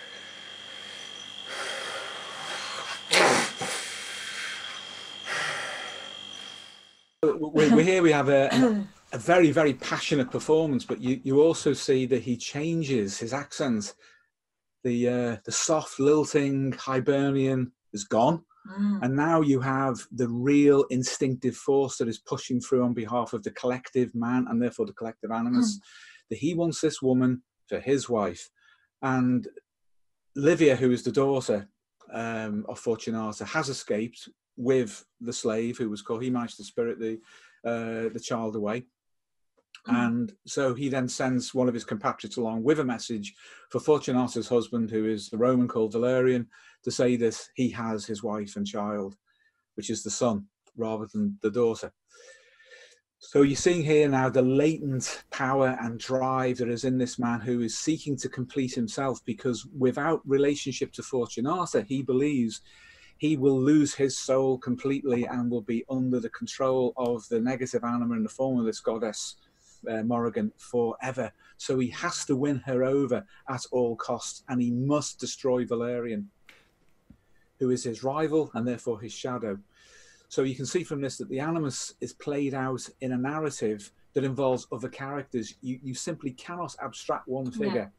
we, 7.24 7.70
we 7.70 7.84
here 7.84 8.02
we 8.02 8.12
have 8.12 8.30
a, 8.30 8.86
a 9.14 9.18
very 9.18 9.52
very 9.52 9.74
passionate 9.76 10.32
performance 10.32 10.84
but 10.84 11.00
you 11.00 11.20
you 11.24 11.42
also 11.42 11.72
see 11.72 12.06
that 12.08 12.24
he 12.24 12.36
changes 12.36 13.20
his 13.20 13.32
accent 13.34 13.94
the 14.84 15.08
uh, 15.08 15.38
the 15.46 15.52
soft 15.52 16.00
lilting 16.00 16.74
hibernian 16.74 17.72
is 17.94 18.04
gone. 18.04 18.44
Mm. 18.78 19.00
and 19.02 19.16
now 19.16 19.42
you 19.42 19.60
have 19.60 19.98
the 20.12 20.28
real 20.28 20.86
instinctive 20.92 21.56
force 21.56 21.98
that 21.98 22.08
is 22.08 22.20
pushing 22.20 22.62
through 22.62 22.84
on 22.84 22.94
behalf 22.94 23.34
of 23.34 23.42
the 23.42 23.50
collective 23.50 24.14
man 24.14 24.46
and 24.48 24.62
therefore 24.62 24.86
the 24.86 24.94
collective 24.94 25.32
animus. 25.32 25.80
That 26.30 26.38
he 26.38 26.54
wants 26.54 26.80
this 26.80 27.02
woman 27.02 27.42
for 27.68 27.80
his 27.80 28.08
wife. 28.08 28.52
And 29.02 29.48
livia 30.36 30.76
who 30.76 30.92
is 30.92 31.04
the 31.04 31.12
daughter 31.12 31.68
um, 32.14 32.66
of 32.70 32.80
fortunata 32.80 33.46
has 33.48 33.70
escaped 33.70 34.30
with 34.58 35.06
the 35.20 35.34
slave 35.34 35.78
who 35.78 35.90
was 35.90 36.02
called 36.02 36.22
he 36.22 36.30
managed 36.30 36.58
to 36.58 36.64
spirit 36.64 37.00
the 37.00 37.20
uh, 37.66 38.10
the 38.14 38.22
child 38.22 38.56
away 38.56 38.84
Mm-hmm. 39.88 39.96
and 39.96 40.34
so 40.46 40.76
he 40.76 40.90
then 40.90 41.08
sends 41.08 41.56
one 41.56 41.68
of 41.68 41.74
his 41.74 41.84
compatriots 41.84 42.38
along 42.38 42.62
with 42.62 42.80
a 42.80 42.86
message 42.86 43.34
for 43.72 43.80
Fortunata's 43.80 44.48
husband, 44.48 44.92
who 44.92 45.08
is 45.08 45.30
the 45.30 45.40
Roman 45.40 45.68
called 45.68 45.94
Valerian, 45.94 46.48
to 46.84 46.92
say 46.92 47.16
that 47.16 47.50
he 47.56 47.70
has 47.70 48.06
his 48.06 48.22
wife 48.22 48.56
and 48.58 48.68
child, 48.68 49.16
which 49.74 49.90
is 49.90 50.04
the 50.04 50.12
son 50.12 50.46
rather 50.78 51.08
than 51.08 51.40
the 51.42 51.50
daughter. 51.50 51.92
So 53.18 53.42
you're 53.42 53.56
seeing 53.56 53.84
here 53.84 54.08
now 54.08 54.30
the 54.30 54.42
latent 54.44 55.24
power 55.32 55.78
and 55.82 56.00
drive 56.00 56.58
that 56.58 56.70
is 56.70 56.84
in 56.84 56.98
this 57.00 57.18
man 57.18 57.40
who 57.40 57.62
is 57.62 57.78
seeking 57.78 58.18
to 58.18 58.30
complete 58.30 58.74
himself 58.74 59.20
because 59.26 59.66
without 59.78 60.22
relationship 60.26 60.92
to 60.94 61.02
Fortunata, 61.02 61.86
he 61.86 62.04
believes 62.04 62.62
he 63.18 63.38
will 63.38 63.60
lose 63.60 63.94
his 63.94 64.18
soul 64.18 64.58
completely 64.58 65.26
and 65.26 65.50
will 65.50 65.62
be 65.62 65.86
under 65.90 66.20
the 66.20 66.30
control 66.30 66.94
of 66.98 67.28
the 67.30 67.40
negative 67.40 67.84
anima 67.84 68.16
in 68.16 68.24
the 68.24 68.30
form 68.30 68.60
of 68.60 68.66
this 68.66 68.80
goddess 68.80 69.36
uh, 69.90 70.04
Morrigan 70.04 70.52
forever. 70.58 71.32
So 71.58 71.80
he 71.80 71.90
has 71.90 72.26
to 72.26 72.36
win 72.36 72.58
her 72.66 72.84
over 72.84 73.26
at 73.50 73.66
all 73.72 73.96
costs, 73.96 74.44
and 74.50 74.62
he 74.62 74.72
must 74.72 75.20
destroy 75.20 75.66
Valerian, 75.66 76.30
who 77.60 77.70
is 77.70 77.84
his 77.84 78.04
rival 78.04 78.52
and 78.54 78.68
therefore 78.68 79.00
his 79.00 79.14
shadow. 79.14 79.58
So 80.30 80.44
you 80.44 80.56
can 80.56 80.66
see 80.66 80.84
from 80.84 81.02
this 81.02 81.18
that 81.18 81.30
the 81.30 81.40
animus 81.40 81.94
is 82.00 82.14
played 82.14 82.54
out 82.54 82.88
in 83.02 83.12
a 83.12 83.18
narrative 83.18 83.92
that 84.14 84.24
involves 84.24 84.68
other 84.72 84.90
characters. 84.90 85.56
You, 85.62 85.80
you 85.84 85.94
simply 85.94 86.32
cannot 86.32 86.76
abstract 86.82 87.28
one 87.28 87.52
figure 87.52 87.92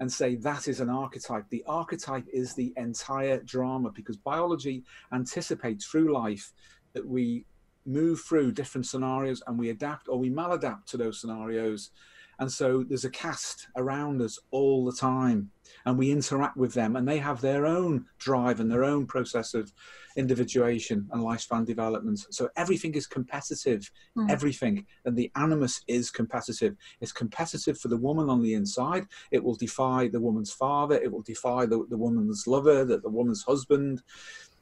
and 0.00 0.12
say 0.12 0.36
that 0.36 0.68
is 0.68 0.80
an 0.80 0.90
archetype. 0.90 1.44
The 1.48 1.64
archetype 1.66 2.26
is 2.32 2.54
the 2.54 2.72
entire 2.76 3.42
drama 3.42 3.90
because 3.90 4.16
biology 4.16 4.84
anticipates 5.12 5.86
through 5.86 6.12
life 6.12 6.52
that 6.92 7.06
we 7.06 7.44
move 7.86 8.20
through 8.20 8.52
different 8.52 8.86
scenarios 8.86 9.42
and 9.46 9.58
we 9.58 9.70
adapt 9.70 10.08
or 10.08 10.18
we 10.18 10.30
maladapt 10.30 10.86
to 10.86 10.96
those 10.96 11.20
scenarios. 11.20 11.90
And 12.38 12.52
so 12.52 12.84
there's 12.86 13.06
a 13.06 13.10
cast 13.10 13.68
around 13.76 14.20
us 14.20 14.38
all 14.50 14.84
the 14.84 14.92
time 14.92 15.50
and 15.86 15.96
we 15.96 16.10
interact 16.10 16.56
with 16.56 16.74
them 16.74 16.96
and 16.96 17.08
they 17.08 17.16
have 17.18 17.40
their 17.40 17.64
own 17.64 18.04
drive 18.18 18.60
and 18.60 18.70
their 18.70 18.84
own 18.84 19.06
process 19.06 19.54
of 19.54 19.72
individuation 20.18 21.08
and 21.12 21.22
lifespan 21.22 21.64
development. 21.64 22.26
So 22.30 22.48
everything 22.56 22.94
is 22.94 23.06
competitive, 23.06 23.90
Mm. 24.16 24.30
everything. 24.30 24.86
And 25.06 25.16
the 25.16 25.30
animus 25.36 25.82
is 25.86 26.10
competitive. 26.10 26.76
It's 27.00 27.12
competitive 27.12 27.78
for 27.78 27.88
the 27.88 27.96
woman 27.96 28.28
on 28.28 28.42
the 28.42 28.54
inside. 28.54 29.06
It 29.30 29.42
will 29.42 29.56
defy 29.56 30.08
the 30.08 30.20
woman's 30.20 30.52
father. 30.52 30.96
It 30.96 31.10
will 31.10 31.22
defy 31.22 31.64
the, 31.66 31.86
the 31.88 31.98
woman's 31.98 32.46
lover, 32.46 32.84
the, 32.84 32.98
the 32.98 33.08
woman's 33.10 33.44
husband. 33.44 34.02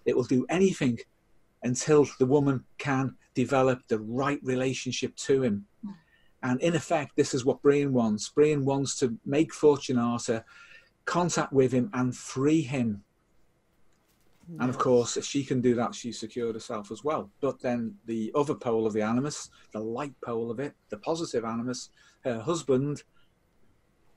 It 0.05 0.17
will 0.17 0.25
do 0.25 0.47
anything 0.49 0.99
until 1.65 2.07
the 2.19 2.27
woman 2.27 2.63
can 2.79 3.17
develop 3.35 3.81
the 3.89 3.99
right 3.99 4.39
relationship 4.43 5.17
to 5.17 5.43
him. 5.43 5.67
And 6.43 6.61
in 6.61 6.77
effect, 6.77 7.17
this 7.17 7.33
is 7.33 7.45
what 7.45 7.63
Brian 7.63 7.93
wants. 7.93 8.29
Brian 8.29 8.65
wants 8.67 8.99
to 8.99 9.17
make 9.25 9.51
Fortunata 9.53 10.45
contact 11.07 11.53
with 11.53 11.73
him 11.73 11.91
and 11.95 12.15
free 12.15 12.61
him. 12.61 13.03
And 14.61 14.69
of 14.69 14.77
course, 14.77 15.17
if 15.17 15.25
she 15.25 15.43
can 15.43 15.63
do 15.63 15.75
that, 15.77 15.95
she's 15.95 16.21
secured 16.21 16.55
herself 16.55 16.93
as 16.93 17.03
well. 17.03 17.31
But 17.41 17.63
then 17.63 17.95
the 18.05 18.31
other 18.35 18.55
pole 18.55 18.87
of 18.87 18.93
the 18.93 19.01
animus, 19.01 19.49
the 19.73 19.81
light 19.81 20.13
pole 20.23 20.51
of 20.51 20.61
it, 20.61 20.75
the 20.91 20.99
positive 20.99 21.47
animus, 21.47 21.89
her 22.25 22.39
husband 22.39 23.05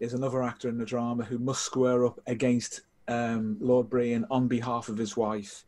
is 0.01 0.13
another 0.13 0.43
actor 0.43 0.67
in 0.67 0.77
the 0.77 0.85
drama 0.85 1.23
who 1.23 1.39
must 1.39 1.63
square 1.63 2.05
up 2.05 2.19
against 2.27 2.81
um, 3.07 3.55
Lord 3.61 3.89
Brian 3.89 4.25
on 4.29 4.49
behalf 4.49 4.89
of 4.89 4.97
his 4.97 5.15
wife 5.15 5.63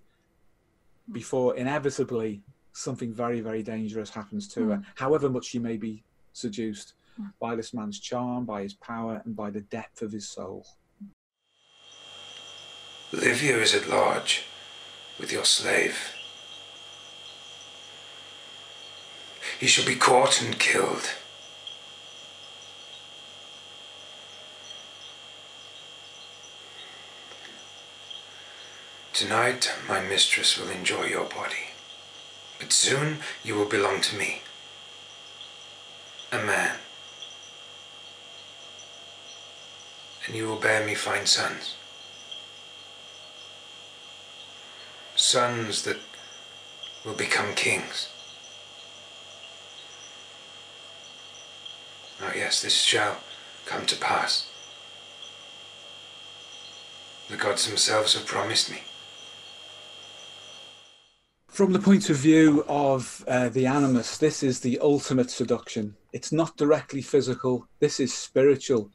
before 1.12 1.56
inevitably 1.56 2.42
something 2.74 3.14
very, 3.14 3.42
very 3.42 3.64
dangerous 3.64 4.10
happens 4.10 4.48
to 4.50 4.70
her, 4.70 4.76
hmm. 4.78 4.82
however 4.96 5.30
much 5.30 5.46
she 5.46 5.60
may 5.60 5.78
be 5.78 6.04
seduced 6.34 6.94
hmm. 7.18 7.28
by 7.40 7.56
this 7.56 7.74
man's 7.74 8.00
charm, 8.00 8.46
by 8.46 8.64
his 8.64 8.74
power, 8.74 9.22
and 9.26 9.36
by 9.36 9.50
the 9.50 9.62
depth 9.62 10.02
of 10.02 10.12
his 10.12 10.28
soul. 10.30 10.66
Livia 13.12 13.58
is 13.58 13.74
at 13.74 13.90
large 13.90 14.44
with 15.20 15.32
your 15.32 15.46
slave. 15.46 16.14
He 19.60 19.68
shall 19.68 19.86
be 19.86 19.96
caught 19.96 20.42
and 20.42 20.58
killed. 20.58 21.10
Tonight, 29.20 29.74
my 29.86 30.00
mistress 30.00 30.58
will 30.58 30.70
enjoy 30.70 31.08
your 31.08 31.26
body, 31.26 31.74
but 32.58 32.72
soon 32.72 33.18
you 33.44 33.54
will 33.54 33.66
belong 33.66 34.00
to 34.00 34.16
me. 34.16 34.44
A 36.32 36.38
man. 36.38 36.78
And 40.26 40.38
you 40.38 40.48
will 40.48 40.56
bear 40.56 40.86
me 40.86 40.96
fine 40.96 41.26
sons. 41.26 41.76
Sons 45.18 45.84
that 45.84 46.00
will 47.04 47.14
become 47.14 47.54
kings. 47.56 48.08
Oh, 52.22 52.32
yes, 52.34 52.62
this 52.62 52.82
shall 52.82 53.18
come 53.66 53.86
to 53.86 53.98
pass. 53.98 54.48
The 57.30 57.36
gods 57.36 57.68
themselves 57.68 58.14
have 58.14 58.26
promised 58.26 58.72
me. 58.72 58.84
From 61.60 61.74
the 61.74 61.80
point 61.80 62.10
of 62.10 62.16
view 62.16 62.64
of 62.70 63.22
uh, 63.28 63.50
the 63.50 63.66
animus, 63.66 64.18
this 64.18 64.44
is 64.44 64.62
the 64.62 64.80
ultimate 64.80 65.30
seduction. 65.30 65.94
It's 66.14 66.32
not 66.32 66.56
directly 66.56 67.02
physical, 67.02 67.68
this 67.82 68.00
is 68.00 68.14
spiritual 68.14 68.90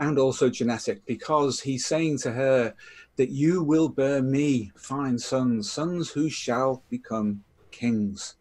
and 0.00 0.18
also 0.18 0.50
genetic 0.50 1.06
because 1.06 1.60
he's 1.60 1.86
saying 1.86 2.18
to 2.22 2.32
her 2.32 2.74
that 3.18 3.28
you 3.28 3.62
will 3.62 3.88
bear 3.88 4.20
me 4.20 4.72
fine 4.74 5.16
sons, 5.16 5.70
sons 5.70 6.10
who 6.10 6.28
shall 6.28 6.82
become 6.90 7.44
kings. 7.70 8.34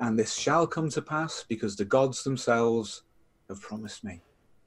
And 0.00 0.18
this 0.18 0.34
shall 0.34 0.66
come 0.66 0.90
to 0.90 1.02
pass 1.02 1.44
because 1.48 1.76
the 1.76 1.84
gods 1.84 2.24
themselves 2.24 3.04
have 3.48 3.60
promised 3.60 4.02
me. 4.02 4.22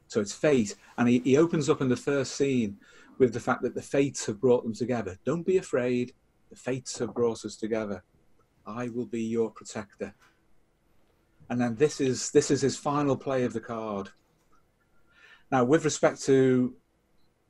So 0.07 0.21
it's 0.21 0.31
fate. 0.31 0.73
And 0.97 1.09
he, 1.09 1.19
he 1.19 1.35
opens 1.35 1.69
up 1.69 1.81
in 1.81 1.89
the 1.89 1.97
first 1.97 2.37
scene 2.37 2.77
with 3.17 3.33
the 3.33 3.41
fact 3.41 3.61
that 3.63 3.75
the 3.75 3.81
fates 3.81 4.25
have 4.27 4.39
brought 4.39 4.63
them 4.63 4.73
together. 4.73 5.17
Don't 5.25 5.45
be 5.45 5.57
afraid. 5.57 6.13
The 6.55 6.61
fates 6.61 6.97
have 6.99 7.13
brought 7.13 7.43
us 7.43 7.57
together. 7.57 8.01
I 8.65 8.87
will 8.87 9.07
be 9.07 9.21
your 9.21 9.51
protector. 9.51 10.15
And 11.49 11.59
then 11.59 11.75
this 11.75 11.99
is 11.99 12.31
this 12.31 12.49
is 12.49 12.61
his 12.61 12.77
final 12.77 13.17
play 13.17 13.43
of 13.43 13.51
the 13.51 13.59
card. 13.59 14.07
Now, 15.51 15.65
with 15.65 15.83
respect 15.83 16.21
to 16.23 16.73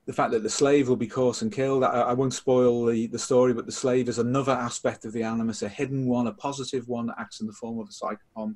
the 0.08 0.14
fact 0.14 0.32
that 0.32 0.42
the 0.42 0.50
slave 0.50 0.90
will 0.90 0.96
be 0.96 1.06
caught 1.06 1.44
and 1.44 1.52
killed, 1.52 1.84
I, 1.84 2.02
I 2.02 2.14
won't 2.14 2.34
spoil 2.34 2.84
the, 2.86 3.06
the 3.06 3.20
story, 3.20 3.54
but 3.54 3.68
the 3.68 3.72
slave 3.72 4.10
is 4.10 4.18
another 4.18 4.54
aspect 4.54 5.06
of 5.06 5.14
the 5.14 5.22
animus, 5.22 5.62
a 5.62 5.70
hidden 5.70 6.08
one, 6.08 6.26
a 6.26 6.34
positive 6.34 6.88
one 6.88 7.06
that 7.06 7.20
acts 7.20 7.42
in 7.42 7.48
the 7.48 7.54
form 7.54 7.78
of 7.78 7.88
a 7.88 7.92
psychopomp 7.92 8.56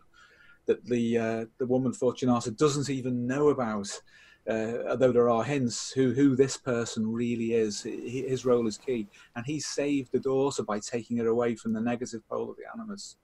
that 0.66 0.84
the 0.86 1.18
uh, 1.20 1.46
the 1.60 1.68
woman 1.68 1.92
Fortunata 1.92 2.58
doesn't 2.58 2.90
even 2.90 3.28
know 3.28 3.50
about 3.50 4.02
uh, 4.50 4.90
although 4.90 5.12
there 5.12 5.30
are 5.30 5.44
hints 5.44 5.92
who 5.92 6.14
who 6.14 6.36
this 6.36 6.58
person 6.58 7.12
really 7.12 7.54
is. 7.54 7.82
His 7.84 8.46
role 8.46 8.68
is 8.68 8.78
key, 8.78 9.08
and 9.36 9.46
he 9.46 9.60
saved 9.60 10.12
the 10.12 10.20
daughter 10.20 10.64
by 10.64 10.80
taking 10.80 11.18
her 11.18 11.28
away 11.28 11.56
from 11.56 11.74
the 11.74 11.82
negative 11.82 12.28
pole 12.28 12.50
of 12.50 12.58
the 12.58 12.64
animus. 12.74 13.18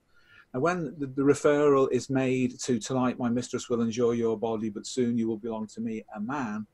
Now, 0.54 0.60
when 0.62 0.96
the, 0.98 1.08
the, 1.08 1.24
referral 1.24 1.92
is 1.92 2.10
made 2.10 2.60
to 2.62 2.80
tonight, 2.80 3.20
my 3.20 3.30
mistress 3.30 3.70
will 3.70 3.82
enjoy 3.82 4.12
your 4.12 4.38
body, 4.38 4.70
but 4.70 4.86
soon 4.86 5.18
you 5.18 5.28
will 5.28 5.38
belong 5.38 5.68
to 5.68 5.82
me, 5.82 6.06
a 6.16 6.20
man. 6.20 6.68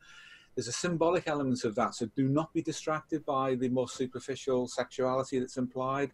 There's 0.54 0.68
a 0.68 0.74
symbolic 0.74 1.28
element 1.28 1.64
of 1.64 1.74
that, 1.76 1.95
so 1.95 2.08
do 2.16 2.28
not 2.28 2.54
be 2.54 2.62
distracted 2.62 3.26
by 3.26 3.56
the 3.56 3.70
more 3.70 3.88
superficial 3.88 4.68
sexuality 4.68 5.39
that's 5.39 5.58
implied 5.58 6.12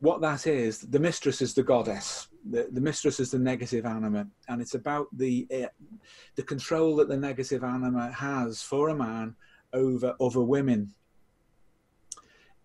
what 0.00 0.20
that 0.20 0.46
is, 0.46 0.80
the 0.80 0.98
mistress 0.98 1.40
is 1.40 1.54
the 1.54 1.62
goddess. 1.62 2.28
The, 2.50 2.68
the 2.70 2.80
mistress 2.80 3.18
is 3.18 3.30
the 3.30 3.38
negative 3.38 3.86
anima, 3.86 4.28
and 4.48 4.60
it's 4.62 4.74
about 4.74 5.08
the 5.12 5.46
uh, 5.52 5.68
the 6.36 6.42
control 6.42 6.96
that 6.96 7.08
the 7.08 7.16
negative 7.16 7.64
anima 7.64 8.10
has 8.12 8.62
for 8.62 8.90
a 8.90 8.94
man 8.94 9.34
over 9.72 10.14
other 10.20 10.42
women, 10.42 10.92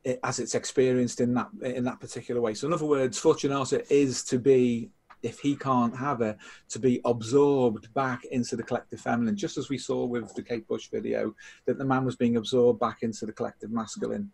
it, 0.04 0.20
as 0.24 0.40
it's 0.40 0.56
experienced 0.56 1.20
in 1.20 1.34
that 1.34 1.50
in 1.64 1.84
that 1.86 2.00
particular 2.00 2.42
way. 2.42 2.54
So, 2.54 2.68
in 2.68 2.74
other 2.74 2.86
words, 2.86 3.20
Fortunata 3.20 3.84
is 3.90 4.24
to 4.26 4.38
be, 4.38 4.92
if 5.24 5.40
he 5.40 5.56
can't 5.56 5.96
have 5.98 6.20
her, 6.20 6.38
to 6.70 6.80
be 6.80 7.02
absorbed 7.06 7.94
back 7.94 8.26
into 8.26 8.56
the 8.56 8.64
collective 8.64 9.02
feminine, 9.02 9.36
just 9.36 9.58
as 9.58 9.70
we 9.70 9.78
saw 9.78 10.06
with 10.06 10.34
the 10.36 10.44
Kate 10.44 10.68
Bush 10.68 10.90
video, 10.90 11.34
that 11.66 11.78
the 11.78 11.86
man 11.86 12.06
was 12.06 12.16
being 12.16 12.38
absorbed 12.38 12.80
back 12.80 13.00
into 13.02 13.26
the 13.26 13.34
collective 13.34 13.72
masculine. 13.72 14.32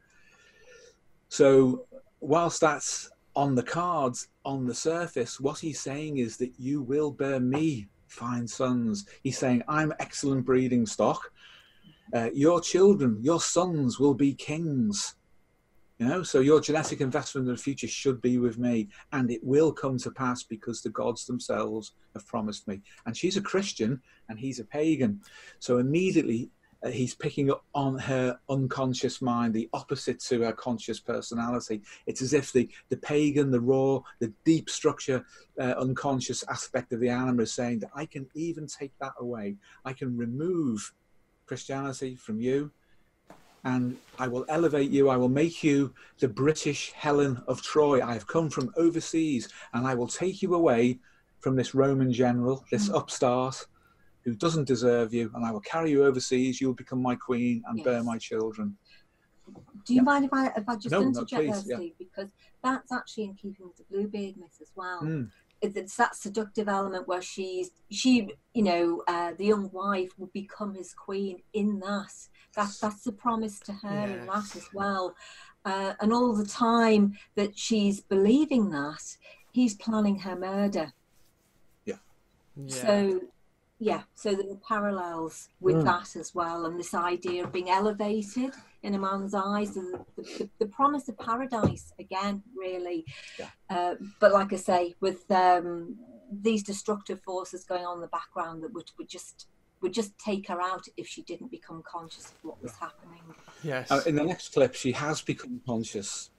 So 1.30 1.86
whilst 2.20 2.62
that's 2.62 3.10
on 3.38 3.54
the 3.54 3.64
cards 3.64 4.30
on 4.44 4.66
the 4.66 4.74
surface, 4.74 5.40
what 5.40 5.60
he's 5.60 5.80
saying 5.80 6.18
is 6.18 6.38
that 6.38 6.52
you 6.58 6.82
will 6.82 7.12
bear 7.12 7.40
me 7.40 7.88
fine 8.08 8.48
sons. 8.48 9.06
He's 9.22 9.38
saying, 9.38 9.62
I'm 9.68 9.94
excellent 10.00 10.44
breeding 10.44 10.88
stock. 10.88 11.32
Uh, 12.12 12.32
your 12.34 12.60
children, 12.60 13.20
your 13.22 13.40
sons 13.40 14.00
will 14.00 14.16
be 14.16 14.34
kings. 14.34 15.16
You 16.00 16.08
know, 16.08 16.24
so 16.24 16.40
your 16.40 16.62
genetic 16.62 17.00
investment 17.00 17.48
in 17.48 17.54
the 17.54 17.62
future 17.62 17.88
should 17.88 18.22
be 18.24 18.40
with 18.40 18.58
me, 18.58 18.88
and 19.14 19.30
it 19.30 19.44
will 19.44 19.72
come 19.72 20.00
to 20.00 20.10
pass 20.10 20.42
because 20.42 20.82
the 20.82 20.90
gods 20.90 21.28
themselves 21.28 21.92
have 22.16 22.26
promised 22.26 22.68
me. 22.68 22.82
And 23.06 23.16
she's 23.16 23.38
a 23.38 23.42
Christian, 23.42 24.02
and 24.30 24.40
he's 24.40 24.60
a 24.60 24.66
pagan. 24.66 25.22
So 25.60 25.78
immediately 25.78 26.50
uh, 26.84 26.90
he's 26.90 27.16
picking 27.16 27.50
up 27.52 27.64
on 27.74 27.98
her 27.98 28.40
unconscious 28.50 29.22
mind, 29.22 29.54
the 29.54 29.70
opposite 29.74 30.20
to 30.20 30.42
her 30.42 30.52
conscious 30.52 31.00
personality. 31.00 31.82
It's 32.06 32.22
as 32.22 32.34
if 32.34 32.54
the, 32.54 32.70
the 32.90 32.98
pagan, 32.98 33.52
the 33.52 33.60
raw, 33.60 34.02
the 34.20 34.32
deep 34.46 34.70
structure, 34.70 35.26
uh, 35.60 35.74
unconscious 35.78 36.44
aspect 36.50 36.94
of 36.94 37.00
the 37.00 37.10
anima 37.10 37.44
is 37.44 37.54
saying 37.54 37.80
that 37.80 37.92
I 37.96 38.06
can 38.06 38.28
even 38.36 38.68
take 38.68 38.92
that 39.00 39.14
away. 39.20 39.56
I 39.86 39.94
can 39.94 40.16
remove 40.18 40.94
Christianity 41.46 42.16
from 42.16 42.40
you 42.40 42.72
and 43.64 43.98
I 44.20 44.28
will 44.28 44.46
elevate 44.48 44.92
you. 44.92 45.10
I 45.10 45.18
will 45.18 45.30
make 45.30 45.64
you 45.64 45.94
the 46.20 46.28
British 46.28 46.92
Helen 46.92 47.42
of 47.48 47.62
Troy. 47.62 48.06
I 48.06 48.14
have 48.14 48.28
come 48.28 48.50
from 48.50 48.72
overseas 48.78 49.50
and 49.74 49.88
I 49.88 49.96
will 49.96 50.08
take 50.08 50.42
you 50.42 50.54
away 50.54 51.00
from 51.40 51.56
this 51.56 51.74
Roman 51.74 52.12
general, 52.12 52.66
this 52.72 52.90
mm. 52.90 52.96
upstart 52.96 53.66
who 54.28 54.36
doesn't 54.36 54.66
deserve 54.66 55.14
you, 55.14 55.32
and 55.36 55.46
I 55.46 55.52
will 55.52 55.62
carry 55.62 55.90
you 55.90 56.04
overseas. 56.04 56.60
You 56.60 56.68
will 56.68 56.76
become 56.76 57.02
my 57.02 57.16
queen 57.16 57.64
and 57.66 57.78
yes. 57.78 57.86
bear 57.86 58.04
my 58.04 58.18
children. 58.18 58.76
Do 59.86 59.94
you 59.94 60.02
yeah. 60.02 60.04
mind 60.04 60.26
if 60.26 60.34
I, 60.34 60.48
if 60.48 60.68
I 60.68 60.76
just 60.76 60.92
no, 60.92 61.02
interject 61.02 61.32
no, 61.32 61.54
please, 61.54 61.64
there, 61.64 61.78
Steve? 61.78 61.94
Yeah. 61.98 62.06
Because 62.06 62.32
that's 62.62 62.92
actually 62.92 63.24
in 63.24 63.36
keeping 63.36 63.68
with 63.68 63.78
the 63.78 63.86
Bluebeard 63.90 64.36
myth 64.36 64.58
as 64.62 64.74
well. 64.76 65.02
Mm. 65.02 65.30
It's 65.62 65.96
that 65.96 66.18
seductive 66.18 66.68
element 66.68 67.08
where 67.08 67.22
she's 67.22 67.72
she, 67.90 68.30
you 68.54 68.64
know, 68.64 69.02
uh, 69.08 69.32
the 69.38 69.46
young 69.46 69.72
wife 69.72 70.10
will 70.18 70.30
become 70.34 70.76
his 70.76 70.94
queen 70.94 71.42
in 71.54 71.80
that. 71.80 72.12
That's 72.54 72.80
that's 72.80 73.06
the 73.06 73.14
promise 73.14 73.62
to 73.62 73.72
her 73.72 74.08
yes. 74.08 74.20
in 74.20 74.26
that 74.26 74.56
as 74.58 74.68
well. 74.74 75.16
Uh, 75.64 75.94
and 76.02 76.12
all 76.12 76.36
the 76.36 76.46
time 76.46 77.18
that 77.36 77.58
she's 77.58 78.02
believing 78.02 78.72
that, 78.72 79.16
he's 79.54 79.74
planning 79.76 80.20
her 80.20 80.36
murder. 80.36 80.92
Yeah. 81.86 81.96
yeah. 82.58 82.76
So 82.76 83.22
yeah 83.80 84.02
so 84.16 84.34
there 84.34 84.50
are 84.50 84.60
parallels 84.68 85.50
with 85.60 85.76
mm. 85.78 85.84
that 85.84 86.16
as 86.16 86.34
well 86.34 86.66
and 86.66 86.80
this 86.80 86.94
idea 86.94 87.44
of 87.44 87.52
being 87.52 87.70
elevated 87.70 88.52
in 88.84 88.96
a 88.96 89.00
man's 89.00 89.34
eyes 89.34 89.78
and 89.78 89.94
the, 90.16 90.24
the, 90.24 90.50
the 90.60 90.66
promise 90.66 91.08
of 91.10 91.18
paradise 91.20 91.94
again 92.00 92.42
really 92.58 93.06
yeah. 93.38 93.50
uh, 93.70 93.96
but 94.20 94.34
like 94.34 94.52
i 94.52 94.56
say 94.56 94.96
with 95.00 95.30
um, 95.32 95.96
these 96.32 96.64
destructive 96.64 97.22
forces 97.22 97.64
going 97.64 97.86
on 97.86 97.98
in 97.98 98.02
the 98.02 98.08
background 98.08 98.64
that 98.64 98.74
would, 98.74 98.90
would 98.98 99.10
just 99.10 99.48
would 99.82 99.94
just 99.94 100.18
take 100.18 100.48
her 100.48 100.60
out 100.60 100.86
if 100.98 101.08
she 101.08 101.22
didn't 101.22 101.52
become 101.52 101.84
conscious 101.88 102.26
of 102.32 102.38
what 102.42 102.62
was 102.64 102.74
happening 102.78 103.22
yes 103.64 103.92
uh, 103.92 104.02
in 104.08 104.16
the 104.16 104.24
next 104.24 104.54
clip 104.54 104.74
she 104.74 104.92
has 104.92 105.22
become 105.22 105.62
conscious 105.68 106.32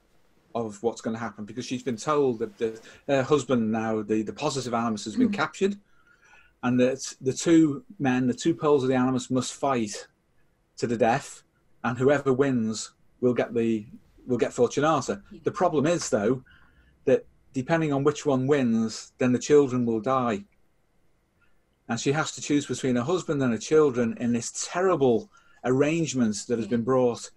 of 0.55 0.81
what's 0.81 0.99
going 0.99 1.15
to 1.15 1.19
happen 1.19 1.45
because 1.45 1.65
she's 1.65 1.83
been 1.83 1.95
told 1.95 2.39
that 2.39 2.57
the, 2.57 2.79
her 3.07 3.23
husband 3.23 3.71
now 3.71 4.01
the, 4.01 4.23
the 4.23 4.33
positive 4.33 4.73
animus 4.73 5.05
has 5.05 5.15
been 5.15 5.29
mm. 5.29 5.33
captured 5.33 5.77
and 6.63 6.79
that 6.79 7.13
the 7.21 7.33
two 7.33 7.83
men, 7.99 8.27
the 8.27 8.33
two 8.33 8.53
poles 8.53 8.83
of 8.83 8.89
the 8.89 8.95
animus, 8.95 9.31
must 9.31 9.53
fight 9.53 10.07
to 10.77 10.87
the 10.87 10.97
death, 10.97 11.43
and 11.83 11.97
whoever 11.97 12.33
wins 12.33 12.93
will 13.21 13.33
get 13.33 13.53
the 13.53 13.85
will 14.27 14.37
get 14.37 14.51
Fortunata. 14.51 15.21
The 15.43 15.51
problem 15.51 15.85
is 15.85 16.09
though 16.09 16.43
that 17.05 17.25
depending 17.53 17.91
on 17.93 18.03
which 18.03 18.25
one 18.25 18.47
wins, 18.47 19.13
then 19.17 19.31
the 19.31 19.39
children 19.39 19.85
will 19.85 20.01
die, 20.01 20.43
and 21.87 21.99
she 21.99 22.11
has 22.11 22.31
to 22.33 22.41
choose 22.41 22.65
between 22.65 22.95
her 22.95 23.03
husband 23.03 23.41
and 23.41 23.51
her 23.51 23.59
children 23.59 24.17
in 24.19 24.33
this 24.33 24.67
terrible 24.71 25.31
arrangement 25.63 26.45
that 26.47 26.57
has 26.57 26.67
been 26.67 26.83
brought 26.83 27.29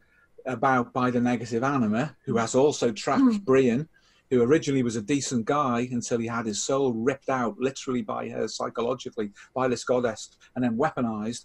about 0.47 0.93
by 0.93 1.11
the 1.11 1.21
negative 1.21 1.63
anima, 1.63 2.17
who 2.25 2.37
has 2.37 2.55
also 2.55 2.93
trapped 2.93 3.23
hmm. 3.23 3.37
Brian, 3.39 3.89
who 4.33 4.41
originally 4.41 4.83
was 4.83 4.97
a 4.97 5.03
decent 5.03 5.45
guy 5.45 5.87
until 5.93 6.19
he 6.19 6.27
had 6.27 6.47
his 6.47 6.65
soul 6.65 6.95
ripped 6.95 7.29
out 7.29 7.55
literally 7.59 8.01
by 8.01 8.31
her 8.31 8.49
psychologically 8.49 9.31
by 9.55 9.69
this 9.69 9.85
goddess 9.85 10.31
and 10.55 10.65
then 10.65 10.75
weaponized. 10.75 11.45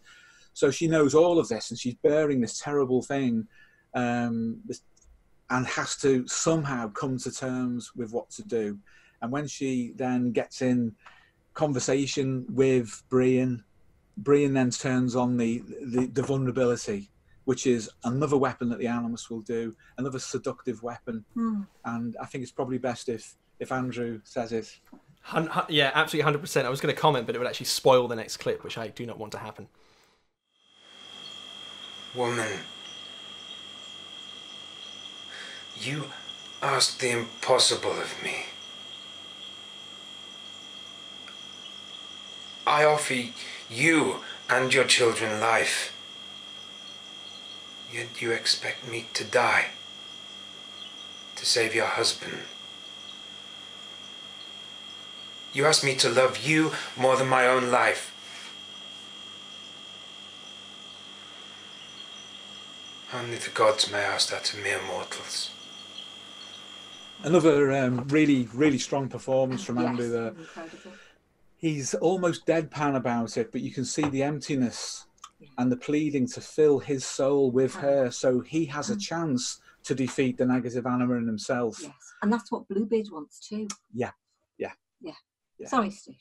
So 0.54 0.72
she 0.72 0.88
knows 0.88 1.14
all 1.14 1.38
of 1.38 1.50
this 1.50 1.70
and 1.70 1.78
she's 1.78 1.96
bearing 1.96 2.40
this 2.40 2.60
terrible 2.60 3.02
thing 3.02 3.46
um, 3.94 4.62
and 5.50 5.68
has 5.68 5.98
to 5.98 6.26
somehow 6.30 6.88
come 6.88 7.18
to 7.18 7.30
terms 7.30 7.92
with 7.94 8.14
what 8.14 8.30
to 8.32 8.44
do. 8.44 8.80
And 9.22 9.34
when 9.34 9.48
she 9.48 9.92
then 9.98 10.32
gets 10.32 10.62
in 10.62 10.96
conversation 11.56 12.46
with 12.48 13.04
Brian, 13.10 13.66
Brian 14.16 14.54
then 14.54 14.70
turns 14.70 15.14
on 15.14 15.36
the, 15.36 15.62
the, 15.82 16.06
the 16.06 16.24
vulnerability 16.24 17.10
which 17.48 17.66
is 17.66 17.90
another 18.04 18.36
weapon 18.36 18.68
that 18.68 18.78
the 18.78 18.88
Animus 18.88 19.30
will 19.30 19.40
do, 19.40 19.74
another 19.98 20.20
seductive 20.20 20.84
weapon. 20.84 21.24
Mm. 21.34 21.66
And 21.86 22.18
I 22.22 22.26
think 22.26 22.42
it's 22.42 22.52
probably 22.52 22.78
best 22.78 23.08
if 23.08 23.38
if 23.62 23.72
Andrew 23.72 24.20
says 24.26 24.52
it. 24.52 24.78
Hun- 25.22 25.48
hun- 25.48 25.66
yeah, 25.70 25.92
absolutely, 25.96 26.26
hundred 26.26 26.42
percent. 26.42 26.68
I 26.68 26.70
was 26.70 26.82
going 26.82 26.94
to 26.94 27.02
comment, 27.02 27.26
but 27.26 27.36
it 27.36 27.40
would 27.40 27.48
actually 27.48 27.68
spoil 27.68 28.10
the 28.10 28.18
next 28.18 28.38
clip, 28.38 28.66
which 28.66 28.78
I 28.78 28.90
do 28.90 29.06
not 29.06 29.18
want 29.18 29.32
to 29.32 29.38
happen. 29.38 29.70
Woman, 32.14 32.52
you 35.80 36.04
asked 36.62 37.00
the 37.00 37.12
impossible 37.12 37.92
of 37.92 38.14
me. 38.22 38.48
I 42.66 42.84
offer 42.84 43.16
you 43.70 44.18
and 44.50 44.74
your 44.74 44.84
children 44.84 45.40
life. 45.40 45.97
Yet 47.92 48.22
you 48.22 48.32
expect 48.32 48.88
me 48.90 49.06
to 49.14 49.24
die 49.24 49.68
to 51.36 51.46
save 51.46 51.74
your 51.74 51.86
husband. 51.86 52.40
You 55.54 55.66
ask 55.66 55.84
me 55.84 55.96
to 55.96 56.10
love 56.10 56.38
you 56.46 56.72
more 56.98 57.16
than 57.16 57.28
my 57.28 57.48
own 57.48 57.72
life. 57.72 58.14
Only 63.14 63.38
the 63.38 63.50
gods 63.52 63.92
may 63.92 64.00
ask 64.00 64.30
that 64.30 64.54
of 64.54 64.62
mere 64.62 64.82
mortals. 64.86 65.52
Another 67.24 67.72
um, 67.72 68.06
really, 68.10 68.48
really 68.54 68.78
strong 68.78 69.08
performance 69.10 69.64
from 69.64 69.78
Yes, 69.78 69.88
Andrew 69.88 70.10
there. 70.10 70.28
incredible. 70.28 70.92
He's 71.56 71.96
almost 71.96 72.46
deadpan 72.46 72.96
about 72.96 73.38
it, 73.38 73.52
but 73.52 73.62
you 73.62 73.72
can 73.72 73.86
see 73.86 74.08
the 74.08 74.22
emptiness 74.22 75.07
and 75.58 75.72
the 75.72 75.78
pleading 75.78 76.28
to 76.28 76.42
fill 76.42 76.80
his 76.80 77.06
soul 77.06 77.52
with 77.52 77.76
her 77.76 78.10
so 78.12 78.40
he 78.40 78.66
has 78.66 78.90
a 78.90 78.98
chance 78.98 79.60
to 79.84 79.96
defeat 79.96 80.38
the 80.38 80.46
negative 80.46 80.86
anima 80.86 81.14
in 81.16 81.28
himself. 81.28 81.80
Yes, 81.82 81.94
and 82.22 82.32
that's 82.34 82.52
what 82.52 82.68
Bluebeard 82.68 83.08
wants 83.12 83.40
too. 83.48 83.68
Yeah, 83.94 84.12
yeah, 84.58 84.72
Yeah. 85.02 85.14
yeah. 85.60 85.68
Sorry, 85.70 85.92
Stu. 85.92 86.12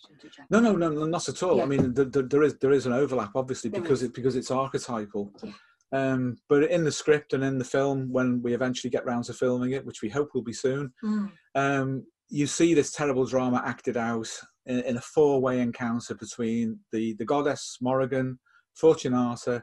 No, 0.50 0.60
no, 0.60 0.72
no, 0.76 0.90
no, 0.90 1.04
not 1.06 1.28
at 1.28 1.42
all. 1.42 1.56
Yeah. 1.56 1.64
I 1.64 1.66
mean, 1.66 1.94
th 1.94 2.12
th 2.12 2.26
there 2.28 2.42
is 2.44 2.54
there 2.58 2.72
is 2.72 2.86
an 2.86 2.92
overlap, 2.92 3.32
obviously, 3.34 3.70
There 3.70 3.80
because 3.80 4.02
is. 4.02 4.08
it 4.10 4.14
because 4.14 4.36
it's 4.36 4.50
archetypal. 4.50 5.32
Yeah. 5.42 5.52
Um, 5.92 6.36
but 6.48 6.64
in 6.64 6.84
the 6.84 6.92
script 6.92 7.32
and 7.32 7.42
in 7.44 7.58
the 7.58 7.64
film, 7.64 8.12
when 8.12 8.42
we 8.42 8.54
eventually 8.54 8.90
get 8.90 9.06
round 9.06 9.24
to 9.24 9.32
filming 9.32 9.72
it, 9.72 9.86
which 9.86 10.02
we 10.02 10.08
hope 10.10 10.30
will 10.34 10.42
be 10.42 10.52
soon, 10.52 10.92
Mm. 11.04 11.30
um, 11.54 12.04
you 12.28 12.46
see 12.46 12.74
this 12.74 12.90
terrible 12.92 13.24
drama 13.24 13.62
acted 13.64 13.96
out 13.96 14.28
in, 14.66 14.80
in 14.80 14.96
a 14.96 15.00
four-way 15.00 15.60
encounter 15.60 16.14
between 16.14 16.78
the 16.92 17.14
the 17.14 17.24
goddess 17.24 17.78
Morrigan, 17.80 18.38
Fortunata, 18.80 19.62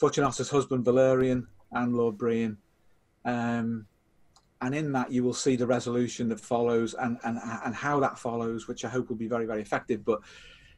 Fortunata's 0.00 0.50
husband 0.50 0.84
Valerian, 0.84 1.46
and 1.72 1.96
Lord 1.96 2.18
Brian. 2.18 2.58
Um, 3.24 3.86
and 4.62 4.74
in 4.74 4.92
that, 4.92 5.10
you 5.10 5.24
will 5.24 5.34
see 5.34 5.56
the 5.56 5.66
resolution 5.66 6.28
that 6.28 6.40
follows 6.40 6.94
and, 6.94 7.18
and 7.24 7.38
and 7.64 7.74
how 7.74 7.98
that 8.00 8.18
follows, 8.18 8.68
which 8.68 8.84
I 8.84 8.88
hope 8.88 9.08
will 9.08 9.16
be 9.16 9.28
very 9.28 9.46
very 9.46 9.62
effective. 9.62 10.04
But 10.04 10.20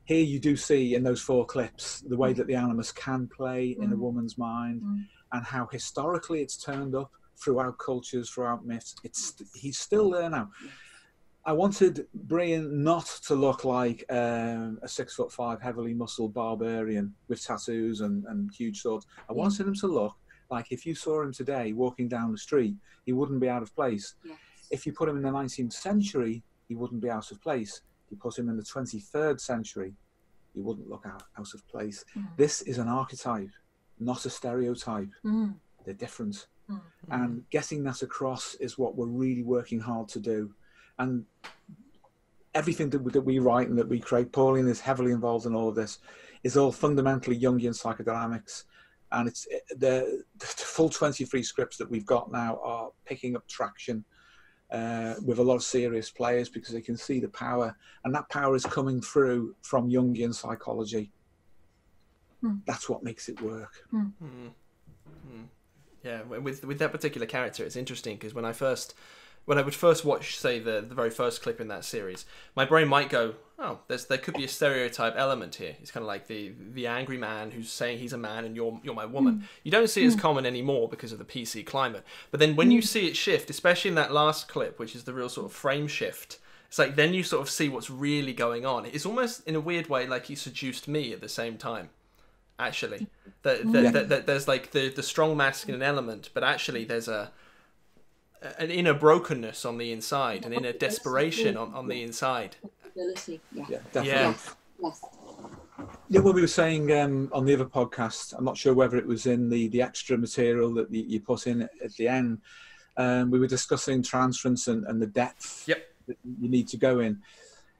here 0.04 0.24
you 0.24 0.38
do 0.38 0.56
see 0.56 0.94
in 0.94 1.02
those 1.02 1.20
four 1.20 1.44
clips 1.46 2.00
the 2.00 2.16
way 2.16 2.32
that 2.32 2.46
the 2.46 2.54
animus 2.54 2.92
can 2.92 3.28
play 3.28 3.76
in 3.80 3.92
a 3.92 3.96
Mm. 3.96 4.00
woman's 4.00 4.38
mind, 4.38 4.82
Mm. 4.82 5.06
and 5.32 5.44
how 5.44 5.66
historically 5.66 6.42
it's 6.42 6.56
turned 6.56 6.94
up 6.94 7.10
throughout 7.36 7.78
cultures, 7.78 8.30
throughout 8.30 8.64
myths. 8.64 8.94
It's 9.02 9.34
he's 9.54 9.78
still 9.78 10.10
there 10.10 10.30
now. 10.30 10.50
I 11.44 11.52
wanted 11.52 12.06
Brian 12.14 12.84
not 12.84 13.06
to 13.26 13.34
look 13.34 13.64
like 13.64 14.04
um, 14.10 14.78
a 14.82 14.88
six 14.88 15.14
foot 15.14 15.32
five, 15.32 15.60
heavily 15.60 15.92
muscled 15.92 16.32
barbarian 16.32 17.14
with 17.28 17.44
tattoos 17.44 18.00
and, 18.00 18.24
and 18.26 18.50
huge 18.54 18.80
swords. 18.80 19.06
I 19.28 19.32
Yeah. 19.32 19.38
wanted 19.38 19.66
him 19.66 19.74
to 19.74 19.86
look 19.88 20.14
like 20.50 20.70
if 20.70 20.86
you 20.86 20.94
saw 20.94 21.22
him 21.22 21.32
today 21.32 21.72
walking 21.72 22.08
down 22.08 22.30
the 22.30 22.38
street, 22.38 22.76
he 23.06 23.12
wouldn't 23.12 23.40
be 23.40 23.48
out 23.48 23.62
of 23.62 23.74
place. 23.74 24.14
Yes. 24.24 24.36
If 24.70 24.86
you 24.86 24.92
put 24.92 25.08
him 25.08 25.16
in 25.16 25.22
the 25.22 25.30
19th 25.30 25.72
century, 25.72 26.42
he 26.68 26.76
wouldn't 26.76 27.00
be 27.00 27.10
out 27.10 27.30
of 27.32 27.40
place. 27.42 27.80
If 28.06 28.12
you 28.12 28.16
put 28.18 28.38
him 28.38 28.48
in 28.48 28.56
the 28.56 28.62
23rd 28.62 29.40
century, 29.40 29.94
he 30.54 30.60
wouldn't 30.60 30.88
look 30.88 31.04
out, 31.06 31.24
out 31.38 31.54
of 31.54 31.66
place. 31.66 32.04
Mm. 32.16 32.36
This 32.36 32.62
is 32.62 32.78
an 32.78 32.86
archetype, 32.88 33.50
not 33.98 34.26
a 34.26 34.30
stereotype. 34.30 35.08
Mm. 35.24 35.54
They're 35.84 35.94
different. 35.94 36.46
Mm. 36.70 36.80
And 37.10 37.50
getting 37.50 37.82
that 37.84 38.02
across 38.02 38.54
is 38.56 38.78
what 38.78 38.94
we're 38.96 39.06
really 39.06 39.42
working 39.42 39.80
hard 39.80 40.08
to 40.10 40.20
do. 40.20 40.54
And 40.98 41.24
everything 42.54 42.90
that, 42.90 43.00
we- 43.00 43.12
that 43.12 43.20
we 43.22 43.38
write 43.38 43.68
and 43.68 43.78
that 43.78 43.88
we 43.88 44.00
create, 44.00 44.32
Pauline 44.32 44.68
is 44.68 44.80
heavily 44.80 45.12
involved 45.12 45.46
in 45.46 45.54
all 45.54 45.68
of 45.68 45.74
this, 45.74 45.98
is 46.42 46.56
all 46.56 46.72
fundamentally 46.72 47.38
Jungian 47.38 47.74
psychodynamics. 47.74 48.64
And 49.10 49.28
it's 49.28 49.46
the, 49.76 50.24
the 50.38 50.46
full 50.46 50.88
23 50.88 51.42
scripts 51.42 51.76
that 51.76 51.90
we've 51.90 52.06
got 52.06 52.32
now 52.32 52.60
are 52.62 52.90
picking 53.04 53.36
up 53.36 53.46
traction 53.46 54.04
uh, 54.70 55.14
with 55.22 55.38
a 55.38 55.42
lot 55.42 55.56
of 55.56 55.62
serious 55.62 56.10
players 56.10 56.48
because 56.48 56.72
they 56.72 56.80
can 56.80 56.96
see 56.96 57.20
the 57.20 57.28
power, 57.28 57.76
and 58.04 58.14
that 58.14 58.26
power 58.30 58.56
is 58.56 58.64
coming 58.64 59.02
through 59.02 59.54
from 59.60 59.90
Jungian 59.90 60.34
psychology. 60.34 61.12
Hmm. 62.40 62.56
That's 62.66 62.88
what 62.88 63.02
makes 63.02 63.28
it 63.28 63.40
work. 63.42 63.86
Mm. 63.92 64.12
Mm. 64.24 64.50
Yeah, 66.02 66.22
with 66.22 66.64
with 66.64 66.78
that 66.78 66.90
particular 66.90 67.26
character, 67.26 67.64
it's 67.64 67.76
interesting 67.76 68.16
because 68.16 68.34
when 68.34 68.44
I 68.44 68.52
first 68.52 68.94
when 69.44 69.58
I 69.58 69.62
would 69.62 69.74
first 69.74 70.04
watch, 70.04 70.36
say 70.38 70.58
the 70.58 70.84
the 70.86 70.94
very 70.94 71.10
first 71.10 71.42
clip 71.42 71.60
in 71.60 71.68
that 71.68 71.84
series, 71.84 72.24
my 72.54 72.64
brain 72.64 72.88
might 72.88 73.08
go, 73.08 73.34
"Oh, 73.58 73.80
there's 73.88 74.06
there 74.06 74.18
could 74.18 74.34
be 74.34 74.44
a 74.44 74.48
stereotype 74.48 75.14
element 75.16 75.56
here." 75.56 75.76
It's 75.80 75.90
kind 75.90 76.02
of 76.02 76.08
like 76.08 76.26
the 76.28 76.52
the 76.72 76.86
angry 76.86 77.18
man 77.18 77.50
who's 77.50 77.70
saying 77.70 77.98
he's 77.98 78.12
a 78.12 78.18
man 78.18 78.44
and 78.44 78.54
you're 78.54 78.80
you're 78.82 78.94
my 78.94 79.06
woman. 79.06 79.34
Hmm. 79.34 79.44
You 79.64 79.72
don't 79.72 79.90
see 79.90 80.04
it 80.04 80.08
as 80.08 80.14
hmm. 80.14 80.20
common 80.20 80.46
anymore 80.46 80.88
because 80.88 81.12
of 81.12 81.18
the 81.18 81.24
PC 81.24 81.66
climate. 81.66 82.04
But 82.30 82.40
then 82.40 82.56
when 82.56 82.70
you 82.70 82.80
hmm. 82.80 82.86
see 82.86 83.08
it 83.08 83.16
shift, 83.16 83.50
especially 83.50 83.88
in 83.88 83.94
that 83.96 84.12
last 84.12 84.48
clip, 84.48 84.78
which 84.78 84.94
is 84.94 85.04
the 85.04 85.12
real 85.12 85.28
sort 85.28 85.46
of 85.46 85.52
frame 85.52 85.88
shift. 85.88 86.38
It's 86.68 86.78
like 86.78 86.96
then 86.96 87.12
you 87.12 87.22
sort 87.22 87.42
of 87.42 87.50
see 87.50 87.68
what's 87.68 87.90
really 87.90 88.32
going 88.32 88.64
on. 88.64 88.86
It's 88.86 89.04
almost 89.04 89.46
in 89.46 89.54
a 89.54 89.60
weird 89.60 89.90
way 89.90 90.06
like 90.06 90.24
he 90.26 90.34
seduced 90.34 90.88
me 90.88 91.12
at 91.12 91.20
the 91.20 91.28
same 91.28 91.58
time 91.58 91.90
actually 92.58 93.06
that, 93.42 93.70
that, 93.72 93.82
Yeah. 93.82 93.90
that, 93.90 94.08
that 94.08 94.26
there's 94.26 94.46
like 94.46 94.70
the 94.70 94.88
the 94.88 95.02
strong 95.02 95.36
masculine 95.36 95.82
element 95.82 96.30
but 96.32 96.44
actually 96.44 96.84
there's 96.84 97.08
a 97.08 97.32
an 98.58 98.70
inner 98.70 98.94
brokenness 98.94 99.64
on 99.64 99.78
the 99.78 99.92
inside 99.92 100.44
an 100.44 100.52
inner 100.52 100.72
desperation 100.72 101.56
on, 101.56 101.72
on 101.74 101.88
the 101.88 102.02
inside 102.02 102.56
Ability. 102.94 103.40
Yeah. 103.52 103.64
Yeah, 103.68 103.78
definitely. 103.92 104.10
Yeah. 104.10 104.34
Yes. 104.82 105.04
Yeah, 106.08 106.20
what 106.20 106.34
we 106.34 106.42
were 106.42 106.46
saying 106.46 106.92
um, 106.92 107.30
on 107.32 107.46
the 107.46 107.54
other 107.54 107.64
podcast, 107.64 108.34
I'm 108.36 108.44
not 108.44 108.56
sure 108.56 108.74
whether 108.74 108.98
it 108.98 109.06
was 109.06 109.26
in 109.26 109.48
the, 109.48 109.68
the 109.68 109.80
extra 109.80 110.18
material 110.18 110.74
that 110.74 110.92
you, 110.92 111.02
you 111.02 111.20
put 111.20 111.46
in 111.46 111.62
at 111.62 111.92
the 111.96 112.08
end. 112.08 112.38
Um, 112.96 113.30
we 113.30 113.38
were 113.38 113.46
discussing 113.46 114.02
transference 114.02 114.68
and, 114.68 114.84
and 114.86 115.00
the 115.00 115.06
depth 115.06 115.64
Yep. 115.66 115.82
that 116.08 116.18
you 116.40 116.48
need 116.48 116.68
to 116.68 116.76
go 116.76 116.98
in. 116.98 117.22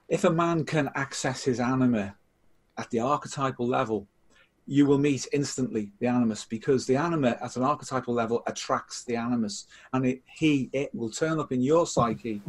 If 0.09 0.23
a 0.23 0.31
man 0.31 0.65
can 0.65 0.89
access 0.95 1.43
his 1.43 1.59
anima 1.59 2.15
at 2.77 2.89
the 2.89 2.99
archetypal 2.99 3.67
level, 3.67 4.07
you 4.65 4.85
will 4.85 4.97
meet 4.97 5.27
instantly 5.33 5.91
the 5.99 6.07
animus 6.07 6.45
because 6.45 6.85
the 6.85 6.95
anima 6.95 7.37
at 7.41 7.55
an 7.57 7.63
archetypal 7.63 8.13
level 8.13 8.43
attracts 8.47 9.03
the 9.03 9.15
animus 9.15 9.67
and 9.91 10.05
it, 10.05 10.21
he, 10.25 10.69
it 10.71 10.93
will 10.95 11.09
turn 11.09 11.39
up 11.39 11.51
in 11.51 11.61
your 11.61 11.85
psyche 11.85 12.41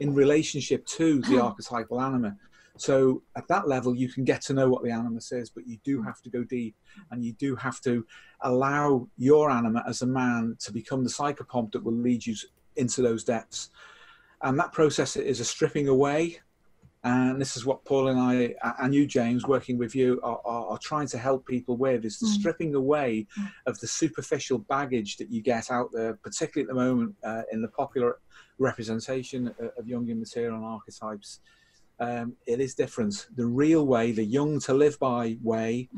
in 0.00 0.14
relationship 0.14 0.86
to 0.86 1.20
the 1.22 1.36
hmm. 1.36 1.40
archetypal 1.40 2.00
anima. 2.00 2.36
So 2.76 3.22
at 3.36 3.48
that 3.48 3.66
level, 3.66 3.94
you 3.94 4.08
can 4.08 4.24
get 4.24 4.40
to 4.42 4.54
know 4.54 4.68
what 4.68 4.84
the 4.84 4.90
animus 4.90 5.32
is, 5.32 5.50
but 5.50 5.66
you 5.66 5.78
do 5.84 5.98
hmm. 5.98 6.06
have 6.06 6.22
to 6.22 6.30
go 6.30 6.42
deep 6.42 6.74
and 7.10 7.22
you 7.24 7.32
do 7.32 7.54
have 7.56 7.80
to 7.82 8.06
allow 8.42 9.08
your 9.18 9.50
anima 9.50 9.84
as 9.86 10.02
a 10.02 10.06
man 10.06 10.56
to 10.60 10.72
become 10.72 11.04
the 11.04 11.10
psychopomp 11.10 11.72
that 11.72 11.84
will 11.84 11.92
lead 11.92 12.24
you 12.24 12.34
into 12.76 13.02
those 13.02 13.24
depths. 13.24 13.70
And 14.42 14.58
that 14.58 14.72
process 14.72 15.16
is 15.16 15.40
a 15.40 15.44
stripping 15.44 15.88
away 15.88 16.38
And 17.04 17.40
this 17.40 17.56
is 17.56 17.64
what 17.64 17.84
Paul 17.84 18.08
and 18.08 18.18
I, 18.18 18.54
and 18.80 18.92
you, 18.92 19.06
James, 19.06 19.46
working 19.46 19.78
with 19.78 19.94
you, 19.94 20.20
are, 20.24 20.40
are, 20.44 20.66
are 20.70 20.78
trying 20.78 21.06
to 21.08 21.18
help 21.18 21.46
people 21.46 21.76
with 21.76 22.04
is 22.04 22.18
the 22.18 22.26
Mm. 22.26 22.30
stripping 22.30 22.74
away 22.74 23.26
Mm. 23.38 23.52
of 23.66 23.78
the 23.80 23.86
superficial 23.86 24.58
baggage 24.58 25.16
that 25.18 25.30
you 25.30 25.40
get 25.40 25.70
out 25.70 25.90
there, 25.92 26.14
particularly 26.14 26.68
at 26.68 26.74
the 26.74 26.80
moment 26.82 27.14
uh, 27.22 27.42
in 27.52 27.62
the 27.62 27.68
popular 27.68 28.18
representation 28.58 29.48
of, 29.48 29.70
of 29.78 29.86
Jungian 29.86 30.18
material 30.18 30.56
and 30.56 30.64
archetypes. 30.64 31.40
Um, 32.00 32.36
it 32.46 32.60
is 32.60 32.74
different. 32.74 33.26
The 33.34 33.46
real 33.46 33.86
way, 33.86 34.12
the 34.12 34.24
Jung 34.24 34.60
to 34.60 34.74
Live 34.74 34.98
By 34.98 35.36
way, 35.42 35.88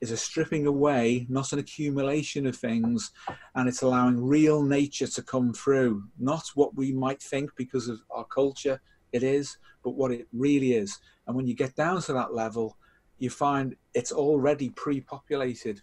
is 0.00 0.10
a 0.10 0.16
stripping 0.16 0.66
away, 0.66 1.26
not 1.28 1.52
an 1.52 1.58
accumulation 1.58 2.46
of 2.46 2.56
things, 2.56 3.10
and 3.54 3.68
it's 3.68 3.82
allowing 3.82 4.20
real 4.22 4.62
nature 4.62 5.06
to 5.06 5.22
come 5.22 5.52
through, 5.52 6.04
not 6.18 6.44
what 6.54 6.74
we 6.74 6.92
might 6.92 7.22
think 7.22 7.50
because 7.56 7.88
of 7.88 8.00
our 8.10 8.24
culture 8.24 8.80
it 9.12 9.22
is, 9.22 9.56
but 9.84 9.90
what 9.94 10.10
it 10.10 10.26
really 10.32 10.72
is. 10.72 10.98
And 11.26 11.36
when 11.36 11.46
you 11.46 11.54
get 11.54 11.76
down 11.76 12.02
to 12.02 12.12
that 12.14 12.34
level, 12.34 12.76
you 13.18 13.30
find 13.30 13.76
it's 13.92 14.10
already 14.10 14.70
pre-populated 14.70 15.80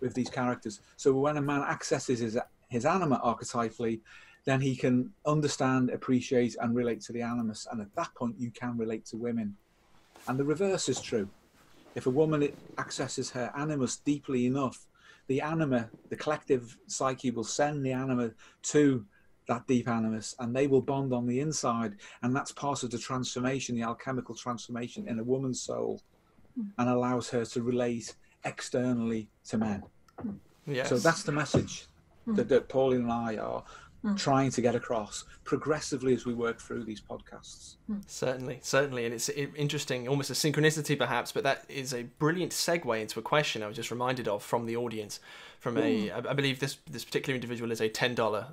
with 0.00 0.14
these 0.14 0.30
characters. 0.30 0.80
So 0.96 1.12
when 1.12 1.36
a 1.36 1.42
man 1.42 1.62
accesses 1.62 2.18
his 2.20 2.38
his 2.68 2.84
anima 2.84 3.20
archetypally, 3.24 4.00
then 4.44 4.60
he 4.60 4.76
can 4.76 5.12
understand, 5.26 5.90
appreciate, 5.90 6.56
and 6.60 6.74
relate 6.74 7.00
to 7.02 7.12
the 7.12 7.22
animus. 7.22 7.66
And 7.70 7.80
at 7.80 7.94
that 7.96 8.14
point, 8.14 8.36
you 8.38 8.50
can 8.50 8.76
relate 8.76 9.04
to 9.06 9.16
women. 9.16 9.56
And 10.26 10.38
the 10.38 10.44
reverse 10.44 10.88
is 10.88 11.00
true. 11.00 11.28
If 11.94 12.06
a 12.06 12.10
woman 12.10 12.52
accesses 12.78 13.30
her 13.30 13.50
animus 13.56 13.96
deeply 13.96 14.46
enough, 14.46 14.86
the 15.26 15.40
anima, 15.40 15.90
the 16.08 16.16
collective 16.16 16.78
psyche, 16.86 17.30
will 17.30 17.44
send 17.44 17.84
the 17.84 17.92
anima 17.92 18.30
to 18.64 19.04
that 19.48 19.66
deep 19.66 19.88
animus 19.88 20.36
and 20.38 20.54
they 20.54 20.66
will 20.66 20.80
bond 20.80 21.12
on 21.12 21.26
the 21.26 21.40
inside. 21.40 21.96
And 22.22 22.36
that's 22.36 22.52
part 22.52 22.82
of 22.84 22.90
the 22.90 22.98
transformation, 22.98 23.74
the 23.74 23.82
alchemical 23.82 24.34
transformation 24.34 25.08
in 25.08 25.18
a 25.18 25.24
woman's 25.24 25.60
soul, 25.60 26.00
hmm. 26.54 26.68
and 26.78 26.88
allows 26.88 27.28
her 27.30 27.44
to 27.44 27.62
relate 27.62 28.14
externally 28.44 29.28
to 29.48 29.58
men. 29.58 29.82
Yes. 30.66 30.90
So 30.90 30.98
that's 30.98 31.22
the 31.22 31.32
message 31.32 31.86
hmm. 32.24 32.34
that, 32.34 32.48
that 32.50 32.68
Pauline 32.68 33.02
and 33.02 33.12
I 33.12 33.36
are 33.36 33.64
hmm. 34.02 34.14
trying 34.16 34.50
to 34.50 34.60
get 34.60 34.74
across 34.74 35.24
progressively 35.44 36.14
as 36.14 36.26
we 36.26 36.34
work 36.34 36.60
through 36.60 36.84
these 36.84 37.00
podcasts. 37.00 37.76
Certainly, 38.06 38.58
certainly, 38.62 39.06
and 39.06 39.14
it's 39.14 39.30
interesting, 39.30 40.06
almost 40.08 40.28
a 40.28 40.34
synchronicity 40.34 40.96
perhaps, 40.96 41.32
but 41.32 41.42
that 41.44 41.64
is 41.70 41.94
a 41.94 42.02
brilliant 42.02 42.52
segue 42.52 43.00
into 43.00 43.18
a 43.18 43.22
question 43.22 43.62
I 43.62 43.66
was 43.66 43.76
just 43.76 43.90
reminded 43.90 44.28
of 44.28 44.42
from 44.42 44.66
the 44.66 44.76
audience. 44.76 45.20
From 45.58 45.78
a, 45.78 46.10
I 46.12 46.18
I 46.18 46.34
believe 46.34 46.60
this 46.60 46.78
this 46.88 47.04
particular 47.04 47.34
individual 47.34 47.72
is 47.72 47.80
a 47.80 47.88
ten 47.88 48.14
dollar 48.14 48.48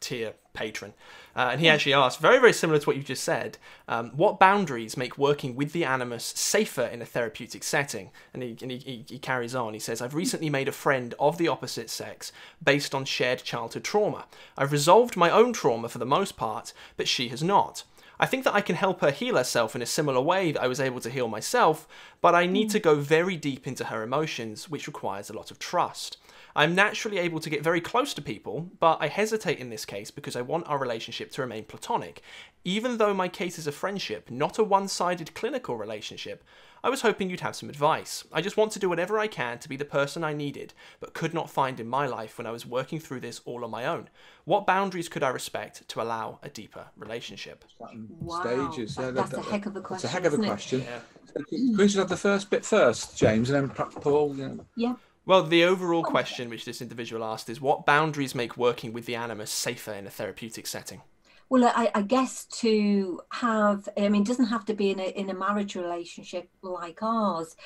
tier 0.00 0.34
patron, 0.52 0.92
uh, 1.36 1.50
and 1.52 1.60
he 1.60 1.68
actually 1.68 1.92
asked, 1.92 2.20
very 2.20 2.38
very 2.38 2.52
similar 2.52 2.78
to 2.78 2.86
what 2.86 2.96
you 2.96 3.02
just 3.02 3.22
said, 3.24 3.58
um, 3.86 4.10
what 4.10 4.40
boundaries 4.40 4.96
make 4.96 5.16
working 5.16 5.54
with 5.54 5.72
the 5.72 5.84
animus 5.84 6.24
safer 6.24 6.82
in 6.82 7.00
a 7.00 7.06
therapeutic 7.06 7.62
setting? 7.62 8.10
And 8.34 8.42
he 8.42 8.56
and 8.60 8.70
he, 8.70 8.78
he, 8.78 9.04
he 9.08 9.18
carries 9.18 9.54
on. 9.54 9.74
He 9.74 9.80
says, 9.80 10.02
I've 10.02 10.14
recently 10.14 10.50
made 10.50 10.68
a 10.68 10.72
friend 10.72 11.14
of 11.18 11.38
the 11.38 11.48
opposite 11.48 11.90
sex 11.90 12.32
based 12.62 12.94
on 12.94 13.04
shared 13.04 13.44
childhood 13.44 13.84
trauma. 13.84 14.26
I've 14.56 14.72
resolved 14.72 15.16
my 15.16 15.30
own 15.30 15.52
trauma 15.52 15.88
for 15.88 15.98
the 15.98 16.06
most 16.06 16.36
part, 16.36 16.72
but 16.96 17.08
she 17.08 17.28
has 17.28 17.42
not. 17.42 17.84
I 18.20 18.26
think 18.26 18.42
that 18.44 18.54
I 18.54 18.60
can 18.60 18.74
help 18.74 19.00
her 19.00 19.12
heal 19.12 19.36
herself 19.36 19.76
in 19.76 19.82
a 19.82 19.86
similar 19.86 20.20
way 20.20 20.50
that 20.50 20.62
I 20.62 20.66
was 20.66 20.80
able 20.80 21.00
to 21.00 21.10
heal 21.10 21.28
myself, 21.28 21.86
but 22.20 22.34
I 22.34 22.46
need 22.46 22.68
to 22.70 22.80
go 22.80 22.96
very 22.96 23.36
deep 23.36 23.64
into 23.64 23.84
her 23.84 24.02
emotions, 24.02 24.68
which 24.68 24.88
requires 24.88 25.30
a 25.30 25.36
lot 25.36 25.52
of 25.52 25.60
trust. 25.60 26.16
I'm 26.58 26.74
naturally 26.74 27.18
able 27.18 27.38
to 27.38 27.50
get 27.50 27.62
very 27.62 27.80
close 27.80 28.12
to 28.14 28.20
people, 28.20 28.68
but 28.80 28.98
I 29.00 29.06
hesitate 29.06 29.60
in 29.60 29.70
this 29.70 29.84
case 29.84 30.10
because 30.10 30.34
I 30.34 30.40
want 30.40 30.68
our 30.68 30.76
relationship 30.76 31.30
to 31.32 31.40
remain 31.40 31.62
platonic. 31.62 32.20
Even 32.64 32.96
though 32.98 33.14
my 33.14 33.28
case 33.28 33.60
is 33.60 33.68
a 33.68 33.72
friendship, 33.72 34.28
not 34.28 34.58
a 34.58 34.64
one 34.64 34.88
sided 34.88 35.34
clinical 35.34 35.76
relationship, 35.76 36.42
I 36.82 36.90
was 36.90 37.02
hoping 37.02 37.30
you'd 37.30 37.42
have 37.42 37.54
some 37.54 37.68
advice. 37.68 38.24
I 38.32 38.40
just 38.40 38.56
want 38.56 38.72
to 38.72 38.80
do 38.80 38.88
whatever 38.88 39.20
I 39.20 39.28
can 39.28 39.60
to 39.60 39.68
be 39.68 39.76
the 39.76 39.84
person 39.84 40.24
I 40.24 40.32
needed, 40.32 40.74
but 40.98 41.14
could 41.14 41.32
not 41.32 41.48
find 41.48 41.78
in 41.78 41.86
my 41.86 42.08
life 42.08 42.38
when 42.38 42.46
I 42.48 42.50
was 42.50 42.66
working 42.66 42.98
through 42.98 43.20
this 43.20 43.40
all 43.44 43.64
on 43.64 43.70
my 43.70 43.86
own. 43.86 44.08
What 44.44 44.66
boundaries 44.66 45.08
could 45.08 45.22
I 45.22 45.28
respect 45.28 45.86
to 45.88 46.02
allow 46.02 46.40
a 46.42 46.48
deeper 46.48 46.86
relationship? 46.96 47.64
Wow, 47.78 48.40
Stages. 48.40 48.96
that- 48.96 49.14
that's 49.14 49.32
a 49.32 49.42
heck 49.42 49.66
of 49.66 49.76
a 49.76 49.94
It's 49.94 50.02
a 50.02 50.08
heck 50.08 50.24
of 50.24 50.34
a 50.34 50.38
question. 50.38 50.84
So 51.32 51.44
Can 51.44 51.76
we 51.76 51.84
just 51.84 51.96
have 51.98 52.08
the 52.08 52.16
first 52.16 52.50
bit 52.50 52.64
first, 52.64 53.16
James, 53.16 53.48
and 53.50 53.70
then 53.70 53.76
Paul? 53.76 54.34
You 54.34 54.48
know. 54.48 54.66
Yeah. 54.74 54.94
Well, 55.28 55.42
the 55.42 55.64
overall 55.64 56.02
question 56.02 56.48
which 56.48 56.64
this 56.64 56.80
individual 56.80 57.22
asked 57.22 57.50
is 57.50 57.60
what 57.60 57.84
boundaries 57.84 58.34
make 58.34 58.56
working 58.56 58.94
with 58.94 59.04
the 59.04 59.14
animus 59.14 59.50
safer 59.50 59.92
in 59.92 60.06
a 60.06 60.10
therapeutic 60.10 60.66
setting? 60.66 61.02
Well, 61.50 61.66
I, 61.66 61.90
I 61.94 62.00
guess 62.00 62.46
to 62.62 63.20
have, 63.32 63.90
I 63.98 64.08
mean, 64.08 64.22
it 64.22 64.26
doesn't 64.26 64.46
have 64.46 64.64
to 64.64 64.72
be 64.72 64.90
in 64.90 64.98
a, 64.98 65.08
in 65.08 65.28
a 65.28 65.34
marriage 65.34 65.76
relationship 65.76 66.48
like 66.62 67.02
ours, 67.02 67.56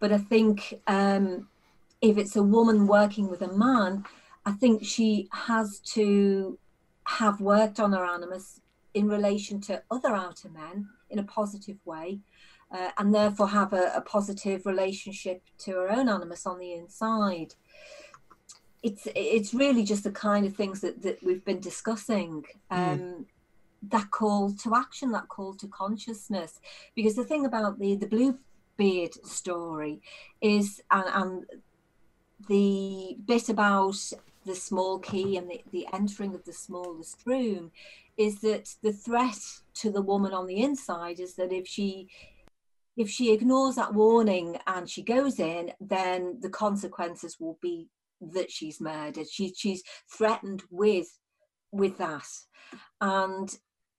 but 0.00 0.10
I 0.10 0.18
think 0.18 0.74
um, 0.88 1.46
if 2.00 2.18
it's 2.18 2.34
a 2.34 2.42
woman 2.42 2.88
working 2.88 3.30
with 3.30 3.42
a 3.42 3.56
man, 3.56 4.04
I 4.44 4.50
think 4.50 4.84
she 4.84 5.28
has 5.30 5.78
to 5.94 6.58
have 7.06 7.40
worked 7.40 7.78
on 7.78 7.92
her 7.92 8.04
animus 8.04 8.60
in 8.94 9.06
relation 9.06 9.60
to 9.60 9.80
other 9.92 10.12
outer 10.12 10.48
men 10.48 10.88
in 11.08 11.20
a 11.20 11.24
positive 11.24 11.78
way, 11.84 12.18
uh, 12.72 12.90
and 12.98 13.14
therefore 13.14 13.48
have 13.48 13.72
a, 13.72 13.92
a 13.94 14.00
positive 14.00 14.66
relationship 14.66 15.42
to 15.58 15.70
her 15.72 15.90
own 15.90 16.08
animus 16.08 16.46
on 16.46 16.58
the 16.58 16.72
inside. 16.72 17.54
It's 18.82 19.06
it's 19.14 19.52
really 19.54 19.84
just 19.84 20.04
the 20.04 20.10
kind 20.28 20.44
of 20.46 20.54
things 20.54 20.80
that, 20.80 21.02
that 21.02 21.22
we've 21.22 21.44
been 21.44 21.60
discussing. 21.60 22.44
Um, 22.70 23.26
That 23.96 24.10
call 24.10 24.54
to 24.62 24.68
action, 24.84 25.10
that 25.12 25.28
call 25.28 25.54
to 25.54 25.66
consciousness, 25.66 26.60
because 26.94 27.16
the 27.16 27.28
thing 27.30 27.44
about 27.46 27.80
the 27.80 27.96
the 28.02 28.10
Bluebeard 28.14 29.14
story 29.40 29.94
is, 30.40 30.80
and, 30.96 31.08
and 31.20 31.32
the 32.48 33.16
bit 33.32 33.48
about 33.48 33.98
the 34.48 34.54
small 34.54 35.00
key 35.08 35.36
and 35.38 35.50
the, 35.50 35.60
the 35.72 35.86
entering 35.92 36.34
of 36.34 36.44
the 36.44 36.52
smallest 36.52 37.18
room 37.26 37.72
is 38.16 38.40
that 38.40 38.66
the 38.82 38.92
threat 38.92 39.42
to 39.80 39.90
the 39.90 40.06
woman 40.12 40.32
on 40.32 40.46
the 40.46 40.60
inside 40.68 41.18
is 41.18 41.34
that 41.34 41.52
if 41.52 41.66
she 41.66 42.08
if 42.96 43.08
she 43.08 43.32
ignores 43.32 43.76
that 43.76 43.94
warning 43.94 44.58
and 44.66 44.88
she 44.88 45.02
goes 45.02 45.38
in 45.40 45.72
then 45.80 46.38
the 46.40 46.50
consequences 46.50 47.36
will 47.40 47.58
be 47.62 47.88
that 48.20 48.50
she's 48.50 48.80
murdered. 48.80 49.26
She, 49.28 49.52
she's 49.56 49.82
threatened 50.10 50.62
with 50.70 51.08
with 51.72 51.98
that. 51.98 52.26
And 53.00 53.56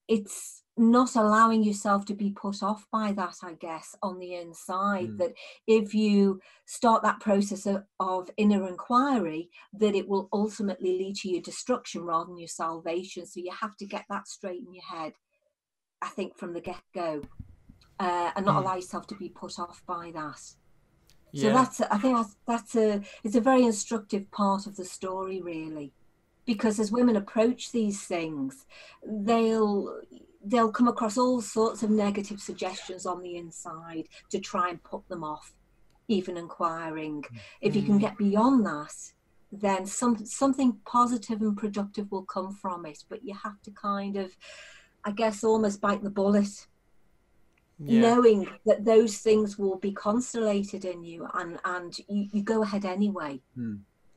it's 0.08 0.64
not 0.78 1.16
allowing 1.16 1.64
yourself 1.64 2.06
to 2.06 2.14
be 2.14 2.32
put 2.32 2.64
off 2.64 2.88
by 2.92 3.12
that 3.12 3.36
i 3.44 3.54
guess 3.54 3.96
on 4.02 4.18
the 4.18 4.34
inside 4.34 5.10
Mm. 5.10 5.18
that 5.20 5.34
if 5.68 5.94
you 5.94 6.42
start 6.66 7.04
that 7.04 7.20
process 7.20 7.68
of, 7.68 7.84
of 8.00 8.30
inner 8.38 8.68
inquiry 8.68 9.50
that 9.74 9.94
it 9.94 10.08
will 10.08 10.30
ultimately 10.34 10.98
lead 10.98 11.16
to 11.18 11.30
your 11.30 11.42
destruction 11.42 12.02
rather 12.04 12.26
than 12.26 12.40
your 12.40 12.48
salvation. 12.48 13.26
So 13.28 13.40
you 13.40 13.52
have 13.52 13.78
to 13.78 13.86
get 13.86 14.06
that 14.10 14.28
straight 14.28 14.64
in 14.66 14.74
your 14.74 14.84
head 14.84 15.14
i 16.02 16.08
think 16.08 16.38
from 16.38 16.54
the 16.54 16.62
get-go 16.62 17.22
uh, 18.00 18.32
and 18.36 18.46
not 18.46 18.56
Mm. 18.56 18.62
allow 18.62 18.76
yourself 18.76 19.08
to 19.08 19.16
be 19.16 19.30
put 19.30 19.60
off 19.60 19.82
by 19.88 20.12
that 20.14 20.40
so 21.36 21.50
that's 21.52 21.82
I 21.82 21.98
think 21.98 22.16
that's 22.16 22.36
that's 22.46 22.76
a 22.76 23.02
it's 23.24 23.36
a 23.36 23.42
very 23.42 23.64
instructive 23.64 24.30
part 24.30 24.68
of 24.68 24.76
the 24.76 24.86
story 24.86 25.42
really, 25.42 25.94
because 26.46 26.80
as 26.80 26.92
women 26.92 27.16
approach 27.16 27.72
these 27.72 28.04
things, 28.04 28.66
they'll 29.08 30.00
they'll 30.46 30.72
come 30.72 30.88
across 30.88 31.18
all 31.18 31.42
sorts 31.42 31.82
of 31.82 31.90
negative 31.90 32.40
suggestions 32.40 33.06
on 33.08 33.22
the 33.22 33.36
inside 33.38 34.08
to 34.30 34.40
try 34.40 34.70
and 34.70 34.84
put 34.84 35.08
them 35.08 35.24
off, 35.24 35.54
even 36.08 36.38
inquiring. 36.38 37.24
If 37.62 37.76
you 37.76 37.82
can 37.82 37.98
Mm. 37.98 38.02
get 38.02 38.18
beyond 38.18 38.66
that, 38.68 38.94
then 39.52 39.88
some 39.88 40.26
something 40.26 40.82
positive 40.86 41.42
and 41.42 41.58
productive 41.58 42.12
will 42.12 42.26
come 42.26 42.52
from 42.62 42.86
it. 42.86 43.00
But 43.10 43.24
you 43.24 43.34
have 43.44 43.60
to 43.64 43.72
kind 43.72 44.18
of, 44.18 44.38
I 45.04 45.12
guess, 45.12 45.44
almost 45.44 45.82
bite 45.82 46.04
the 46.04 46.12
bullet 46.12 46.68
yeah. 47.86 48.02
knowing 48.02 48.48
that 48.66 48.86
those 48.86 49.18
things 49.18 49.58
will 49.58 49.78
be 49.78 49.92
constellated 49.92 50.86
in 50.86 51.04
you 51.04 51.28
and 51.34 51.60
and 51.66 51.98
you, 52.08 52.28
you 52.32 52.44
go 52.44 52.64
ahead 52.64 52.86
anyway. 52.86 53.42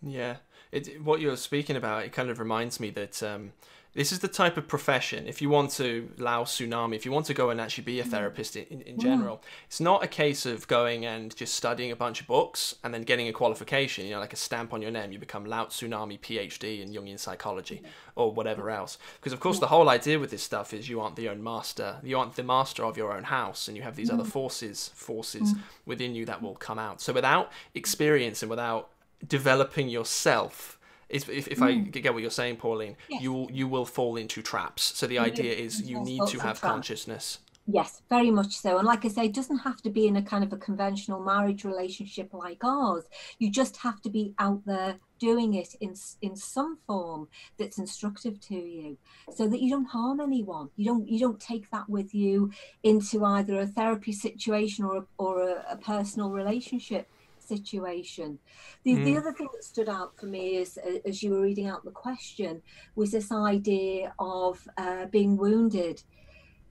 Yeah, 0.02 0.36
it, 0.72 1.02
what 1.02 1.20
you're 1.20 1.36
speaking 1.36 1.76
about, 1.76 2.04
it 2.04 2.12
kind 2.12 2.30
of 2.30 2.38
reminds 2.38 2.78
me 2.80 2.90
that 2.90 3.22
um, 3.22 3.52
this 3.96 4.12
is 4.12 4.18
the 4.18 4.28
type 4.28 4.58
of 4.58 4.68
profession. 4.68 5.26
If 5.26 5.40
you 5.40 5.48
want 5.48 5.70
to 5.72 6.10
Lao 6.18 6.44
tsunami, 6.44 6.94
if 6.94 7.06
you 7.06 7.12
want 7.12 7.24
to 7.26 7.34
go 7.34 7.48
and 7.48 7.58
actually 7.58 7.84
be 7.84 7.98
a 7.98 8.04
mm. 8.04 8.10
therapist 8.10 8.54
in, 8.54 8.66
in, 8.66 8.82
in 8.82 8.96
mm. 8.96 9.00
general, 9.00 9.42
it's 9.66 9.80
not 9.80 10.04
a 10.04 10.06
case 10.06 10.44
of 10.44 10.68
going 10.68 11.06
and 11.06 11.34
just 11.34 11.54
studying 11.54 11.90
a 11.90 11.96
bunch 11.96 12.20
of 12.20 12.26
books 12.26 12.74
and 12.84 12.92
then 12.92 13.04
getting 13.04 13.26
a 13.26 13.32
qualification, 13.32 14.04
you 14.04 14.12
know, 14.12 14.20
like 14.20 14.34
a 14.34 14.36
stamp 14.36 14.74
on 14.74 14.82
your 14.82 14.90
name. 14.90 15.12
You 15.12 15.18
become 15.18 15.46
Lao 15.46 15.64
tsunami 15.64 16.20
PhD 16.20 16.82
in 16.82 16.90
Jungian 16.90 17.18
psychology 17.18 17.82
or 18.16 18.30
whatever 18.30 18.68
else. 18.68 18.98
Because 19.18 19.32
of 19.32 19.40
course, 19.40 19.58
the 19.60 19.68
whole 19.68 19.88
idea 19.88 20.18
with 20.18 20.30
this 20.30 20.42
stuff 20.42 20.74
is 20.74 20.90
you 20.90 21.00
aren't 21.00 21.16
the 21.16 21.30
own 21.30 21.42
master. 21.42 21.96
You 22.02 22.18
aren't 22.18 22.36
the 22.36 22.44
master 22.44 22.84
of 22.84 22.98
your 22.98 23.16
own 23.16 23.24
house, 23.24 23.66
and 23.66 23.76
you 23.78 23.82
have 23.82 23.96
these 23.96 24.10
other 24.10 24.24
mm. 24.24 24.28
forces, 24.28 24.88
forces 24.94 25.54
within 25.86 26.14
you 26.14 26.26
that 26.26 26.42
will 26.42 26.54
come 26.54 26.78
out. 26.78 27.00
So 27.00 27.14
without 27.14 27.50
experience 27.74 28.42
and 28.42 28.50
without 28.50 28.90
developing 29.26 29.88
yourself 29.88 30.75
if, 31.08 31.28
if 31.28 31.62
I 31.62 31.72
mm. 31.72 31.90
get 31.90 32.12
what 32.12 32.22
you're 32.22 32.30
saying, 32.30 32.56
Pauline, 32.56 32.96
Yes. 33.08 33.22
you 33.22 33.32
will 33.32 33.50
you 33.50 33.68
will 33.68 33.84
fall 33.84 34.16
into 34.16 34.42
traps. 34.42 34.82
So 34.96 35.06
the 35.06 35.18
idea 35.18 35.52
is 35.54 35.82
you 35.82 36.00
need 36.02 36.26
to 36.28 36.38
have 36.40 36.60
consciousness 36.60 37.38
Yes, 37.68 38.02
very 38.08 38.30
much 38.30 38.56
so. 38.56 38.78
And 38.78 38.86
like 38.86 39.04
I 39.04 39.08
say, 39.08 39.24
it 39.24 39.34
doesn't 39.34 39.58
have 39.58 39.82
to 39.82 39.90
be 39.90 40.06
in 40.06 40.14
a 40.14 40.22
kind 40.22 40.44
of 40.44 40.52
a 40.52 40.56
conventional 40.56 41.20
marriage 41.20 41.64
relationship 41.64 42.32
like 42.32 42.62
ours. 42.62 43.04
You 43.40 43.50
just 43.50 43.78
have 43.78 44.00
to 44.02 44.08
be 44.08 44.34
out 44.38 44.64
there 44.66 44.98
doing 45.18 45.54
it 45.54 45.74
in 45.80 45.94
in 46.22 46.36
some 46.36 46.78
form 46.86 47.26
that's 47.58 47.78
instructive 47.78 48.40
to 48.42 48.54
you, 48.54 48.98
so 49.34 49.48
that 49.48 49.60
you 49.60 49.70
don't 49.70 49.86
harm 49.86 50.20
anyone. 50.20 50.70
You 50.76 50.84
don't 50.84 51.08
you 51.08 51.18
don't 51.18 51.40
take 51.40 51.68
that 51.72 51.88
with 51.88 52.14
you 52.14 52.52
into 52.84 53.24
either 53.24 53.58
a 53.58 53.66
therapy 53.66 54.12
situation 54.12 54.84
or 54.84 54.98
a, 54.98 55.04
or 55.18 55.48
a, 55.48 55.64
a 55.72 55.76
personal 55.76 56.30
relationship 56.30 57.08
situation. 57.46 58.38
The, 58.84 58.94
mm. 58.94 59.04
the 59.04 59.16
other 59.16 59.32
thing 59.32 59.48
that 59.52 59.64
stood 59.64 59.88
out 59.88 60.18
for 60.18 60.26
me 60.26 60.56
is, 60.56 60.78
uh, 60.78 60.98
as 61.04 61.22
you 61.22 61.32
were 61.32 61.40
reading 61.40 61.66
out 61.66 61.84
the 61.84 61.90
question, 61.90 62.62
was 62.94 63.12
this 63.12 63.32
idea 63.32 64.14
of 64.18 64.66
uh, 64.76 65.06
being 65.06 65.36
wounded 65.36 66.02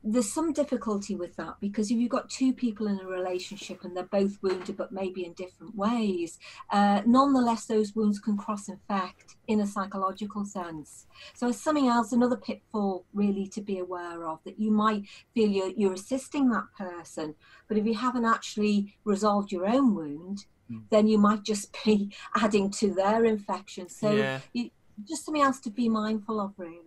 there's 0.08 0.32
some 0.32 0.54
difficulty 0.54 1.16
with 1.16 1.36
that 1.36 1.56
because 1.60 1.90
if 1.90 1.98
you've 1.98 2.12
got 2.12 2.30
two 2.30 2.54
people 2.54 2.86
in 2.86 3.00
a 3.00 3.08
relationship 3.08 3.84
and 3.84 3.98
they're 3.98 4.04
both 4.04 4.38
wounded 4.44 4.78
but 4.78 4.92
maybe 4.92 5.26
in 5.26 5.34
different 5.34 5.76
ways 5.76 6.38
uh, 6.72 7.02
nonetheless 7.08 7.66
those 7.66 7.96
wounds 7.96 8.20
can 8.20 8.38
cross 8.38 8.70
infect 8.70 9.36
in 9.48 9.60
a 9.60 9.68
psychological 9.68 10.46
sense 10.46 11.08
so 11.34 11.50
it's 11.50 11.60
something 11.60 11.88
else 11.88 12.12
another 12.12 12.38
pitfall 12.38 13.04
really 13.16 13.48
to 13.48 13.62
be 13.62 13.80
aware 13.80 14.28
of 14.28 14.40
that 14.44 14.60
you 14.60 14.70
might 14.70 15.04
feel 15.34 15.50
you're, 15.50 15.74
you're 15.76 15.94
assisting 15.94 16.50
that 16.50 16.66
person 16.78 17.34
but 17.68 17.78
if 17.78 17.86
you 17.86 17.96
haven't 17.96 18.26
actually 18.26 18.96
resolved 19.04 19.52
your 19.52 19.66
own 19.66 19.96
wound. 19.96 20.46
Then 20.90 21.08
you 21.08 21.18
might 21.18 21.44
just 21.44 21.76
be 21.84 22.12
adding 22.36 22.70
to 22.70 22.94
their 22.94 23.26
infection 23.26 23.90
so 23.90 24.12
yeah. 24.12 24.40
you, 24.54 24.70
just 25.08 25.26
something 25.26 25.44
else 25.44 25.60
to 25.60 25.70
be 25.70 25.90
mindful 25.90 26.40
of 26.40 26.54
really 26.58 26.80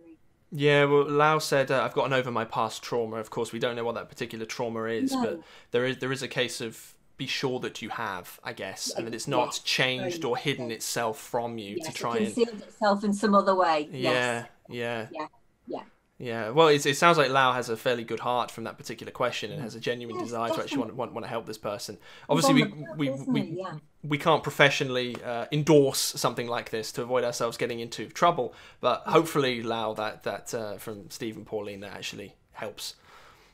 yeah, 0.51 0.85
well, 0.85 1.07
Lau 1.07 1.37
said, 1.37 1.69
uh, 1.69 1.83
"I've 1.83 1.93
gotten 1.93 2.11
over 2.11 2.31
my 2.31 2.43
past 2.43 2.81
trauma." 2.81 3.17
Of 3.17 3.29
course, 3.29 3.51
we 3.51 3.59
don't 3.59 3.75
know 3.75 3.83
what 3.83 3.95
that 3.95 4.09
particular 4.09 4.45
trauma 4.45 4.85
is, 4.85 5.11
no. 5.11 5.21
but 5.23 5.41
there 5.69 5.85
is 5.85 5.97
there 5.99 6.11
is 6.11 6.23
a 6.23 6.27
case 6.27 6.59
of 6.59 6.95
be 7.17 7.27
sure 7.27 7.59
that 7.59 7.81
you 7.81 7.89
have, 7.89 8.39
I 8.43 8.53
guess, 8.53 8.91
and 8.91 9.05
that 9.05 9.13
it's 9.13 9.27
not 9.27 9.47
yes. 9.47 9.59
changed 9.59 10.25
or 10.25 10.37
hidden 10.37 10.71
itself 10.71 11.19
from 11.19 11.57
you 11.57 11.75
yes, 11.77 11.87
to 11.87 11.93
try 11.93 12.15
it 12.15 12.33
concealed 12.33 12.49
and 12.49 12.61
itself 12.63 13.03
in 13.03 13.13
some 13.13 13.35
other 13.35 13.53
way. 13.53 13.89
Yeah, 13.91 13.99
yes. 13.99 14.47
yeah, 14.69 15.07
yeah, 15.11 15.27
yeah. 15.67 15.81
Yeah, 16.21 16.49
well, 16.49 16.67
it 16.67 16.81
sounds 16.81 17.17
like 17.17 17.29
Lau 17.29 17.53
has 17.53 17.69
a 17.69 17.77
fairly 17.77 18.03
good 18.03 18.19
heart 18.19 18.51
from 18.51 18.65
that 18.65 18.77
particular 18.77 19.09
question 19.09 19.53
and 19.53 19.61
has 19.61 19.73
a 19.75 19.79
genuine 19.79 20.17
yes, 20.17 20.25
desire 20.25 20.49
definitely. 20.49 20.57
to 20.57 20.63
actually 20.63 20.79
want, 20.79 20.95
want, 20.95 21.13
want 21.13 21.25
to 21.25 21.29
help 21.29 21.45
this 21.45 21.57
person. 21.57 21.97
Obviously, 22.27 22.55
we 22.55 22.85
we, 22.97 23.09
we, 23.09 23.41
yeah. 23.41 23.75
we 24.03 24.17
can't 24.17 24.43
professionally 24.43 25.15
uh, 25.23 25.45
endorse 25.53 25.99
something 25.99 26.45
like 26.45 26.71
this 26.71 26.91
to 26.91 27.03
avoid 27.03 27.23
ourselves 27.23 27.55
getting 27.55 27.79
into 27.79 28.07
trouble, 28.07 28.53
but 28.81 29.03
hopefully, 29.05 29.63
Lau, 29.63 29.93
that 29.93 30.23
that 30.23 30.53
uh, 30.53 30.77
from 30.77 31.09
Steve 31.09 31.37
and 31.37 31.45
Pauline, 31.45 31.79
that 31.79 31.93
actually 31.93 32.35
helps. 32.51 32.95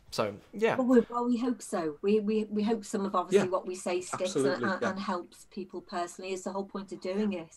So 0.10 0.34
yeah. 0.52 0.76
Well, 0.76 0.88
we, 0.88 1.02
well, 1.08 1.26
we 1.26 1.38
hope 1.38 1.62
so. 1.62 1.98
We, 2.02 2.20
we 2.20 2.46
we 2.46 2.64
hope 2.64 2.84
some 2.84 3.06
of 3.06 3.14
obviously 3.14 3.48
yeah, 3.48 3.52
what 3.52 3.68
we 3.68 3.76
say 3.76 4.02
sticks 4.02 4.36
and, 4.36 4.48
and, 4.48 4.62
yeah. 4.62 4.90
and, 4.90 5.00
helps 5.00 5.46
people 5.52 5.82
personally. 5.82 6.34
Is 6.34 6.46
the 6.46 6.52
whole 6.52 6.66
point 6.66 6.92
of 6.92 7.00
doing 7.00 7.34
it. 7.34 7.56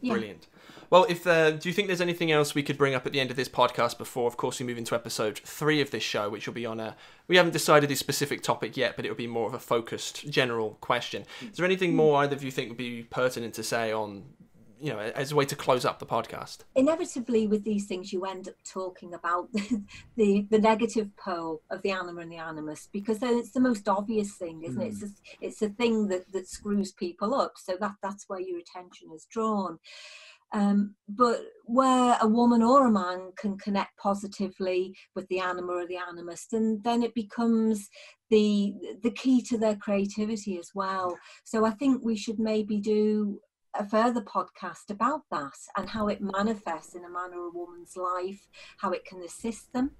Yeah. 0.00 0.12
Brilliant. 0.12 0.46
Well, 0.90 1.04
if 1.08 1.26
uh, 1.26 1.52
do 1.52 1.68
you 1.68 1.72
think 1.74 1.86
there's 1.88 2.00
anything 2.00 2.32
else 2.32 2.54
we 2.54 2.62
could 2.62 2.78
bring 2.78 2.94
up 2.94 3.06
at 3.06 3.12
the 3.12 3.20
end 3.20 3.30
of 3.30 3.36
this 3.36 3.48
podcast 3.48 3.98
before, 3.98 4.26
of 4.26 4.36
course, 4.36 4.58
we 4.58 4.66
move 4.66 4.78
into 4.78 4.94
episode 4.94 5.38
three 5.44 5.80
of 5.80 5.90
this 5.90 6.02
show, 6.02 6.30
which 6.30 6.46
will 6.46 6.54
be 6.54 6.66
on 6.66 6.80
a. 6.80 6.96
We 7.26 7.36
haven't 7.36 7.52
decided 7.52 7.90
a 7.90 7.96
specific 7.96 8.42
topic 8.42 8.76
yet, 8.76 8.96
but 8.96 9.04
it 9.04 9.10
will 9.10 9.16
be 9.16 9.26
more 9.26 9.46
of 9.46 9.54
a 9.54 9.58
focused, 9.58 10.30
general 10.30 10.78
question. 10.80 11.24
Is 11.42 11.58
there 11.58 11.66
anything 11.66 11.94
more 11.94 12.22
either 12.22 12.34
of 12.34 12.42
you 12.42 12.50
think 12.50 12.68
would 12.68 12.78
be 12.78 13.02
pertinent 13.02 13.54
to 13.54 13.62
say 13.62 13.92
on 13.92 14.24
you 14.80 14.92
know 14.92 14.98
as 14.98 15.32
a 15.32 15.36
way 15.36 15.44
to 15.44 15.56
close 15.56 15.84
up 15.84 15.98
the 15.98 16.06
podcast 16.06 16.58
inevitably 16.74 17.46
with 17.46 17.64
these 17.64 17.86
things 17.86 18.12
you 18.12 18.24
end 18.24 18.48
up 18.48 18.54
talking 18.64 19.14
about 19.14 19.52
the 19.52 19.82
the, 20.16 20.46
the 20.50 20.58
negative 20.58 21.08
pole 21.16 21.62
of 21.70 21.82
the 21.82 21.90
anima 21.90 22.20
and 22.20 22.32
the 22.32 22.36
animus 22.36 22.88
because 22.92 23.18
then 23.18 23.36
it's 23.36 23.52
the 23.52 23.60
most 23.60 23.88
obvious 23.88 24.34
thing 24.34 24.62
isn't 24.62 24.80
mm. 24.80 24.86
it 24.86 24.92
it's 24.92 25.02
a, 25.02 25.08
it's 25.40 25.62
a 25.62 25.68
thing 25.70 26.08
that 26.08 26.30
that 26.32 26.48
screws 26.48 26.92
people 26.92 27.34
up 27.34 27.52
so 27.56 27.76
that 27.80 27.94
that's 28.02 28.28
where 28.28 28.40
your 28.40 28.58
attention 28.58 29.08
is 29.14 29.26
drawn 29.30 29.78
um, 30.52 30.94
but 31.08 31.42
where 31.64 32.16
a 32.20 32.26
woman 32.26 32.62
or 32.62 32.86
a 32.86 32.90
man 32.90 33.32
can 33.36 33.58
connect 33.58 33.98
positively 33.98 34.94
with 35.14 35.28
the 35.28 35.40
anima 35.40 35.72
or 35.72 35.86
the 35.86 35.98
animus, 35.98 36.46
then 36.50 36.80
then 36.82 37.02
it 37.02 37.14
becomes 37.14 37.88
the 38.30 38.74
the 39.02 39.10
key 39.10 39.42
to 39.42 39.58
their 39.58 39.76
creativity 39.76 40.58
as 40.58 40.70
well. 40.74 41.18
So 41.44 41.66
I 41.66 41.70
think 41.70 42.02
we 42.02 42.16
should 42.16 42.38
maybe 42.38 42.78
do 42.78 43.40
a 43.78 43.88
further 43.88 44.20
podcast 44.20 44.90
about 44.90 45.22
that 45.30 45.56
and 45.76 45.88
how 45.88 46.08
it 46.08 46.20
manifests 46.20 46.94
in 46.94 47.04
a 47.04 47.10
man 47.10 47.32
or 47.32 47.46
a 47.46 47.50
woman's 47.50 47.96
life, 47.96 48.48
how 48.78 48.90
it 48.90 49.04
can 49.04 49.22
assist 49.22 49.72
them 49.72 49.92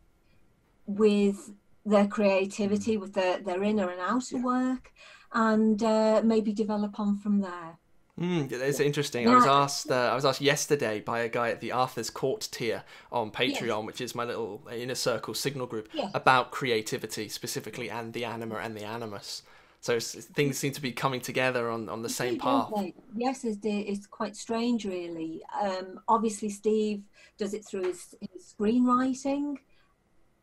with 0.86 1.52
their 1.86 2.06
creativity, 2.06 2.96
with 2.96 3.14
their, 3.14 3.38
their 3.38 3.62
inner 3.62 3.88
and 3.88 4.00
outer 4.00 4.36
yeah. 4.36 4.42
work, 4.42 4.92
and 5.32 5.82
uh, 5.82 6.20
maybe 6.24 6.52
develop 6.52 6.98
on 6.98 7.16
from 7.18 7.40
there. 7.40 7.78
Mm, 8.20 8.50
it's 8.50 8.80
interesting. 8.80 9.24
Yeah. 9.24 9.32
I 9.32 9.34
was 9.36 9.46
asked. 9.46 9.90
Uh, 9.92 10.08
I 10.10 10.14
was 10.14 10.24
asked 10.24 10.40
yesterday 10.40 10.98
by 10.98 11.20
a 11.20 11.28
guy 11.28 11.50
at 11.50 11.60
the 11.60 11.70
Arthur's 11.70 12.10
Court 12.10 12.48
tier 12.50 12.82
on 13.12 13.30
Patreon, 13.30 13.82
yes. 13.82 13.86
which 13.86 14.00
is 14.00 14.14
my 14.14 14.24
little 14.24 14.66
inner 14.72 14.96
circle 14.96 15.34
signal 15.34 15.68
group, 15.68 15.88
yes. 15.92 16.10
about 16.14 16.50
creativity 16.50 17.28
specifically, 17.28 17.88
and 17.88 18.12
the 18.14 18.24
anima 18.24 18.56
and 18.56 18.76
the 18.76 18.84
animus. 18.84 19.42
So 19.80 20.00
things 20.00 20.58
seem 20.58 20.72
to 20.72 20.82
be 20.82 20.92
coming 20.92 21.20
together 21.20 21.70
on, 21.70 21.88
on 21.88 22.02
the 22.02 22.08
same 22.08 22.38
path. 22.38 22.70
Yes, 23.14 23.44
it's, 23.44 23.58
it's 23.62 24.06
quite 24.06 24.36
strange, 24.36 24.84
really. 24.84 25.40
Um, 25.60 26.00
obviously, 26.08 26.50
Steve 26.50 27.02
does 27.38 27.54
it 27.54 27.64
through 27.64 27.84
his, 27.84 28.14
his 28.20 28.54
screenwriting, 28.58 29.56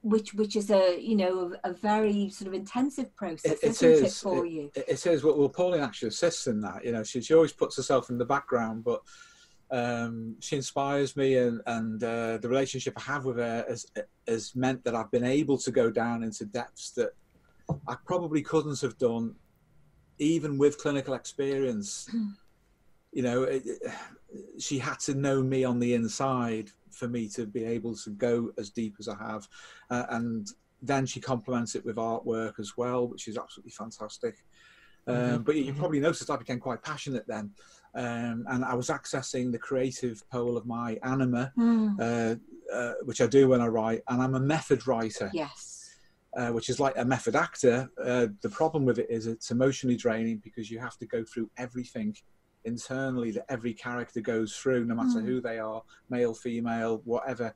which 0.02 0.34
which 0.36 0.56
is 0.56 0.72
a 0.72 1.00
you 1.02 1.16
know 1.16 1.52
a, 1.64 1.72
a 1.72 1.74
very 1.74 2.30
sort 2.30 2.48
of 2.48 2.54
intensive 2.54 3.14
process, 3.16 3.54
it, 3.54 3.64
it 3.64 3.70
isn't 3.70 3.92
is, 3.92 4.02
it 4.04 4.12
for 4.14 4.46
it, 4.46 4.52
you? 4.52 4.72
It, 4.76 4.86
it 4.88 5.06
is. 5.06 5.24
Well, 5.24 5.50
Pauline 5.50 5.82
actually 5.82 6.10
assists 6.10 6.48
in 6.48 6.62
that. 6.62 6.86
You 6.86 6.94
know, 6.94 7.04
she 7.04 7.22
she 7.22 7.34
always 7.34 7.52
puts 7.52 7.76
herself 7.76 8.10
in 8.10 8.18
the 8.18 8.26
background, 8.26 8.84
but 8.86 9.02
um, 9.70 10.36
she 10.40 10.56
inspires 10.56 11.18
me, 11.18 11.36
and 11.36 11.62
and 11.66 12.04
uh, 12.04 12.38
the 12.38 12.48
relationship 12.48 12.94
I 12.98 13.02
have 13.02 13.26
with 13.26 13.38
her 13.38 13.66
has 13.68 13.86
has 14.28 14.56
meant 14.56 14.84
that 14.86 14.96
I've 14.96 15.12
been 15.12 15.26
able 15.26 15.58
to 15.58 15.72
go 15.72 15.92
down 15.92 16.24
into 16.24 16.46
depths 16.46 16.92
that 16.92 17.10
I 17.88 17.95
probably 18.05 18.41
couldn't 18.41 18.82
have 18.82 18.97
done, 18.97 19.36
even 20.20 20.57
with 20.57 20.78
clinical 20.78 21.13
experience. 21.13 22.09
you 23.11 23.22
know, 23.22 23.43
it, 23.43 23.63
she 24.59 24.78
had 24.78 24.99
to 25.01 25.16
know 25.16 25.41
me 25.41 25.63
on 25.63 25.80
the 25.80 25.93
inside 25.93 26.70
for 26.91 27.07
me 27.07 27.28
to 27.30 27.45
be 27.45 27.63
able 27.63 27.95
to 27.95 28.09
go 28.11 28.51
as 28.57 28.70
deep 28.70 28.95
as 28.99 29.07
I 29.07 29.16
have, 29.18 29.47
uh, 29.89 30.05
and 30.09 30.47
then 30.82 31.05
she 31.05 31.20
complements 31.20 31.76
it 31.76 31.86
with 31.86 31.95
artwork 31.95 32.59
as 32.59 32.78
well, 32.78 33.07
which 33.07 33.28
is 33.28 33.38
absolutely 33.38 33.72
fantastic. 33.72 34.45
Um, 35.07 35.16
mm-hmm. 35.16 35.43
But 35.43 35.55
you 35.55 35.66
mm-hmm. 35.66 35.80
probably 35.80 35.99
noticed 35.99 36.30
I 36.30 36.38
became 36.38 36.59
quite 36.59 36.84
passionate 36.84 37.26
then, 37.28 37.51
um, 37.95 38.45
and 38.49 38.66
I 38.66 38.74
was 38.74 38.89
accessing 38.89 39.51
the 39.51 39.59
creative 39.59 40.28
pole 40.30 40.57
of 40.57 40.66
my 40.66 40.97
anima, 41.03 41.51
mm. 41.57 41.99
uh, 41.99 42.36
uh, 42.74 42.93
which 43.03 43.22
I 43.22 43.28
do 43.28 43.49
when 43.49 43.61
I 43.61 43.68
write, 43.68 44.01
and 44.09 44.22
I'm 44.22 44.36
a 44.36 44.39
method 44.39 44.88
writer. 44.88 45.30
Yes 45.34 45.75
uh, 46.36 46.50
which 46.50 46.70
is 46.70 46.80
like 46.80 46.98
a 46.98 47.06
method 47.06 47.36
actor. 47.36 47.90
Uh, 48.04 48.28
the 48.42 48.50
problem 48.50 48.86
with 48.86 49.00
it 49.00 49.08
is 49.10 49.28
it's 49.28 49.52
emotionally 49.52 49.96
draining 49.96 50.38
because 50.44 50.70
you 50.70 50.80
have 50.80 50.98
to 50.98 51.06
go 51.06 51.24
through 51.24 51.50
everything 51.58 52.16
internally 52.66 53.32
that 53.32 53.46
every 53.50 53.74
character 53.74 54.20
goes 54.20 54.56
through, 54.56 54.86
no 54.86 54.96
matter 54.96 55.22
mm. 55.22 55.26
who 55.26 55.40
they 55.40 55.60
are, 55.60 55.82
male, 56.10 56.34
female, 56.34 57.02
whatever, 57.06 57.54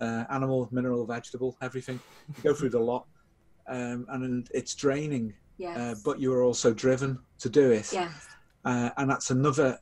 uh, 0.00 0.24
animal, 0.30 0.68
mineral, 0.70 1.04
vegetable, 1.04 1.56
everything. 1.60 2.00
You 2.36 2.42
go 2.42 2.54
through 2.54 2.70
the 2.70 2.80
lot, 2.80 3.06
um, 3.68 4.06
and 4.08 4.48
it's 4.54 4.74
draining. 4.74 5.34
Uh, 5.60 5.70
yes. 5.70 6.02
but 6.02 6.18
you 6.18 6.32
are 6.32 6.42
also 6.42 6.74
driven 6.74 7.16
to 7.38 7.48
do 7.48 7.70
it. 7.70 7.92
Yes. 7.92 8.26
Uh, 8.64 8.90
and 8.96 9.08
that's 9.08 9.30
another 9.30 9.78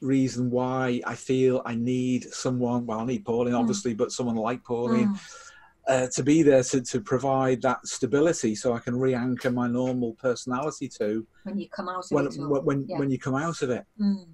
reason 0.00 0.48
why 0.48 1.00
I 1.04 1.16
feel 1.16 1.60
I 1.64 1.74
need 1.74 2.24
someone. 2.32 2.86
Well, 2.86 3.00
I 3.00 3.04
need 3.04 3.24
Pauline, 3.24 3.54
mm. 3.54 3.58
obviously, 3.58 3.94
but 3.94 4.12
someone 4.12 4.36
like 4.36 4.62
Pauline. 4.62 5.08
Mm 5.14 5.44
uh, 5.88 6.06
to 6.08 6.22
be 6.22 6.42
there 6.42 6.62
to, 6.62 6.82
to 6.82 7.00
provide 7.00 7.62
that 7.62 7.86
stability 7.86 8.54
so 8.54 8.74
I 8.74 8.78
can 8.78 8.96
re-anchor 8.96 9.50
my 9.50 9.66
normal 9.66 10.14
personality 10.14 10.88
to 10.98 11.26
when 11.44 11.58
you 11.58 11.68
come 11.70 11.88
out 11.88 12.04
of 12.04 12.10
when, 12.10 12.26
it 12.26 12.36
when, 12.36 12.64
when, 12.64 12.86
yeah. 12.86 12.98
when 12.98 13.10
you 13.10 13.18
come 13.18 13.34
out 13.34 13.62
of 13.62 13.70
it. 13.70 13.84
Mm. 14.00 14.26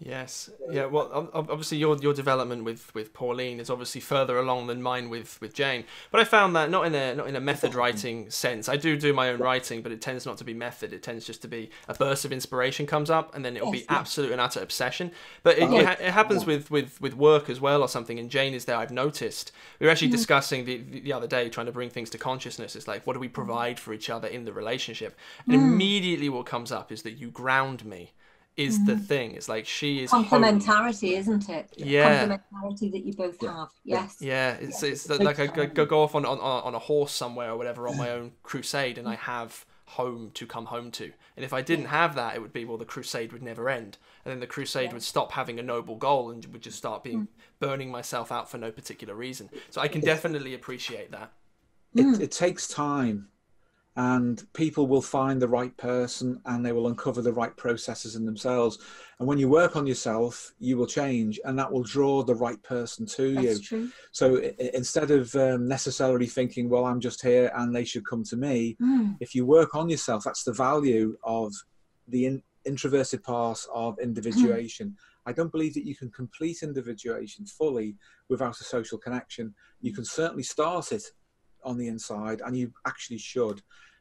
Yes. 0.00 0.48
Yeah. 0.70 0.86
Well, 0.86 1.28
obviously 1.34 1.78
your 1.78 1.96
your 1.96 2.14
development 2.14 2.62
with, 2.62 2.94
with 2.94 3.12
Pauline 3.12 3.58
is 3.58 3.68
obviously 3.68 4.00
further 4.00 4.38
along 4.38 4.68
than 4.68 4.80
mine 4.80 5.10
with, 5.10 5.40
with 5.40 5.54
Jane. 5.54 5.84
But 6.12 6.20
I 6.20 6.24
found 6.24 6.54
that 6.54 6.70
not 6.70 6.86
in 6.86 6.94
a 6.94 7.16
not 7.16 7.26
in 7.26 7.34
a 7.34 7.40
method 7.40 7.74
writing 7.74 8.30
sense. 8.30 8.68
I 8.68 8.76
do 8.76 8.96
do 8.96 9.12
my 9.12 9.30
own 9.30 9.40
writing, 9.40 9.82
but 9.82 9.90
it 9.90 10.00
tends 10.00 10.24
not 10.24 10.38
to 10.38 10.44
be 10.44 10.54
method. 10.54 10.92
It 10.92 11.02
tends 11.02 11.26
just 11.26 11.42
to 11.42 11.48
be 11.48 11.70
a 11.88 11.94
burst 11.94 12.24
of 12.24 12.32
inspiration 12.32 12.86
comes 12.86 13.10
up, 13.10 13.34
and 13.34 13.44
then 13.44 13.56
it'll 13.56 13.72
be 13.72 13.86
absolute 13.88 14.30
and 14.30 14.40
utter 14.40 14.60
obsession. 14.60 15.10
But 15.42 15.58
it, 15.58 15.68
it, 15.68 16.00
it, 16.00 16.12
happens 16.12 16.46
with, 16.46 16.70
with, 16.70 17.00
with 17.00 17.16
work 17.16 17.50
as 17.50 17.60
well, 17.60 17.82
or 17.82 17.88
something. 17.88 18.20
And 18.20 18.30
Jane 18.30 18.54
is 18.54 18.66
there. 18.66 18.76
I've 18.76 18.92
noticed. 18.92 19.50
We 19.80 19.86
were 19.86 19.90
actually 19.90 20.08
mm. 20.08 20.12
discussing 20.12 20.64
the 20.64 20.78
the 20.78 21.12
other 21.12 21.26
day, 21.26 21.48
trying 21.48 21.66
to 21.66 21.72
bring 21.72 21.90
things 21.90 22.08
to 22.10 22.18
consciousness. 22.18 22.76
It's 22.76 22.86
like, 22.86 23.04
what 23.04 23.14
do 23.14 23.18
we 23.18 23.28
provide 23.28 23.80
for 23.80 23.92
each 23.92 24.10
other 24.10 24.28
in 24.28 24.44
the 24.44 24.52
relationship? 24.52 25.18
And 25.46 25.56
mm. 25.56 25.64
immediately, 25.64 26.28
what 26.28 26.46
comes 26.46 26.70
up 26.70 26.92
is 26.92 27.02
that 27.02 27.12
you 27.12 27.30
ground 27.30 27.84
me 27.84 28.12
is 28.58 28.84
the 28.84 28.92
mm-hmm. 28.92 29.02
thing. 29.02 29.30
It's 29.36 29.48
like 29.48 29.66
she 29.66 30.02
is 30.02 30.10
home. 30.10 30.24
Complementarity, 30.24 31.16
isn't 31.16 31.48
it? 31.48 31.72
Yeah. 31.76 32.26
Complementarity 32.26 32.90
that 32.90 33.04
you 33.04 33.14
both 33.14 33.40
have. 33.40 33.68
Yes. 33.84 34.16
Yeah, 34.20 34.56
it's 34.60 34.82
it's 34.82 35.08
like 35.08 35.38
I 35.38 35.46
go, 35.46 35.66
go 35.66 35.86
go 35.86 36.02
off 36.02 36.16
on, 36.16 36.26
on 36.26 36.38
on 36.38 36.74
a 36.74 36.78
horse 36.78 37.12
somewhere 37.12 37.52
or 37.52 37.56
whatever 37.56 37.88
on 37.88 37.96
my 37.96 38.08
mm. 38.08 38.16
own 38.16 38.32
crusade, 38.42 38.98
and 38.98 39.08
I 39.08 39.14
have 39.14 39.64
home 39.86 40.32
to 40.34 40.44
come 40.44 40.66
home 40.66 40.90
to. 40.90 41.12
And 41.36 41.44
if 41.44 41.52
I 41.52 41.62
didn't 41.62 41.86
have 41.86 42.16
that, 42.16 42.34
it 42.34 42.42
would 42.42 42.52
be 42.52 42.64
well, 42.64 42.76
the 42.76 42.84
crusade 42.84 43.32
would 43.32 43.44
never 43.44 43.70
end, 43.70 43.96
and 44.24 44.32
then 44.32 44.40
the 44.40 44.46
crusade 44.48 44.92
would 44.92 45.04
stop 45.04 45.32
having 45.32 45.60
a 45.60 45.62
noble 45.62 45.94
goal 45.94 46.30
and 46.30 46.44
would 46.46 46.62
just 46.62 46.76
start 46.76 47.04
being 47.04 47.22
mm. 47.22 47.28
burning 47.60 47.92
myself 47.92 48.32
out 48.32 48.50
for 48.50 48.58
no 48.58 48.72
particular 48.72 49.14
reason. 49.14 49.48
So 49.70 49.80
I 49.80 49.86
can 49.86 50.00
definitely 50.00 50.52
appreciate 50.52 51.12
that. 51.12 51.32
Mm. 51.96 52.16
it, 52.16 52.22
it 52.22 52.32
takes 52.32 52.66
time 52.66 53.28
and 53.98 54.46
people 54.52 54.86
will 54.86 55.02
find 55.02 55.42
the 55.42 55.48
right 55.48 55.76
person 55.76 56.40
and 56.46 56.64
they 56.64 56.70
will 56.70 56.86
uncover 56.86 57.20
the 57.20 57.32
right 57.32 57.54
processes 57.56 58.14
in 58.14 58.24
themselves. 58.24 58.78
And 59.18 59.26
when 59.26 59.38
you 59.38 59.48
work 59.48 59.74
on 59.74 59.86
yourself 59.88 60.54
you 60.60 60.76
will 60.78 60.86
change 60.86 61.40
and 61.44 61.58
that 61.58 61.70
will 61.72 61.82
draw 61.82 62.22
the 62.22 62.34
right 62.46 62.62
person 62.62 63.04
to 63.06 63.24
you. 63.42 63.58
true. 63.58 63.88
so 64.12 64.36
instead 64.82 65.10
of 65.10 65.34
um, 65.34 65.66
necessarily 65.66 66.26
thinking 66.26 66.68
well 66.68 66.84
i'm 66.86 67.00
just 67.00 67.20
here 67.22 67.50
and 67.56 67.74
they 67.74 67.84
should 67.84 68.06
come 68.06 68.22
to 68.24 68.36
me 68.36 68.76
Mm. 68.80 69.16
if 69.20 69.34
you 69.34 69.44
work 69.44 69.74
on 69.74 69.88
yourself 69.88 70.22
that's 70.24 70.44
the 70.44 70.52
value 70.52 71.16
of 71.24 71.52
the 72.06 72.26
in, 72.26 72.42
introverted 72.64 73.22
part 73.22 73.60
of 73.74 73.98
individuation. 73.98 74.96
I 75.26 75.32
don't 75.32 75.52
believe 75.52 75.74
that 75.74 75.86
you 75.86 75.96
can 75.96 76.10
complete 76.10 76.58
individuation 76.62 77.44
fully 77.46 77.96
without 78.28 78.60
a 78.60 78.64
social 78.64 78.98
connection. 78.98 79.54
You 79.80 79.92
can 79.92 80.04
certainly 80.04 80.42
start 80.42 80.92
it 80.92 81.04
on 81.68 81.76
the 81.78 81.88
inside 81.94 82.40
and 82.44 82.56
you 82.56 82.72
actually 82.86 83.18
should 83.18 83.60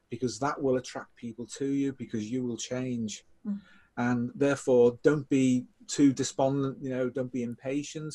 because 0.10 0.40
that 0.40 0.58
will 0.64 0.78
attract 0.78 1.14
people 1.16 1.46
to 1.46 1.66
you 1.82 1.94
because 2.04 2.24
you 2.34 2.44
will 2.46 2.58
change 2.58 3.24
Mm. 3.46 3.60
and 3.98 4.20
therefore 4.36 4.98
don't 5.04 5.28
be 5.30 5.66
too 5.96 6.12
despondent 6.22 6.76
you 6.82 6.90
know 6.90 7.06
don't 7.18 7.32
be 7.32 7.44
impatient 7.44 8.14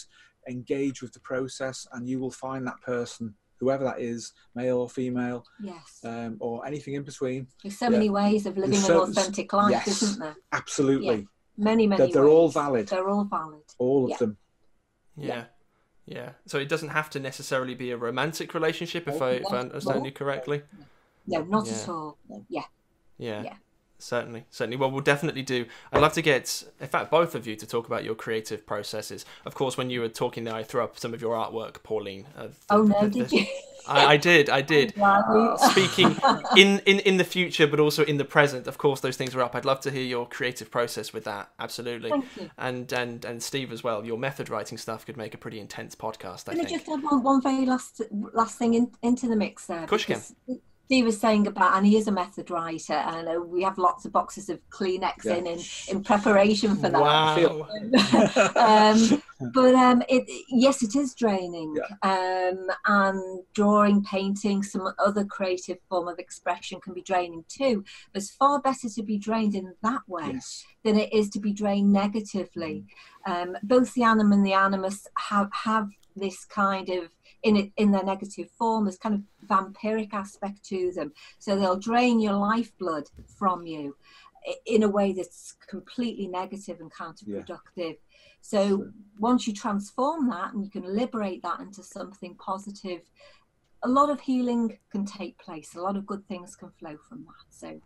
engage 0.48 1.00
with 1.02 1.12
the 1.12 1.20
process 1.20 1.86
and 1.92 2.08
you 2.10 2.18
will 2.22 2.30
find 2.46 2.66
that 2.66 2.80
person 2.84 3.24
whoever 3.60 3.84
that 3.84 4.00
is 4.00 4.32
male 4.60 4.78
or 4.84 4.88
female 4.90 5.44
Yes. 5.62 6.00
um, 6.04 6.36
or 6.40 6.66
anything 6.66 6.94
in 6.94 7.04
between 7.04 7.46
There's 7.62 7.78
so 7.78 7.86
yeah. 7.86 7.90
many 7.96 8.10
ways 8.10 8.44
of 8.46 8.58
living 8.58 8.76
an 8.84 8.90
authentic 8.90 9.52
life, 9.52 9.70
yes. 9.70 10.02
isn't 10.02 10.20
there? 10.20 10.36
absolutely 10.52 11.28
Many, 11.56 11.86
many. 11.86 12.00
That 12.02 12.12
they're 12.14 12.28
all 12.36 12.48
valid. 12.48 12.88
They're 12.88 13.08
all 13.14 13.24
valid. 13.24 13.62
all 13.78 14.04
of 14.06 14.10
Yeah. 14.10 14.16
them 14.22 14.36
Yeah. 15.16 15.44
Yeah. 16.06 16.30
So 16.46 16.58
it 16.58 16.68
doesn't 16.68 16.90
have 16.90 17.10
to 17.10 17.20
necessarily 17.20 17.74
be 17.74 17.90
a 17.90 17.96
romantic 17.96 18.54
relationship 18.54 19.06
if 19.08 19.20
No, 19.20 19.26
I 19.26 19.30
if 19.32 19.52
I 19.52 19.58
understand 19.58 20.04
you 20.04 20.12
correctly. 20.12 20.62
No, 21.26 21.42
not 21.42 21.66
Yeah. 21.66 21.72
at 21.74 21.88
all. 21.88 22.18
Yeah. 22.48 22.62
Yeah. 23.18 23.42
Yeah. 23.42 23.54
Certainly, 24.02 24.44
certainly. 24.50 24.76
Well, 24.76 24.90
we'll 24.90 25.00
definitely 25.00 25.42
do. 25.42 25.66
I'd 25.92 26.00
love 26.02 26.12
to 26.14 26.22
get, 26.22 26.64
in 26.80 26.88
fact, 26.88 27.10
both 27.10 27.34
of 27.34 27.46
you 27.46 27.54
to 27.56 27.66
talk 27.66 27.86
about 27.86 28.02
your 28.04 28.14
creative 28.16 28.66
processes. 28.66 29.24
Of 29.46 29.54
course, 29.54 29.76
when 29.76 29.90
you 29.90 30.00
were 30.00 30.08
talking 30.08 30.44
there, 30.44 30.54
I 30.54 30.62
threw 30.64 30.82
up 30.82 30.98
some 30.98 31.14
of 31.14 31.20
your 31.22 31.34
artwork, 31.36 31.82
Pauline. 31.82 32.26
Uh, 32.36 32.48
the- 32.48 32.52
Oh 32.70 32.82
no, 32.82 33.00
the- 33.02 33.08
did 33.10 33.28
the- 33.30 33.36
you? 33.36 33.46
I, 33.88 34.06
I 34.12 34.16
did, 34.16 34.48
I 34.48 34.60
did. 34.62 34.94
Speaking 35.70 36.16
in, 36.56 36.78
in 36.86 37.00
in 37.00 37.16
the 37.16 37.24
future, 37.24 37.66
but 37.66 37.80
also 37.80 38.04
in 38.04 38.16
the 38.16 38.24
present. 38.24 38.66
Of 38.68 38.78
course, 38.78 39.00
those 39.00 39.16
things 39.16 39.34
are 39.34 39.42
up. 39.42 39.56
I'd 39.56 39.64
love 39.64 39.80
to 39.80 39.90
hear 39.90 40.04
your 40.04 40.26
creative 40.28 40.70
process 40.70 41.12
with 41.12 41.24
that. 41.24 41.50
Absolutely. 41.58 42.10
Thank 42.10 42.24
you. 42.40 42.50
And 42.58 42.92
and 42.92 43.24
and 43.24 43.42
Steve 43.42 43.72
as 43.72 43.82
well. 43.82 44.04
Your 44.04 44.18
method 44.18 44.48
writing 44.50 44.78
stuff 44.78 45.04
could 45.04 45.16
make 45.16 45.34
a 45.34 45.38
pretty 45.38 45.58
intense 45.58 45.96
podcast. 45.96 46.48
I 46.48 46.52
Can 46.52 46.60
I 46.60 46.64
think. 46.68 46.78
just 46.84 46.88
add 46.90 47.02
one, 47.02 47.22
one 47.24 47.42
very 47.42 47.66
last 47.66 48.00
last 48.32 48.56
thing 48.56 48.74
in, 48.74 48.90
into 49.02 49.26
the 49.26 49.34
mix 49.36 49.66
there? 49.66 49.80
because 49.86 50.32
Steve 50.92 51.06
was 51.06 51.18
saying 51.18 51.46
about, 51.46 51.74
and 51.74 51.86
he 51.86 51.96
is 51.96 52.06
a 52.06 52.12
method 52.12 52.50
writer, 52.50 52.92
and 52.92 53.16
I 53.16 53.22
know 53.22 53.40
we 53.40 53.62
have 53.62 53.78
lots 53.78 54.04
of 54.04 54.12
boxes 54.12 54.50
of 54.50 54.60
Kleenex 54.68 55.24
Yeah. 55.24 55.36
in, 55.36 55.46
in 55.46 55.58
in 55.88 56.02
preparation 56.04 56.76
for 56.76 56.90
that. 56.90 57.00
Wow. 57.00 57.66
um, 58.56 59.22
but 59.54 59.74
um, 59.74 60.02
it, 60.06 60.24
yes, 60.50 60.82
it 60.82 60.94
is 60.94 61.14
draining. 61.14 61.74
Um, 62.02 62.66
and 62.84 63.42
drawing, 63.54 64.04
painting, 64.04 64.62
some 64.62 64.92
other 64.98 65.24
creative 65.24 65.78
form 65.88 66.08
of 66.08 66.18
expression 66.18 66.78
can 66.78 66.92
be 66.92 67.00
draining 67.00 67.46
too. 67.48 67.82
But 68.12 68.20
it's 68.20 68.32
far 68.32 68.60
better 68.60 68.90
to 68.90 69.02
be 69.02 69.16
drained 69.16 69.54
in 69.54 69.74
that 69.82 70.02
way 70.06 70.32
yes 70.34 70.66
than 70.84 70.98
it 70.98 71.12
is 71.12 71.30
to 71.30 71.40
be 71.40 71.52
drained 71.52 71.92
negatively. 71.92 72.84
Um, 73.26 73.56
both 73.62 73.94
the 73.94 74.02
anima 74.02 74.34
and 74.34 74.44
the 74.44 74.52
animus 74.52 75.06
have 75.16 75.48
have 75.52 75.88
this 76.16 76.44
kind 76.44 76.88
of 76.88 77.10
in 77.42 77.72
in 77.76 77.90
their 77.90 78.04
negative 78.04 78.50
form, 78.50 78.84
this 78.84 78.98
kind 78.98 79.14
of 79.14 79.48
vampiric 79.48 80.12
aspect 80.12 80.64
to 80.64 80.92
them. 80.92 81.12
So 81.38 81.58
they'll 81.58 81.78
drain 81.78 82.20
your 82.20 82.34
lifeblood 82.34 83.08
from 83.26 83.66
you 83.66 83.96
in 84.66 84.82
a 84.82 84.88
way 84.88 85.12
that's 85.12 85.54
completely 85.68 86.26
negative 86.26 86.80
and 86.80 86.92
counterproductive. 86.92 87.96
So 88.40 88.68
Sure. 88.68 88.92
once 89.18 89.46
you 89.46 89.54
transform 89.54 90.28
that 90.30 90.52
and 90.52 90.64
you 90.64 90.70
can 90.70 90.82
liberate 90.84 91.42
that 91.42 91.60
into 91.60 91.82
something 91.82 92.34
positive, 92.36 93.02
a 93.84 93.88
lot 93.88 94.10
of 94.10 94.20
healing 94.20 94.78
can 94.90 95.04
take 95.04 95.38
place. 95.38 95.74
A 95.74 95.80
lot 95.80 95.96
of 95.96 96.06
good 96.06 96.26
things 96.26 96.56
can 96.56 96.70
flow 96.70 96.96
from 97.08 97.24
that. 97.24 97.46
So 97.50 97.80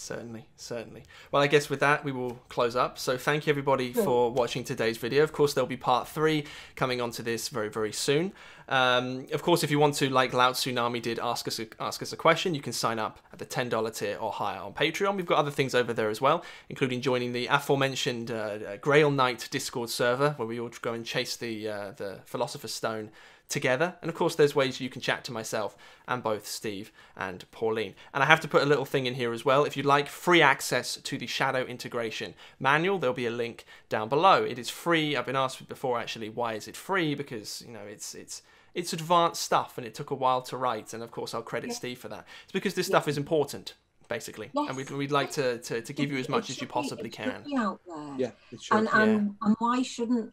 Certainly, 0.00 0.46
certainly. 0.56 1.02
Well, 1.30 1.42
I 1.42 1.46
guess 1.46 1.68
with 1.68 1.80
that, 1.80 2.06
we 2.06 2.10
will 2.10 2.40
close 2.48 2.74
up. 2.74 2.98
So, 2.98 3.18
thank 3.18 3.46
you 3.46 3.50
everybody 3.50 3.92
for 3.92 4.32
watching 4.32 4.64
today's 4.64 4.96
video. 4.96 5.22
Of 5.22 5.32
course, 5.34 5.52
there'll 5.52 5.68
be 5.68 5.76
part 5.76 6.08
three 6.08 6.46
coming 6.74 7.02
onto 7.02 7.22
this 7.22 7.50
very, 7.50 7.68
very 7.68 7.92
soon. 7.92 8.32
Um, 8.70 9.26
of 9.30 9.42
course, 9.42 9.62
if 9.62 9.70
you 9.70 9.78
want 9.78 9.96
to, 9.96 10.08
like 10.08 10.32
Loud 10.32 10.54
Tsunami 10.54 11.02
did, 11.02 11.18
ask 11.18 11.46
us 11.46 11.60
a, 11.60 11.66
ask 11.78 12.00
us 12.00 12.14
a 12.14 12.16
question, 12.16 12.54
you 12.54 12.62
can 12.62 12.72
sign 12.72 12.98
up 12.98 13.18
at 13.30 13.38
the 13.38 13.44
ten 13.44 13.68
dollar 13.68 13.90
tier 13.90 14.16
or 14.16 14.32
higher 14.32 14.60
on 14.60 14.72
Patreon. 14.72 15.16
We've 15.16 15.26
got 15.26 15.36
other 15.36 15.50
things 15.50 15.74
over 15.74 15.92
there 15.92 16.08
as 16.08 16.22
well, 16.22 16.44
including 16.70 17.02
joining 17.02 17.32
the 17.34 17.46
aforementioned 17.48 18.30
uh, 18.30 18.78
Grail 18.78 19.10
Knight 19.10 19.48
Discord 19.50 19.90
server, 19.90 20.30
where 20.38 20.48
we 20.48 20.58
all 20.58 20.70
go 20.80 20.94
and 20.94 21.04
chase 21.04 21.36
the 21.36 21.68
uh, 21.68 21.90
the 21.90 22.20
Philosopher's 22.24 22.72
Stone 22.72 23.10
together. 23.50 23.96
And 24.00 24.08
of 24.08 24.14
course, 24.14 24.34
there's 24.34 24.54
ways 24.54 24.80
you 24.80 24.88
can 24.88 25.02
chat 25.02 25.24
to 25.24 25.32
myself 25.32 25.76
and 26.08 26.22
both 26.22 26.46
Steve 26.46 26.90
and 27.16 27.44
Pauline. 27.50 27.94
And 28.14 28.22
I 28.22 28.26
have 28.26 28.40
to 28.40 28.48
put 28.48 28.62
a 28.62 28.66
little 28.66 28.86
thing 28.86 29.04
in 29.04 29.14
here 29.14 29.32
as 29.34 29.44
well. 29.44 29.64
If 29.64 29.76
you'd 29.76 29.84
like 29.84 30.08
free 30.08 30.40
access 30.40 30.96
to 30.96 31.18
the 31.18 31.26
Shadow 31.26 31.64
integration 31.64 32.34
manual, 32.58 32.98
there'll 32.98 33.12
be 33.14 33.26
a 33.26 33.30
link 33.30 33.66
down 33.90 34.08
below. 34.08 34.42
It 34.42 34.58
is 34.58 34.70
free. 34.70 35.16
I've 35.16 35.26
been 35.26 35.36
asked 35.36 35.68
before 35.68 35.98
actually, 35.98 36.30
why 36.30 36.54
is 36.54 36.66
it 36.66 36.76
free? 36.76 37.14
Because 37.14 37.62
you 37.66 37.72
know 37.74 37.80
it's 37.86 38.14
it's 38.14 38.42
it's 38.72 38.92
advanced 38.92 39.42
stuff 39.42 39.76
and 39.78 39.86
it 39.86 39.94
took 39.94 40.10
a 40.10 40.14
while 40.14 40.42
to 40.42 40.56
write. 40.56 40.94
And 40.94 41.02
of 41.02 41.10
course, 41.10 41.34
I'll 41.34 41.42
credit 41.42 41.72
Steve 41.72 41.98
for 41.98 42.08
that. 42.08 42.24
It's 42.44 42.52
because 42.52 42.74
this 42.74 42.86
stuff 42.86 43.08
is 43.08 43.18
important. 43.18 43.74
Basically, 44.08 44.50
Yes. 44.52 44.66
and 44.68 44.76
we'd, 44.76 44.90
we'd 44.90 45.12
like 45.12 45.30
to, 45.32 45.58
to, 45.58 45.82
to 45.82 45.92
give 45.92 46.10
you 46.10 46.18
as 46.18 46.28
much 46.28 46.44
as 46.44 46.48
you 46.50 46.54
should 46.56 46.68
be- 46.68 46.72
possibly 46.72 47.10
can. 47.10 47.44
be 47.44 47.54
out 47.56 47.80
there. 47.86 48.14
yeah 48.18 48.30
it 48.50 48.60
should. 48.60 48.76
and 48.78 48.88
and, 48.92 49.16
um, 49.16 49.36
and 49.42 49.56
why 49.60 49.82
shouldn't 49.82 50.32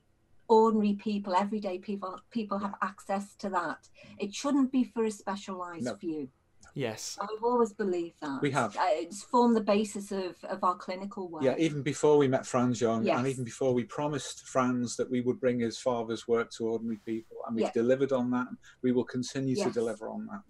ordinary 0.50 0.94
people 0.94 1.36
everyday 1.36 1.78
people 1.78 2.20
people 2.32 2.58
have 2.58 2.76
access 2.82 3.36
to 3.36 3.50
that 3.50 3.88
it 4.20 4.34
shouldn't 4.34 4.72
be 4.72 4.84
for 4.84 5.04
a 5.06 5.12
specialized 5.12 5.86
No. 5.86 5.96
few 5.96 6.30
Yes. 6.74 7.18
i've 7.22 7.44
always 7.44 7.74
believed 7.74 8.16
that 8.22 8.40
We 8.42 8.52
have. 8.52 8.76
Uh, 8.78 8.82
it's 8.90 9.24
formed 9.24 9.56
the 9.56 9.62
basis 9.62 10.12
of 10.12 10.36
of 10.44 10.64
our 10.64 10.76
clinical 10.76 11.28
work 11.28 11.44
Yeah, 11.44 11.56
even 11.58 11.82
before 11.82 12.18
we 12.18 12.28
met 12.28 12.46
Franz 12.46 12.80
Jung, 12.80 13.04
Yes. 13.04 13.18
and 13.18 13.28
even 13.28 13.44
before 13.44 13.74
we 13.74 13.84
promised 13.84 14.46
Franz 14.48 14.96
that 14.98 15.10
we 15.10 15.22
would 15.22 15.40
bring 15.40 15.60
his 15.60 15.80
father's 15.80 16.28
work 16.28 16.52
to 16.58 16.68
ordinary 16.68 17.00
people, 17.06 17.38
and 17.48 17.56
we've 17.56 17.64
Yes. 17.66 17.74
delivered 17.74 18.12
on 18.12 18.30
that. 18.32 18.48
We 18.84 18.92
will 18.92 19.06
continue 19.06 19.56
to 19.56 19.72
deliver 19.72 20.08
on 20.10 20.28
that. 20.28 20.42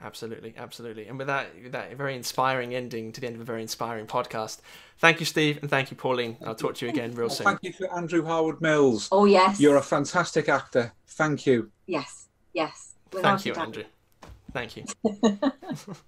Absolutely, 0.00 0.54
absolutely. 0.56 1.08
And 1.08 1.18
with 1.18 1.26
that, 1.26 1.48
with 1.60 1.72
that 1.72 1.92
very 1.96 2.14
inspiring 2.14 2.72
ending 2.74 3.10
to 3.12 3.20
the 3.20 3.26
end 3.26 3.34
of 3.34 3.42
a 3.42 3.44
very 3.44 3.62
inspiring 3.62 4.06
podcast, 4.06 4.60
thank 4.98 5.18
you, 5.18 5.26
Steve, 5.26 5.58
and 5.60 5.68
thank 5.68 5.90
you, 5.90 5.96
Pauline. 5.96 6.36
I'll 6.44 6.54
talk 6.54 6.76
to 6.76 6.86
you 6.86 6.92
again 6.92 7.10
real 7.14 7.26
Well, 7.26 7.30
soon. 7.34 7.44
thank 7.46 7.58
you 7.62 7.72
to 7.74 7.92
Andrew 7.92 8.24
Howard 8.24 8.60
Mills. 8.60 9.08
oh 9.10 9.24
yes 9.24 9.58
You're 9.60 9.76
a 9.76 9.82
fantastic 9.82 10.48
actor. 10.48 10.92
Thank 11.08 11.46
you. 11.46 11.70
yes 11.86 12.28
yes 12.52 12.94
Without 13.12 13.40
Thank 13.40 13.56
you. 13.56 13.62
Andrew. 13.62 13.84
Thank 14.52 14.76
you. 14.76 14.84